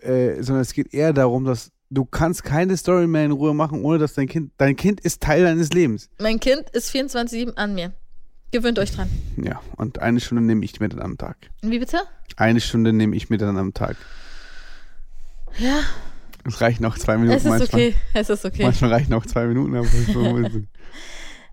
äh, 0.00 0.42
sondern 0.42 0.62
es 0.62 0.72
geht 0.72 0.94
eher 0.94 1.12
darum, 1.12 1.44
dass 1.44 1.72
du 1.90 2.04
kannst 2.04 2.44
keine 2.44 2.76
Story 2.76 3.06
mehr 3.06 3.24
in 3.24 3.32
Ruhe 3.32 3.54
machen, 3.54 3.82
ohne 3.84 3.98
dass 3.98 4.14
dein 4.14 4.26
Kind, 4.28 4.52
dein 4.58 4.76
Kind 4.76 5.00
ist 5.00 5.22
Teil 5.22 5.44
deines 5.44 5.70
Lebens. 5.70 6.08
Mein 6.18 6.40
Kind 6.40 6.68
ist 6.70 6.90
24-7 6.94 7.54
an 7.56 7.74
mir. 7.74 7.92
Gewöhnt 8.52 8.78
euch 8.78 8.92
dran. 8.92 9.08
Ja, 9.36 9.60
und 9.76 9.98
eine 9.98 10.20
Stunde 10.20 10.42
nehme 10.42 10.64
ich 10.64 10.78
mir 10.80 10.88
dann 10.88 11.00
am 11.02 11.18
Tag. 11.18 11.36
Wie 11.62 11.78
bitte? 11.78 11.98
Eine 12.36 12.60
Stunde 12.60 12.92
nehme 12.92 13.16
ich 13.16 13.28
mir 13.28 13.38
dann 13.38 13.56
am 13.58 13.74
Tag. 13.74 13.96
Ja, 15.58 15.80
Es 16.46 16.60
reichen 16.60 16.84
auch 16.84 16.96
zwei 16.96 17.16
Minuten 17.16 17.36
es 17.36 17.44
ist 17.44 17.48
manchmal. 17.48 17.80
okay. 17.88 17.94
Es 18.14 18.30
ist 18.30 18.44
okay. 18.44 18.62
Manchmal 18.62 18.92
reichen 18.92 19.12
auch 19.14 19.26
zwei 19.26 19.46
Minuten. 19.46 19.74
Aber 19.74 19.86
ich 19.86 20.62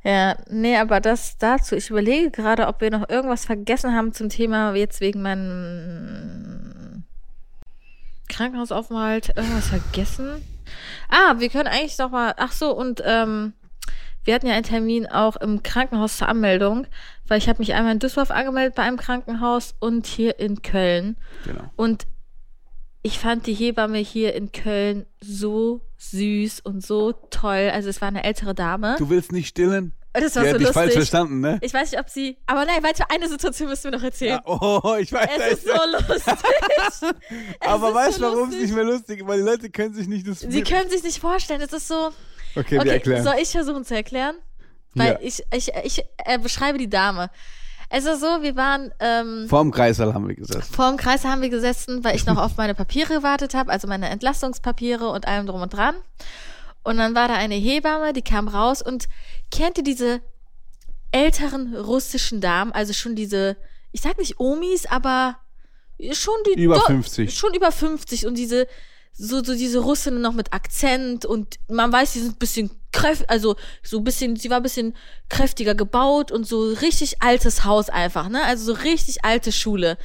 Ja, 0.04 0.38
nee, 0.50 0.76
aber 0.78 1.00
das 1.00 1.38
dazu. 1.38 1.76
Ich 1.76 1.90
überlege 1.90 2.30
gerade, 2.30 2.68
ob 2.68 2.82
wir 2.82 2.92
noch 2.92 3.08
irgendwas 3.10 3.46
vergessen 3.46 3.94
haben 3.96 4.12
zum 4.12 4.28
Thema 4.28 4.76
jetzt 4.76 5.00
wegen 5.00 5.22
meinem 5.22 6.83
Krankenhausaufenthalt. 8.30 9.30
Irgendwas 9.36 9.70
vergessen? 9.70 10.44
Ah, 11.10 11.36
wir 11.40 11.50
können 11.50 11.68
eigentlich 11.68 11.98
noch 11.98 12.12
mal. 12.12 12.34
Ach 12.38 12.52
so 12.52 12.76
und 12.76 13.02
ähm, 13.06 13.54
wir 14.24 14.34
hatten 14.34 14.48
ja 14.48 14.54
einen 14.54 14.64
Termin 14.64 15.06
auch 15.06 15.36
im 15.36 15.64
Krankenhaus 15.64 16.18
zur 16.18 16.30
Anmeldung, 16.30 16.88
weil 17.28 17.38
ich 17.38 17.50
habe 17.50 17.60
mich 17.60 17.74
einmal 17.74 17.94
in 17.94 18.00
Düsseldorf 18.00 18.32
angemeldet 18.32 18.76
bei 18.76 18.84
einem 18.84 18.98
Krankenhaus 18.98 19.76
und 19.80 20.08
hier 20.08 20.40
in 20.40 20.62
Köln. 20.62 21.18
Genau. 21.46 21.70
Und 21.76 22.08
ich 23.02 23.20
fand 23.20 23.48
die 23.48 23.54
Hebamme 23.54 23.98
hier 23.98 24.34
in 24.34 24.54
Köln 24.54 25.06
so 25.20 25.82
süß 25.98 26.62
und 26.62 26.86
so 26.86 27.12
toll. 27.30 27.70
Also 27.74 27.90
es 27.90 28.00
war 28.00 28.08
eine 28.08 28.24
ältere 28.24 28.56
Dame. 28.56 28.96
Du 28.98 29.10
willst 29.10 29.34
nicht 29.34 29.50
stillen? 29.50 29.94
Das 30.22 30.36
war 30.36 30.44
Die 30.44 30.50
so 30.50 30.54
hat 30.56 30.62
dich 30.62 30.68
falsch 30.70 30.86
lustig. 30.88 30.94
verstanden, 30.96 31.40
ne? 31.40 31.58
Ich 31.62 31.74
weiß 31.74 31.92
nicht, 31.92 32.00
ob 32.00 32.10
sie. 32.10 32.38
Aber 32.46 32.66
nein, 32.66 32.84
weiter, 32.84 33.06
eine 33.10 33.28
Situation 33.28 33.70
müssen 33.70 33.86
wir 33.86 33.92
noch 33.98 34.04
erzählen. 34.04 34.40
Ja, 34.46 34.52
oh, 34.62 34.96
ich 35.00 35.12
weiß 35.12 35.30
Es 35.50 35.54
ist 35.60 35.66
so 35.68 35.74
lustig. 35.92 36.34
Aber 37.60 37.94
weißt 37.94 38.20
so 38.20 38.20
du, 38.20 38.26
warum 38.28 38.40
es 38.50 38.56
lustig. 38.56 38.62
nicht 38.62 38.76
mehr 38.76 38.84
lustig 38.84 39.20
ist? 39.22 39.28
Weil 39.28 39.40
die 39.40 39.46
Leute 39.46 39.70
können 39.70 39.94
sich 39.94 40.08
nicht 40.08 40.28
das 40.28 40.40
Sie 40.40 40.62
können 40.64 40.90
sich 40.90 41.04
nicht 41.04 41.20
vorstellen, 41.20 41.62
es 41.62 41.74
ist 41.74 41.88
so. 41.88 42.12
Okay, 42.56 42.72
wir 42.76 42.82
Okay, 42.82 42.90
erklären. 42.90 43.24
soll 43.24 43.36
ich 43.42 43.50
versuchen 43.50 43.84
zu 43.84 43.96
erklären? 43.96 44.36
Weil 44.94 45.14
Ja. 45.14 45.20
ich, 45.22 45.42
ich, 45.54 45.72
ich 45.84 46.04
äh, 46.26 46.38
beschreibe 46.38 46.78
die 46.78 46.90
Dame. 46.90 47.30
Es 47.90 48.06
ist 48.06 48.22
so, 48.22 48.42
wir 48.42 48.56
waren 48.56 48.92
ähm, 49.00 49.48
Vorm 49.50 49.72
Kreissaal 49.72 50.14
haben 50.14 50.28
wir 50.28 50.36
gesessen. 50.36 50.64
vor 50.74 50.88
dem 50.90 50.98
Kreis 50.98 51.26
haben 51.26 51.42
wir 51.42 51.50
gesessen, 51.50 52.04
weil 52.04 52.16
ich 52.16 52.26
noch 52.26 52.38
auf 52.38 52.58
meine 52.58 52.74
Papiere 52.74 53.14
gewartet 53.16 53.54
habe, 53.54 53.72
also 53.72 53.88
meine 53.88 54.10
Entlastungspapiere 54.10 55.10
und 55.10 55.28
allem 55.28 55.46
drum 55.46 55.62
und 55.62 55.74
dran. 55.74 55.96
Und 56.84 56.98
dann 56.98 57.16
war 57.16 57.28
da 57.28 57.36
eine 57.36 57.56
Hebamme, 57.56 58.12
die 58.14 58.22
kam 58.24 58.48
raus 58.48 58.82
und 58.82 59.06
kennt 59.54 59.78
ihr 59.78 59.84
diese 59.84 60.22
älteren 61.12 61.76
russischen 61.76 62.42
Damen, 62.42 62.72
also 62.72 62.94
schon 62.94 63.16
diese, 63.16 63.56
ich 63.92 64.02
sag 64.02 64.18
nicht 64.18 64.40
Omis, 64.40 64.86
aber 64.88 65.38
schon 66.12 66.34
die 66.48 66.62
Über 66.62 66.76
do- 66.76 66.86
50. 66.86 67.38
Schon 67.38 67.54
über 67.54 67.72
50 67.72 68.26
und 68.26 68.36
diese 68.38 68.68
so, 69.16 69.44
so 69.44 69.54
diese 69.54 69.78
Russinnen 69.78 70.22
noch 70.24 70.34
mit 70.34 70.54
Akzent 70.54 71.24
und 71.24 71.60
man 71.70 71.92
weiß, 71.94 72.14
die 72.14 72.20
sind 72.20 72.36
ein 72.36 72.40
bisschen 72.40 72.72
kräftig, 72.92 73.30
also 73.30 73.56
so 73.84 74.00
ein 74.00 74.04
bisschen, 74.04 74.36
sie 74.38 74.50
war 74.50 74.58
ein 74.58 74.64
bisschen 74.64 74.96
kräftiger 75.30 75.76
gebaut 75.76 76.32
und 76.32 76.48
so 76.48 76.64
richtig 76.82 77.22
altes 77.22 77.64
Haus 77.64 77.90
einfach, 77.90 78.28
ne? 78.30 78.44
Also 78.44 78.74
so 78.74 78.82
richtig 78.82 79.24
alte 79.24 79.52
Schule. 79.52 80.00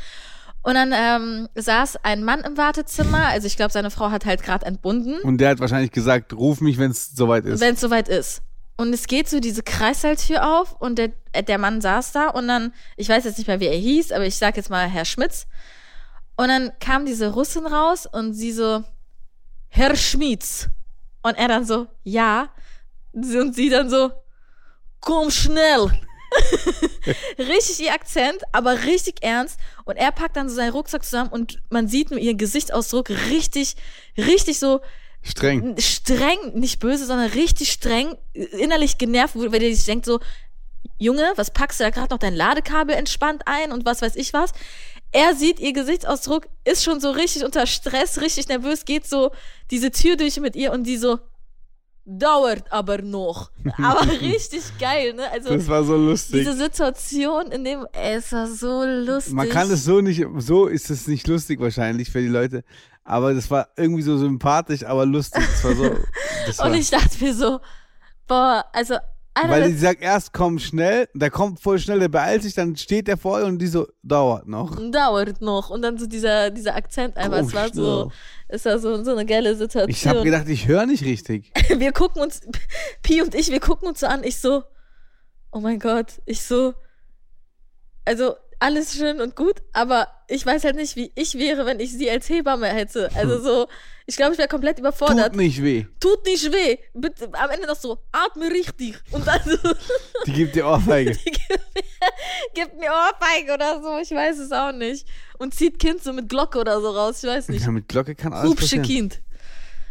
Und 0.62 0.74
dann 0.74 0.92
ähm, 0.94 1.48
saß 1.54 2.04
ein 2.04 2.22
Mann 2.22 2.40
im 2.40 2.58
Wartezimmer, 2.58 3.28
also 3.28 3.46
ich 3.46 3.56
glaube, 3.56 3.72
seine 3.72 3.90
Frau 3.90 4.11
hat 4.11 4.26
halt 4.26 4.42
gerade 4.42 4.66
entbunden, 4.66 5.18
Und 5.22 5.38
der 5.38 5.50
hat 5.50 5.61
wahrscheinlich 5.61 5.92
gesagt, 5.92 6.34
ruf 6.34 6.61
mich, 6.61 6.76
wenn 6.76 6.90
es 6.90 7.12
soweit 7.14 7.46
ist. 7.46 7.61
wenn 7.61 7.76
es 7.76 7.80
soweit 7.80 8.08
ist. 8.11 8.42
Und 8.80 8.92
es 8.94 9.08
geht 9.08 9.28
so 9.28 9.40
diese 9.40 9.64
Kreissaaltür 9.64 10.60
auf 10.60 10.80
und 10.80 10.98
der, 10.98 11.10
äh, 11.32 11.42
der 11.42 11.58
Mann 11.58 11.80
saß 11.80 12.12
da 12.12 12.28
und 12.28 12.46
dann, 12.46 12.72
ich 12.96 13.08
weiß 13.08 13.24
jetzt 13.24 13.36
nicht 13.36 13.48
mehr, 13.48 13.58
wie 13.58 13.66
er 13.66 13.76
hieß, 13.76 14.12
aber 14.12 14.24
ich 14.24 14.36
sag 14.36 14.56
jetzt 14.56 14.70
mal 14.70 14.88
Herr 14.88 15.04
Schmitz. 15.04 15.48
Und 16.36 16.46
dann 16.46 16.70
kam 16.78 17.04
diese 17.04 17.32
Russin 17.32 17.66
raus 17.66 18.06
und 18.06 18.34
sie 18.34 18.52
so, 18.52 18.84
Herr 19.68 19.96
Schmitz. 19.96 20.68
Und 21.22 21.34
er 21.34 21.48
dann 21.48 21.64
so, 21.64 21.88
ja. 22.04 22.50
Und 23.12 23.52
sie 23.56 23.68
dann 23.68 23.90
so, 23.90 24.12
komm 25.00 25.32
schnell. 25.32 25.90
richtig 27.38 27.80
ihr 27.80 27.92
Akzent, 27.92 28.42
aber 28.52 28.84
richtig 28.84 29.24
ernst. 29.24 29.58
Und 29.86 29.96
er 29.96 30.12
packt 30.12 30.36
dann 30.36 30.48
so 30.48 30.54
seinen 30.54 30.70
Rucksack 30.70 31.02
zusammen 31.02 31.30
und 31.30 31.60
man 31.68 31.88
sieht 31.88 32.12
nur 32.12 32.20
ihren 32.20 32.38
Gesichtsausdruck 32.38 33.10
richtig, 33.10 33.74
richtig 34.16 34.60
so, 34.60 34.80
Streng. 35.22 35.76
streng, 35.78 36.38
nicht 36.54 36.78
böse, 36.81 37.04
sondern 37.04 37.31
richtig 37.31 37.72
streng, 37.72 38.16
innerlich 38.33 38.98
genervt, 38.98 39.35
weil 39.37 39.50
der 39.50 39.74
sich 39.74 39.85
denkt 39.85 40.07
so, 40.07 40.20
Junge, 40.98 41.33
was 41.37 41.50
packst 41.50 41.81
du 41.81 41.85
da 41.85 41.90
gerade 41.90 42.12
noch 42.12 42.18
dein 42.18 42.35
Ladekabel 42.35 42.94
entspannt 42.94 43.42
ein 43.46 43.72
und 43.72 43.85
was 43.85 44.02
weiß 44.02 44.16
ich 44.16 44.33
was. 44.33 44.52
Er 45.12 45.35
sieht 45.35 45.61
ihr 45.61 45.72
Gesichtsausdruck, 45.72 46.48
ist 46.64 46.85
schon 46.85 47.00
so 47.00 47.11
richtig 47.11 47.44
unter 47.44 47.66
Stress, 47.66 48.20
richtig 48.20 48.48
nervös, 48.48 48.85
geht 48.85 49.07
so 49.07 49.31
diese 49.70 49.90
Tür 49.90 50.16
durch 50.16 50.38
mit 50.38 50.54
ihr 50.54 50.72
und 50.72 50.85
die 50.85 50.96
so, 50.96 51.18
dauert 52.09 52.73
aber 52.73 53.03
noch. 53.03 53.51
Aber 53.77 54.11
richtig 54.21 54.62
geil, 54.81 55.12
ne? 55.12 55.31
Also 55.31 55.51
Das 55.55 55.68
war 55.68 55.85
so 55.85 55.94
lustig. 55.97 56.40
diese 56.40 56.57
Situation 56.57 57.53
in 57.53 57.64
dem, 57.64 57.87
es 57.92 58.33
war 58.33 58.47
so 58.47 58.85
lustig. 58.85 59.35
Man 59.35 59.49
kann 59.51 59.71
es 59.71 59.85
so 59.85 60.01
nicht, 60.01 60.25
so 60.38 60.66
ist 60.66 60.88
es 60.90 61.07
nicht 61.07 61.27
lustig 61.29 61.61
wahrscheinlich 61.61 62.11
für 62.11 62.21
die 62.21 62.29
Leute. 62.29 62.64
Aber 63.05 63.35
das 63.35 63.51
war 63.51 63.68
irgendwie 63.77 64.03
so 64.03 64.16
sympathisch, 64.16 64.85
aber 64.85 65.05
lustig. 65.05 65.44
Das 65.47 65.64
war 65.64 65.75
so. 65.75 65.97
Das 66.47 66.59
war, 66.61 66.66
Und 66.66 66.75
ich 66.75 66.88
dachte 66.88 67.23
mir 67.23 67.35
so, 67.35 67.61
boah, 68.27 68.64
also 68.73 68.94
einer 69.38 69.51
weil 69.51 69.72
die 69.72 69.79
sagt 69.79 70.03
erst 70.03 70.33
komm 70.33 70.59
schnell, 70.59 71.09
der 71.14 71.31
kommt 71.31 71.61
voll 71.61 71.79
schnell, 71.79 71.98
der 72.01 72.09
beeilt 72.09 72.42
sich, 72.42 72.55
dann 72.55 72.77
steht 72.77 73.09
der 73.09 73.16
vor 73.16 73.40
ihr 73.40 73.46
und 73.46 73.59
die 73.59 73.66
so 73.66 73.87
dauert 74.03 74.46
noch. 74.46 74.77
dauert 74.90 75.40
noch. 75.40 75.70
Und 75.70 75.83
dann 75.83 75.98
so 75.98 76.07
dieser, 76.07 76.51
dieser 76.51 76.74
Akzent 76.74 77.16
einfach, 77.16 77.38
es 77.38 77.55
war 77.55 77.72
so, 77.72 78.12
es 78.48 78.64
war 78.64 78.79
so, 78.79 79.03
so 79.03 79.12
eine 79.12 79.27
geile 79.27 79.55
Situation. 79.55 79.90
Ich 79.90 80.07
habe 80.07 80.22
gedacht, 80.22 80.48
ich 80.48 80.66
höre 80.66 80.87
nicht 80.87 81.05
richtig. 81.05 81.53
wir 81.77 81.92
gucken 81.92 82.22
uns, 82.22 82.40
Pi 83.03 83.22
und 83.22 83.35
ich, 83.35 83.51
wir 83.51 83.61
gucken 83.61 83.88
uns 83.88 84.01
so 84.01 84.07
an, 84.07 84.24
ich 84.24 84.38
so, 84.38 84.62
oh 85.53 85.61
mein 85.61 85.79
Gott, 85.79 86.20
ich 86.27 86.42
so, 86.42 86.74
also 88.05 88.35
alles 88.61 88.94
schön 88.94 89.21
und 89.21 89.37
gut, 89.37 89.62
aber 89.73 90.09
ich 90.29 90.44
weiß 90.44 90.64
halt 90.64 90.77
nicht, 90.77 90.97
wie 90.97 91.12
ich 91.14 91.35
wäre, 91.38 91.64
wenn 91.66 91.81
ich 91.81 91.92
sie 91.92 92.11
als 92.11 92.29
Hebamme 92.29 92.66
hätte. 92.66 93.09
Also 93.14 93.40
so, 93.40 93.68
ich 94.07 94.16
glaube, 94.16 94.33
ich 94.33 94.38
wäre 94.38 94.49
komplett 94.49 94.79
überfordert. 94.79 95.33
Tut 95.33 95.37
nicht 95.37 95.62
weh. 95.62 95.87
Tut 96.01 96.25
nicht 96.27 96.53
weh. 96.53 96.79
Bitte, 96.94 97.31
am 97.33 97.51
Ende 97.51 97.66
noch 97.66 97.77
so, 97.77 97.99
atme 98.12 98.51
richtig. 98.51 98.94
Und 99.12 99.27
dann 99.27 99.40
so, 99.44 99.57
Die 100.27 100.33
gibt 100.33 100.57
dir 100.57 100.66
Ohrfeige. 100.66 101.12
die 101.25 101.31
gibt 101.31 101.49
mir, 101.75 101.83
gibt 102.55 102.79
mir 102.79 102.90
Ohrfeige 102.90 103.55
oder 103.55 103.83
so, 103.83 103.99
ich 103.99 104.11
weiß 104.11 104.38
es 104.38 104.53
auch 104.53 104.73
nicht. 104.73 105.07
Und 105.38 105.55
zieht 105.55 105.79
Kind 105.79 106.03
so 106.03 106.12
mit 106.12 106.29
Glocke 106.29 106.59
oder 106.59 106.81
so 106.81 106.90
raus, 106.90 107.23
ich 107.23 107.29
weiß 107.29 107.49
nicht. 107.49 107.64
Ja, 107.64 107.71
mit 107.71 107.88
Glocke 107.88 108.14
kann 108.14 108.33
alles 108.33 108.51
Hubsche 108.51 108.64
passieren. 108.64 108.85
Kind. 108.85 109.23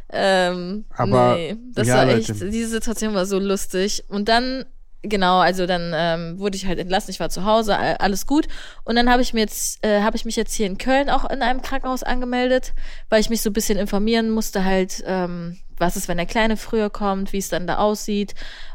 Ähm, 0.10 0.86
Aber, 0.96 1.36
nee, 1.36 1.58
das 1.74 1.88
ja, 1.88 1.96
war 1.98 2.06
Leute. 2.06 2.20
echt, 2.20 2.42
diese 2.42 2.70
Situation 2.70 3.14
war 3.14 3.26
so 3.26 3.40
lustig. 3.40 4.04
Und 4.08 4.30
dann, 4.30 4.66
genau, 5.10 5.40
also 5.40 5.66
dann 5.66 5.92
ähm, 5.96 6.40
wurde 6.40 6.56
ich 6.58 6.66
halt 6.66 6.80
entlassen, 6.80 7.12
ich 7.12 7.20
war 7.20 7.30
zu 7.30 7.46
Hause, 7.46 7.78
all- 7.78 7.98
alles 7.98 8.26
gut. 8.26 8.48
Und 8.84 8.96
dann 8.96 9.10
habe 9.10 9.22
ich 9.22 9.34
mir 9.34 9.42
jetzt, 9.42 9.84
äh, 9.86 10.02
habe 10.02 10.16
ich 10.18 10.26
mich 10.26 10.36
jetzt 10.36 10.54
hier 10.54 10.66
in 10.68 10.78
Köln 10.78 11.10
auch 11.10 11.30
in 11.30 11.42
einem 11.42 11.62
Krankenhaus 11.62 12.04
angemeldet, 12.04 12.74
weil 13.10 13.20
ich 13.22 13.30
mich 13.30 13.42
so 13.42 13.50
ein 13.50 13.54
bisschen 13.54 13.78
informieren 13.78 14.30
musste 14.30 14.64
halt, 14.66 15.04
ähm, 15.06 15.58
was 15.78 15.96
ist, 15.96 16.08
wenn 16.08 16.18
der 16.18 16.26
Kleine 16.26 16.58
früher 16.58 16.90
kommt, 16.90 17.34
wie 17.34 17.38
es 17.38 17.50
dann 17.50 17.68
da 17.68 17.78
aussieht, 17.78 18.34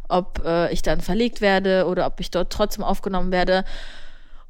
ob 0.08 0.44
äh, 0.44 0.72
ich 0.72 0.82
dann 0.82 1.00
verlegt 1.00 1.40
werde 1.40 1.86
oder 1.86 2.06
ob 2.06 2.20
ich 2.20 2.30
dort 2.30 2.52
trotzdem 2.52 2.84
aufgenommen 2.84 3.32
werde. 3.32 3.64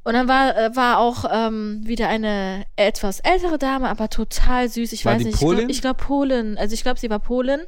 Und 0.03 0.13
dann 0.13 0.27
war, 0.27 0.55
äh, 0.57 0.75
war 0.75 0.99
auch 0.99 1.25
ähm, 1.31 1.81
wieder 1.85 2.09
eine 2.09 2.65
etwas 2.75 3.21
ältere 3.21 3.57
Dame, 3.57 3.89
aber 3.89 4.09
total 4.09 4.67
süß. 4.67 4.91
Ich 4.91 5.05
War 5.05 5.15
weiß 5.15 5.23
nicht, 5.23 5.39
Polin? 5.39 5.69
ich 5.69 5.81
glaube 5.81 5.95
glaub 5.97 6.07
Polin. 6.07 6.57
Also 6.57 6.73
ich 6.73 6.83
glaube, 6.83 6.99
sie 6.99 7.09
war 7.09 7.19
Polin. 7.19 7.61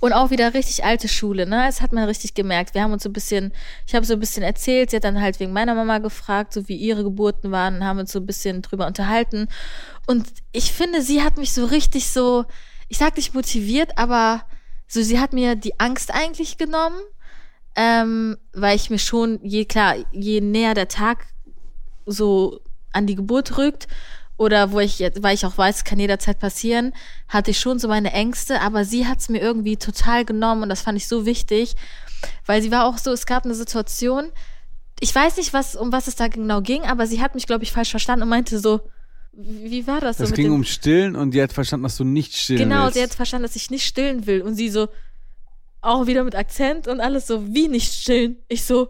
Und 0.00 0.12
auch 0.12 0.30
wieder 0.30 0.54
richtig 0.54 0.84
alte 0.84 1.08
Schule, 1.08 1.46
ne? 1.46 1.64
Das 1.66 1.80
hat 1.80 1.92
man 1.92 2.04
richtig 2.04 2.34
gemerkt. 2.34 2.74
Wir 2.74 2.82
haben 2.82 2.92
uns 2.92 3.02
so 3.02 3.08
ein 3.08 3.12
bisschen, 3.12 3.52
ich 3.86 3.94
habe 3.94 4.06
so 4.06 4.14
ein 4.14 4.20
bisschen 4.20 4.42
erzählt, 4.42 4.90
sie 4.90 4.96
hat 4.96 5.04
dann 5.04 5.20
halt 5.20 5.40
wegen 5.40 5.52
meiner 5.52 5.74
Mama 5.74 5.98
gefragt, 5.98 6.52
so 6.52 6.68
wie 6.68 6.76
ihre 6.76 7.02
Geburten 7.02 7.50
waren, 7.50 7.76
und 7.76 7.84
haben 7.84 7.98
uns 7.98 8.12
so 8.12 8.20
ein 8.20 8.26
bisschen 8.26 8.62
drüber 8.62 8.86
unterhalten. 8.86 9.48
Und 10.06 10.28
ich 10.52 10.72
finde, 10.72 11.02
sie 11.02 11.22
hat 11.22 11.36
mich 11.36 11.52
so 11.52 11.64
richtig 11.64 12.10
so, 12.10 12.44
ich 12.88 12.98
sag 12.98 13.16
nicht 13.16 13.34
motiviert, 13.34 13.98
aber 13.98 14.42
so, 14.88 15.02
sie 15.02 15.18
hat 15.18 15.32
mir 15.32 15.56
die 15.56 15.80
Angst 15.80 16.14
eigentlich 16.14 16.58
genommen 16.58 17.00
ähm, 17.76 18.38
weil 18.54 18.74
ich 18.74 18.88
mir 18.88 18.98
schon, 18.98 19.38
je 19.42 19.66
klar, 19.66 19.96
je 20.10 20.40
näher 20.40 20.74
der 20.74 20.88
Tag 20.88 21.26
so 22.06 22.60
an 22.92 23.06
die 23.06 23.14
Geburt 23.14 23.58
rückt 23.58 23.86
oder 24.36 24.72
wo 24.72 24.80
ich 24.80 24.98
jetzt, 24.98 25.22
weil 25.22 25.34
ich 25.34 25.46
auch 25.46 25.56
weiß, 25.56 25.84
kann 25.84 25.98
jederzeit 25.98 26.38
passieren, 26.38 26.92
hatte 27.28 27.50
ich 27.52 27.58
schon 27.58 27.78
so 27.78 27.88
meine 27.88 28.12
Ängste, 28.12 28.60
aber 28.60 28.84
sie 28.84 29.06
hat 29.06 29.18
es 29.20 29.28
mir 29.28 29.40
irgendwie 29.40 29.76
total 29.76 30.24
genommen 30.24 30.62
und 30.62 30.68
das 30.68 30.82
fand 30.82 30.98
ich 30.98 31.08
so 31.08 31.24
wichtig, 31.26 31.74
weil 32.44 32.60
sie 32.62 32.70
war 32.70 32.84
auch 32.84 32.98
so, 32.98 33.12
es 33.12 33.26
gab 33.26 33.44
eine 33.44 33.54
Situation, 33.54 34.30
ich 35.00 35.14
weiß 35.14 35.36
nicht, 35.38 35.52
was, 35.52 35.76
um 35.76 35.92
was 35.92 36.06
es 36.06 36.16
da 36.16 36.28
genau 36.28 36.60
ging, 36.60 36.82
aber 36.82 37.06
sie 37.06 37.20
hat 37.20 37.34
mich, 37.34 37.46
glaube 37.46 37.64
ich, 37.64 37.72
falsch 37.72 37.90
verstanden 37.90 38.24
und 38.24 38.28
meinte 38.28 38.58
so, 38.58 38.80
wie 39.32 39.86
war 39.86 40.00
das 40.00 40.16
so 40.16 40.22
Das 40.24 40.30
mit 40.30 40.36
ging 40.38 40.50
um 40.52 40.64
Stillen 40.64 41.14
und 41.14 41.32
die 41.32 41.42
hat 41.42 41.52
verstanden, 41.52 41.84
dass 41.84 41.96
du 41.98 42.04
nicht 42.04 42.34
stillen 42.34 42.60
Genau, 42.60 42.84
willst. 42.84 42.94
sie 42.94 43.02
hat 43.02 43.12
verstanden, 43.14 43.42
dass 43.46 43.54
ich 43.56 43.68
nicht 43.70 43.84
stillen 43.86 44.26
will. 44.26 44.40
Und 44.40 44.54
sie 44.54 44.70
so, 44.70 44.88
auch 45.82 46.06
wieder 46.06 46.24
mit 46.24 46.34
Akzent 46.34 46.88
und 46.88 47.00
alles 47.00 47.26
so, 47.26 47.46
wie 47.54 47.68
nicht 47.68 47.92
stillen? 47.92 48.38
Ich 48.48 48.64
so, 48.64 48.88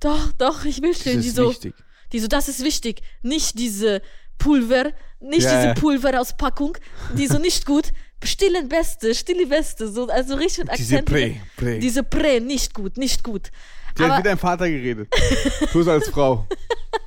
doch, 0.00 0.32
doch, 0.38 0.64
ich 0.64 0.80
will 0.80 0.92
das 0.92 1.00
stillen. 1.00 1.20
Die 1.20 1.28
ist 1.28 1.36
so, 1.36 1.50
wichtig. 1.50 1.74
die 2.12 2.20
so, 2.20 2.26
das 2.26 2.48
ist 2.48 2.64
wichtig. 2.64 3.02
Nicht 3.20 3.58
diese 3.58 4.00
Pulver, 4.38 4.92
nicht 5.20 5.42
Ja, 5.44 5.54
diese 5.56 5.66
ja. 5.68 5.74
Pulverauspackung. 5.74 6.76
Die 7.14 7.26
so, 7.26 7.38
nicht 7.38 7.64
gut. 7.66 7.92
Stillen 8.24 8.68
Beste, 8.68 9.14
stille 9.14 9.46
Beste. 9.46 9.88
So, 9.88 10.08
also 10.08 10.34
richtig 10.36 10.64
mit 10.66 10.78
Diese 10.78 10.98
Akzent. 10.98 11.08
Prä, 11.08 11.36
Prä. 11.56 11.78
Diese 11.78 12.02
Prä, 12.02 12.40
nicht 12.40 12.74
gut, 12.74 12.96
nicht 12.96 13.22
gut. 13.22 13.50
Die 13.98 14.02
hat 14.02 14.10
aber- 14.10 14.18
wie 14.18 14.22
dein 14.24 14.38
Vater 14.38 14.68
geredet. 14.68 15.08
Du 15.72 15.82
so 15.82 15.90
als 15.90 16.08
Frau. 16.08 16.46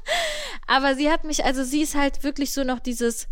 Aber 0.67 0.93
sie 0.95 1.09
hat 1.09 1.23
mich, 1.23 1.43
also 1.45 1.63
sie 1.63 1.82
ist 1.82 1.95
halt 1.95 2.23
wirklich 2.23 2.51
so 2.53 2.63
noch 2.63 2.80
dieses, 2.80 3.27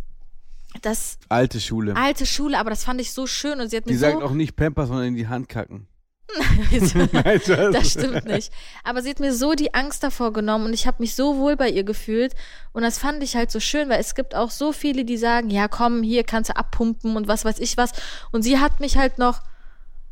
das 0.81 1.19
Alte 1.29 1.59
Schule. 1.59 1.95
alte 1.95 2.25
Schule, 2.25 2.57
aber 2.57 2.71
das 2.71 2.83
fand 2.83 2.99
ich 2.99 3.11
so 3.13 3.27
schön 3.27 3.59
und 3.61 3.69
sie 3.69 3.77
hat 3.77 3.85
mir 3.85 3.91
Die 3.91 3.97
so 3.97 4.05
sagt 4.09 4.23
auch 4.23 4.31
nicht 4.31 4.55
Pampers, 4.55 4.87
sondern 4.87 5.07
in 5.07 5.15
die 5.15 5.27
Hand 5.27 5.47
kacken. 5.47 5.87
Spaß. 6.71 7.73
das 7.73 7.91
stimmt 7.91 8.25
nicht. 8.25 8.51
Aber 8.83 9.01
sie 9.01 9.09
hat 9.09 9.19
mir 9.19 9.33
so 9.33 9.53
die 9.53 9.73
Angst 9.73 10.03
davor 10.03 10.33
genommen 10.33 10.65
und 10.65 10.73
ich 10.73 10.87
habe 10.87 10.97
mich 10.99 11.15
so 11.15 11.37
wohl 11.37 11.55
bei 11.55 11.69
ihr 11.69 11.83
gefühlt. 11.83 12.33
Und 12.73 12.83
das 12.83 12.97
fand 12.99 13.23
ich 13.23 13.35
halt 13.35 13.51
so 13.51 13.59
schön, 13.59 13.89
weil 13.89 13.99
es 13.99 14.15
gibt 14.15 14.35
auch 14.35 14.51
so 14.51 14.71
viele, 14.71 15.05
die 15.05 15.17
sagen, 15.17 15.49
ja 15.49 15.67
komm, 15.67 16.03
hier 16.03 16.23
kannst 16.23 16.49
du 16.49 16.55
abpumpen 16.55 17.15
und 17.15 17.27
was 17.27 17.45
weiß 17.45 17.59
ich 17.59 17.77
was. 17.77 17.91
Und 18.31 18.43
sie 18.43 18.59
hat 18.59 18.79
mich 18.79 18.97
halt 18.97 19.17
noch 19.17 19.41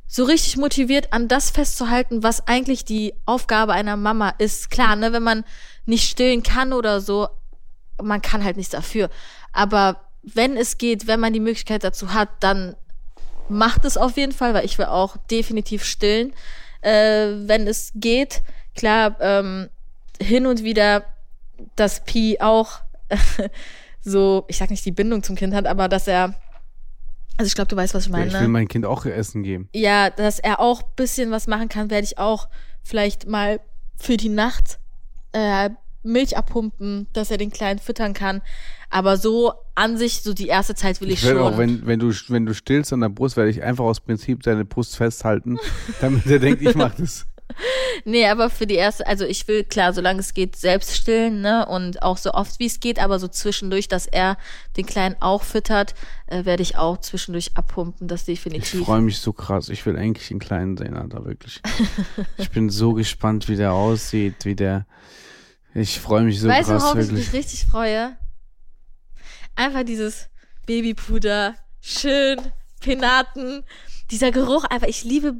so 0.08 0.24
richtig 0.24 0.58
motiviert, 0.58 1.14
an 1.14 1.28
das 1.28 1.50
festzuhalten, 1.50 2.24
was 2.24 2.48
eigentlich 2.48 2.86
die 2.86 3.14
Aufgabe 3.26 3.74
einer 3.74 3.98
Mama 3.98 4.34
ist. 4.38 4.70
Klar, 4.70 4.96
ne, 4.96 5.14
wenn 5.14 5.24
man 5.24 5.44
nicht 5.86 6.10
stillen 6.10 6.44
kann 6.44 6.74
oder 6.74 7.02
so, 7.02 7.28
man 8.02 8.22
kann 8.22 8.44
halt 8.44 8.58
nichts 8.58 8.72
dafür. 8.72 9.10
Aber 9.52 10.02
wenn 10.22 10.58
es 10.58 10.78
geht, 10.78 11.08
wenn 11.08 11.20
man 11.20 11.34
die 11.34 11.40
Möglichkeit 11.40 11.84
dazu 11.84 12.14
hat, 12.14 12.30
dann 12.40 12.76
macht 13.50 13.86
es 13.86 13.98
auf 13.98 14.18
jeden 14.18 14.32
Fall, 14.32 14.54
weil 14.54 14.66
ich 14.66 14.78
will 14.78 14.86
auch 14.86 15.18
definitiv 15.30 15.84
stillen, 15.84 16.34
äh, 16.82 17.32
wenn 17.46 17.68
es 17.68 17.92
geht. 17.96 18.42
Klar, 18.76 19.16
ähm, 19.20 19.70
hin 20.22 20.46
und 20.46 20.64
wieder, 20.64 21.06
dass 21.76 22.04
Pi 22.04 22.38
auch 22.40 22.80
so, 24.02 24.46
ich 24.48 24.58
sag 24.58 24.70
nicht 24.70 24.86
die 24.86 24.92
Bindung 24.92 25.24
zum 25.24 25.36
Kind 25.36 25.54
hat, 25.54 25.68
aber 25.68 25.88
dass 25.88 26.08
er, 26.08 26.36
also 27.38 27.48
ich 27.48 27.56
glaube, 27.56 27.68
du 27.68 27.76
weißt, 27.76 27.94
was 27.94 28.06
ich 28.06 28.12
meine. 28.12 28.28
Ich 28.28 28.34
ne? 28.34 28.42
will 28.42 28.48
mein 28.48 28.68
Kind 28.68 28.86
auch 28.86 29.06
Essen 29.06 29.44
geben. 29.44 29.70
ja, 29.74 30.10
dass 30.10 30.40
er 30.40 30.60
auch 30.60 30.84
bisschen 30.84 31.32
was 31.32 31.48
machen 31.48 31.70
kann, 31.70 31.90
werde 31.90 32.06
ich 32.06 32.18
auch 32.18 32.48
vielleicht 32.84 33.28
mal 33.28 33.60
für 33.98 34.18
die 34.18 34.30
Nacht 34.30 34.80
äh, 35.32 35.70
Milch 36.06 36.38
abpumpen, 36.38 37.08
dass 37.14 37.32
er 37.32 37.38
den 37.38 37.52
Kleinen 37.52 37.80
füttern 37.80 38.14
kann. 38.14 38.42
Aber 38.90 39.18
so 39.18 39.54
an 39.74 39.98
sich, 39.98 40.22
so 40.22 40.34
die 40.34 40.48
erste 40.48 40.76
Zeit 40.76 41.02
will 41.02 41.10
ich, 41.10 41.24
Ich 41.24 41.30
schon. 41.30 41.38
auch, 41.40 41.58
wenn, 41.58 41.86
wenn, 41.86 42.00
du, 42.00 42.14
wenn 42.30 42.46
du 42.46 42.54
stillst 42.54 42.94
an 42.94 43.02
der 43.02 43.10
Brust, 43.10 43.36
werde 43.36 43.50
ich 43.50 43.62
einfach 43.64 43.84
aus 43.84 44.00
Prinzip 44.00 44.44
deine 44.44 44.64
Brust 44.66 44.96
festhalten, 44.96 45.58
damit 46.02 46.26
er 46.28 46.40
denkt, 46.40 46.62
ich 46.62 46.76
mache 46.76 46.96
das. 47.02 47.26
Nee, 48.06 48.26
aber 48.28 48.50
für 48.50 48.66
die 48.66 48.74
erste, 48.76 49.06
also 49.06 49.24
ich 49.24 49.48
will 49.48 49.64
klar, 49.64 49.94
solange 49.94 50.20
es 50.20 50.34
geht, 50.34 50.56
selbst 50.56 50.96
stillen, 50.96 51.42
ne? 51.42 51.66
Und 51.68 52.02
auch 52.02 52.18
so 52.18 52.32
oft 52.34 52.60
wie 52.60 52.66
es 52.66 52.80
geht, 52.80 53.00
aber 53.00 53.20
so 53.20 53.28
zwischendurch, 53.28 53.88
dass 53.88 54.08
er 54.08 54.38
den 54.78 54.86
Kleinen 54.88 55.16
auch 55.20 55.44
füttert, 55.44 55.94
äh, 56.26 56.44
werde 56.46 56.64
ich 56.64 56.76
auch 56.78 56.98
zwischendurch 57.00 57.52
abpumpen, 57.56 58.08
das 58.08 58.22
Ich 58.22 58.42
definitiv. 58.42 58.84
freue 58.84 59.02
mich 59.02 59.20
so 59.20 59.32
krass. 59.32 59.70
Ich 59.70 59.86
will 59.86 59.96
eigentlich 59.96 60.28
den 60.30 60.40
Kleinen 60.40 60.76
sehen, 60.76 60.96
Alter, 60.98 61.24
wirklich. 61.26 61.62
Ich 62.38 62.50
bin 62.50 62.70
so 62.72 62.94
gespannt, 62.94 63.48
wie 63.48 63.56
der 63.56 63.74
aussieht, 63.74 64.44
wie 64.44 64.56
der. 64.56 64.86
Ich 65.76 66.00
freue 66.00 66.24
mich 66.24 66.40
so 66.40 66.48
weißt 66.48 66.70
du, 66.70 66.74
krass, 66.74 66.84
worauf 66.84 66.98
ich 66.98 67.12
mich 67.12 67.34
richtig 67.34 67.66
freue? 67.66 68.18
Einfach 69.56 69.84
dieses 69.84 70.30
Babypuder, 70.66 71.56
schön, 71.82 72.40
Penaten, 72.80 73.64
dieser 74.10 74.32
Geruch, 74.32 74.64
einfach, 74.64 74.88
ich 74.88 75.04
liebe 75.04 75.34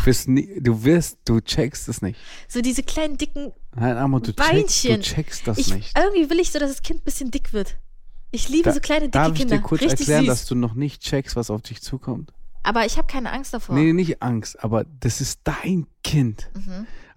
Du 0.00 0.06
wirst, 0.06 0.28
nie, 0.28 0.60
du 0.60 0.84
wirst, 0.84 1.18
du 1.26 1.40
checkst 1.40 1.88
es 1.88 2.02
nicht. 2.02 2.18
so 2.48 2.60
diese 2.60 2.82
kleinen 2.82 3.16
dicken, 3.18 3.52
Nein, 3.74 3.96
Amo, 3.96 4.18
du 4.20 4.32
checkst, 4.32 4.38
du 4.38 4.52
Beinchen. 4.88 5.02
checkst 5.02 5.46
das 5.46 5.58
ich, 5.58 5.72
nicht. 5.74 5.96
irgendwie 5.98 6.28
will 6.30 6.40
ich 6.40 6.50
so, 6.50 6.58
dass 6.58 6.70
das 6.70 6.82
Kind 6.82 7.00
ein 7.00 7.04
bisschen 7.04 7.30
dick 7.30 7.52
wird. 7.52 7.76
Ich 8.30 8.48
liebe 8.48 8.64
Da- 8.64 8.72
so 8.72 8.80
kleine, 8.80 9.02
dicke 9.06 9.12
Darf 9.12 9.32
ich 9.32 9.38
Kinder. 9.40 9.56
dir 9.56 9.62
kurz 9.62 9.82
richtig 9.82 10.00
erklären, 10.00 10.24
süß. 10.24 10.28
dass 10.28 10.46
du 10.46 10.54
noch 10.56 10.74
nicht 10.74 11.02
checkst, 11.02 11.36
was 11.36 11.50
auf 11.50 11.62
dich 11.62 11.80
zukommt? 11.82 12.32
aber 12.64 12.84
ich 12.84 12.98
habe 12.98 13.06
keine 13.06 13.32
Angst 13.32 13.54
davor. 13.54 13.74
Nee, 13.76 13.94
nicht 13.94 14.20
Angst, 14.22 14.62
aber 14.62 14.84
das 15.00 15.20
ist 15.22 15.40
dein 15.44 15.86
Kind. 16.04 16.50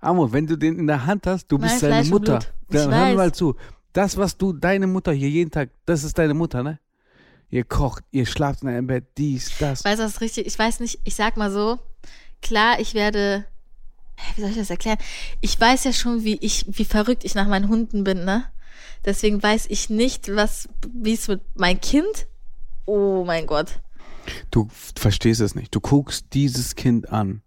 Amo, 0.01 0.33
wenn 0.33 0.47
du 0.47 0.57
den 0.57 0.79
in 0.79 0.87
der 0.87 1.05
Hand 1.05 1.27
hast, 1.27 1.47
du 1.47 1.57
Mein 1.57 1.69
bist 1.69 1.79
seine 1.79 1.93
Fleisch 1.95 2.09
Mutter. 2.09 2.39
Dann 2.69 2.93
hör 2.93 3.15
mal 3.15 3.33
zu. 3.33 3.55
Das, 3.93 4.17
was 4.17 4.37
du, 4.37 4.53
deine 4.53 4.87
Mutter 4.87 5.11
hier 5.11 5.29
jeden 5.29 5.51
Tag, 5.51 5.69
das 5.85 6.03
ist 6.03 6.17
deine 6.17 6.33
Mutter, 6.33 6.63
ne? 6.63 6.79
Ihr 7.49 7.65
kocht, 7.65 8.03
ihr 8.11 8.25
schlaft 8.25 8.63
in 8.63 8.69
einem 8.69 8.87
Bett, 8.87 9.05
dies, 9.17 9.51
das. 9.59 9.83
Weißt 9.83 9.99
du, 9.99 10.05
was 10.05 10.21
richtig, 10.21 10.47
ich 10.47 10.57
weiß 10.57 10.79
nicht, 10.79 10.99
ich 11.03 11.15
sag 11.15 11.35
mal 11.37 11.51
so, 11.51 11.79
klar, 12.41 12.79
ich 12.79 12.93
werde, 12.93 13.45
wie 14.35 14.41
soll 14.41 14.51
ich 14.51 14.57
das 14.57 14.69
erklären? 14.69 14.97
Ich 15.41 15.59
weiß 15.59 15.83
ja 15.83 15.93
schon, 15.93 16.23
wie 16.23 16.37
ich, 16.37 16.65
wie 16.69 16.85
verrückt 16.85 17.25
ich 17.25 17.35
nach 17.35 17.47
meinen 17.47 17.67
Hunden 17.67 18.03
bin, 18.03 18.23
ne? 18.23 18.45
Deswegen 19.03 19.43
weiß 19.43 19.65
ich 19.69 19.89
nicht, 19.89 20.33
was, 20.33 20.69
wie 20.93 21.13
es 21.13 21.27
mit 21.27 21.41
mein 21.55 21.81
Kind, 21.81 22.27
oh 22.85 23.23
mein 23.25 23.45
Gott. 23.47 23.79
Du 24.51 24.69
verstehst 24.95 25.41
es 25.41 25.55
nicht. 25.55 25.75
Du 25.75 25.81
guckst 25.81 26.27
dieses 26.33 26.75
Kind 26.75 27.09
an 27.11 27.41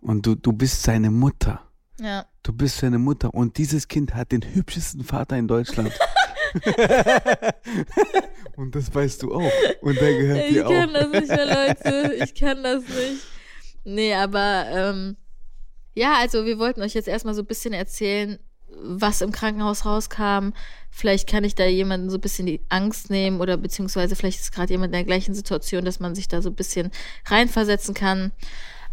und 0.00 0.26
du, 0.26 0.34
du 0.34 0.52
bist 0.52 0.82
seine 0.82 1.10
Mutter. 1.10 1.60
Ja. 2.00 2.26
Du 2.42 2.52
bist 2.52 2.78
seine 2.78 2.98
Mutter 2.98 3.32
und 3.32 3.56
dieses 3.58 3.88
Kind 3.88 4.14
hat 4.14 4.32
den 4.32 4.42
hübschesten 4.42 5.04
Vater 5.04 5.36
in 5.36 5.46
Deutschland. 5.48 5.92
und 8.56 8.74
das 8.74 8.94
weißt 8.94 9.22
du 9.22 9.34
auch. 9.34 9.52
Und 9.80 10.00
der 10.00 10.18
gehört 10.18 10.44
Ich 10.46 10.54
dir 10.54 10.64
kann 10.64 10.90
auch. 10.90 10.92
das 10.92 11.08
nicht 11.10 11.28
mehr, 11.28 11.46
Leute. 11.46 12.14
Ich 12.24 12.34
kann 12.34 12.62
das 12.62 12.82
nicht. 12.82 13.22
Nee, 13.84 14.14
aber 14.14 14.66
ähm, 14.70 15.16
ja, 15.94 16.14
also 16.18 16.44
wir 16.46 16.58
wollten 16.58 16.82
euch 16.82 16.94
jetzt 16.94 17.08
erstmal 17.08 17.34
so 17.34 17.42
ein 17.42 17.46
bisschen 17.46 17.72
erzählen, 17.74 18.38
was 18.82 19.20
im 19.20 19.30
Krankenhaus 19.30 19.84
rauskam. 19.84 20.50
Vielleicht 20.90 21.28
kann 21.28 21.44
ich 21.44 21.54
da 21.54 21.64
jemanden 21.66 22.10
so 22.10 22.16
ein 22.18 22.20
bisschen 22.20 22.46
die 22.46 22.60
Angst 22.68 23.10
nehmen 23.10 23.40
oder 23.40 23.56
beziehungsweise 23.56 24.16
vielleicht 24.16 24.40
ist 24.40 24.52
gerade 24.52 24.72
jemand 24.72 24.88
in 24.88 24.98
der 24.98 25.04
gleichen 25.04 25.34
Situation, 25.34 25.84
dass 25.84 26.00
man 26.00 26.14
sich 26.14 26.28
da 26.28 26.42
so 26.42 26.50
ein 26.50 26.54
bisschen 26.56 26.90
reinversetzen 27.26 27.94
kann. 27.94 28.32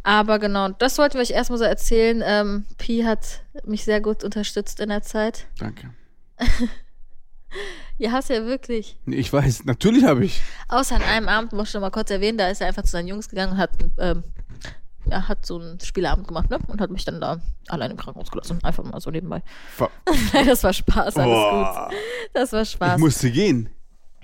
Aber 0.04 0.39
genau, 0.39 0.70
das 0.70 0.97
wollten 0.97 1.16
wir 1.16 1.22
euch 1.22 1.32
erstmal 1.32 1.60
so 1.60 1.66
erzählen. 1.66 2.24
Ähm, 2.26 2.66
Pi 2.78 3.04
hat 3.04 3.43
mich 3.66 3.84
sehr 3.84 4.02
gut 4.02 4.24
unterstützt 4.24 4.80
in 4.80 4.89
der 4.89 5.02
Zeit. 5.04 5.45
Danke. 5.60 5.89
Ja, 7.97 8.14
hast 8.14 8.30
ja 8.30 8.45
wirklich. 8.45 8.97
Ich 9.06 9.32
weiß, 9.32 9.66
natürlich 9.66 10.06
habe 10.06 10.26
ich. 10.26 10.41
Außer 10.70 10.95
an 10.95 11.04
einem 11.04 11.28
Abend, 11.28 11.54
muss 11.54 11.68
ich 11.68 11.74
noch 11.76 11.82
mal 11.82 11.91
kurz 11.91 12.10
erwähnen, 12.10 12.38
da 12.38 12.47
ist 12.47 12.62
er 12.62 12.68
einfach 12.68 12.84
zu 12.84 12.91
seinen 12.91 13.08
Jungs 13.10 13.30
gegangen 13.30 13.52
und 13.54 13.58
hat, 13.60 13.72
ähm, 13.99 14.24
ja, 15.06 15.28
hat 15.28 15.45
so 15.45 15.60
einen 15.60 15.80
Spieleabend 15.80 16.28
gemacht, 16.28 16.49
ne? 16.49 16.58
Und 16.68 16.82
hat 16.82 16.89
mich 16.89 17.06
dann 17.06 17.22
da 17.22 17.39
allein 17.68 17.91
im 17.91 17.97
Krankenhaus 17.97 18.32
gelassen. 18.32 18.58
Einfach 18.64 18.84
mal 18.84 18.99
so 19.02 19.12
nebenbei. 19.12 19.43
Ver- 19.76 19.91
Nein, 20.34 20.45
das 20.47 20.64
war 20.64 20.74
Spaß, 20.74 21.18
alles 21.18 21.26
Boah. 21.36 21.89
gut. 21.89 21.97
Das 22.34 22.54
war 22.54 22.62
Ich 22.64 22.72
Spaß. 22.72 22.99
musste 22.99 23.30
gehen. 23.30 23.70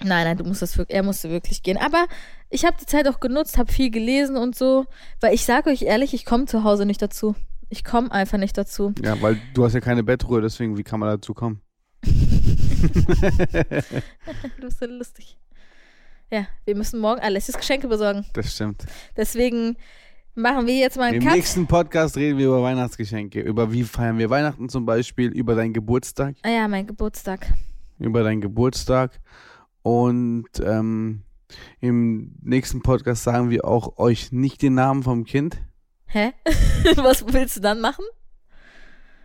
Nein, 0.03 0.25
nein, 0.25 0.37
du 0.37 0.43
musst 0.43 0.61
das 0.61 0.77
wirklich, 0.77 0.95
er 0.95 1.03
musste 1.03 1.29
wirklich 1.29 1.63
gehen. 1.63 1.77
Aber 1.77 2.05
ich 2.49 2.65
habe 2.65 2.77
die 2.79 2.85
Zeit 2.85 3.07
auch 3.07 3.19
genutzt, 3.19 3.57
habe 3.57 3.71
viel 3.71 3.89
gelesen 3.89 4.37
und 4.37 4.55
so, 4.55 4.85
weil 5.21 5.33
ich 5.33 5.43
sage 5.45 5.69
euch 5.69 5.81
ehrlich, 5.81 6.13
ich 6.13 6.25
komme 6.25 6.45
zu 6.45 6.63
Hause 6.63 6.85
nicht 6.85 7.01
dazu. 7.01 7.35
Ich 7.69 7.83
komme 7.83 8.11
einfach 8.11 8.37
nicht 8.37 8.57
dazu. 8.57 8.93
Ja, 9.03 9.21
weil 9.21 9.41
du 9.53 9.65
hast 9.65 9.73
ja 9.73 9.81
keine 9.81 10.03
Bettruhe, 10.03 10.41
deswegen, 10.41 10.77
wie 10.77 10.83
kann 10.83 10.99
man 10.99 11.09
dazu 11.09 11.33
kommen? 11.33 11.61
Du 14.57 14.61
bist 14.61 14.79
so 14.79 14.85
lustig. 14.85 15.37
Ja, 16.31 16.45
wir 16.65 16.75
müssen 16.75 16.99
morgen 16.99 17.21
Alessias 17.21 17.57
Geschenke 17.57 17.87
besorgen. 17.87 18.25
Das 18.33 18.53
stimmt. 18.53 18.83
Deswegen 19.15 19.77
machen 20.35 20.67
wir 20.67 20.77
jetzt 20.77 20.97
mal 20.97 21.05
einen 21.05 21.21
Im 21.21 21.23
Cut. 21.23 21.35
nächsten 21.35 21.65
Podcast 21.67 22.17
reden 22.17 22.37
wir 22.37 22.47
über 22.47 22.61
Weihnachtsgeschenke. 22.61 23.41
Über 23.41 23.71
wie 23.71 23.83
feiern 23.83 24.17
wir 24.17 24.29
Weihnachten 24.29 24.69
zum 24.69 24.85
Beispiel, 24.85 25.29
über 25.29 25.55
deinen 25.55 25.73
Geburtstag. 25.73 26.35
Ah 26.43 26.49
ja, 26.49 26.67
mein 26.67 26.85
Geburtstag. 26.85 27.47
Über 27.97 28.23
deinen 28.23 28.41
Geburtstag. 28.41 29.19
Und 29.87 30.49
ähm, 30.61 31.21
im 31.79 32.35
nächsten 32.41 32.81
Podcast 32.81 33.23
sagen 33.23 33.49
wir 33.49 33.63
auch 33.63 33.97
euch 33.97 34.33
nicht 34.33 34.61
den 34.61 34.73
Namen 34.73 35.01
vom 35.01 35.23
Kind. 35.23 35.61
Hä? 36.07 36.33
Was 36.97 37.25
willst 37.31 37.55
du 37.55 37.61
dann 37.61 37.79
machen? 37.79 38.03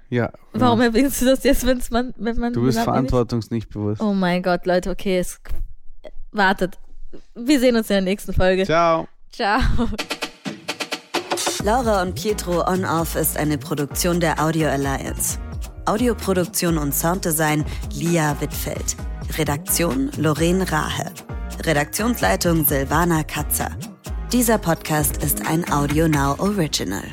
Ja. 0.09 0.31
Warum 0.53 0.79
ja. 0.79 0.87
erwähnst 0.87 1.21
du 1.21 1.25
das 1.25 1.43
jetzt, 1.43 1.67
wenn's 1.67 1.91
man, 1.91 2.15
wenn 2.17 2.39
man. 2.39 2.53
Du 2.53 2.63
bist 2.63 2.79
wenn 2.79 2.85
man 2.85 2.95
nicht- 2.95 3.11
verantwortungs 3.11 3.51
nicht 3.51 3.71
bewusst. 3.71 4.01
Oh 4.01 4.15
mein 4.15 4.41
Gott, 4.41 4.65
Leute, 4.65 4.91
okay, 4.91 5.19
es, 5.19 5.41
wartet. 6.31 6.79
Wir 7.35 7.59
sehen 7.59 7.75
uns 7.75 7.91
in 7.91 7.95
der 7.95 8.03
nächsten 8.03 8.33
Folge. 8.33 8.65
Ciao. 8.65 9.09
Ciao. 9.33 9.61
Laura 11.65 12.03
und 12.03 12.15
Pietro 12.15 12.65
On 12.69 12.85
Off 12.85 13.17
ist 13.17 13.37
eine 13.37 13.59
Produktion 13.59 14.21
der 14.21 14.41
Audio 14.41 14.69
Alliance. 14.69 15.41
Audioproduktion 15.87 16.79
und 16.79 16.95
Sounddesign 16.95 17.65
Lia 17.93 18.41
Wittfeld. 18.41 18.97
Redaktion 19.39 20.11
Lorraine 20.19 20.71
Rahe. 20.71 21.11
Redaktionsleitung 21.65 22.67
Silvana 22.67 23.23
Katzer. 23.23 23.71
Dieser 24.31 24.59
Podcast 24.59 25.23
ist 25.25 25.47
ein 25.47 25.71
Audio 25.73 26.07
Now 26.07 26.39
Original. 26.39 27.05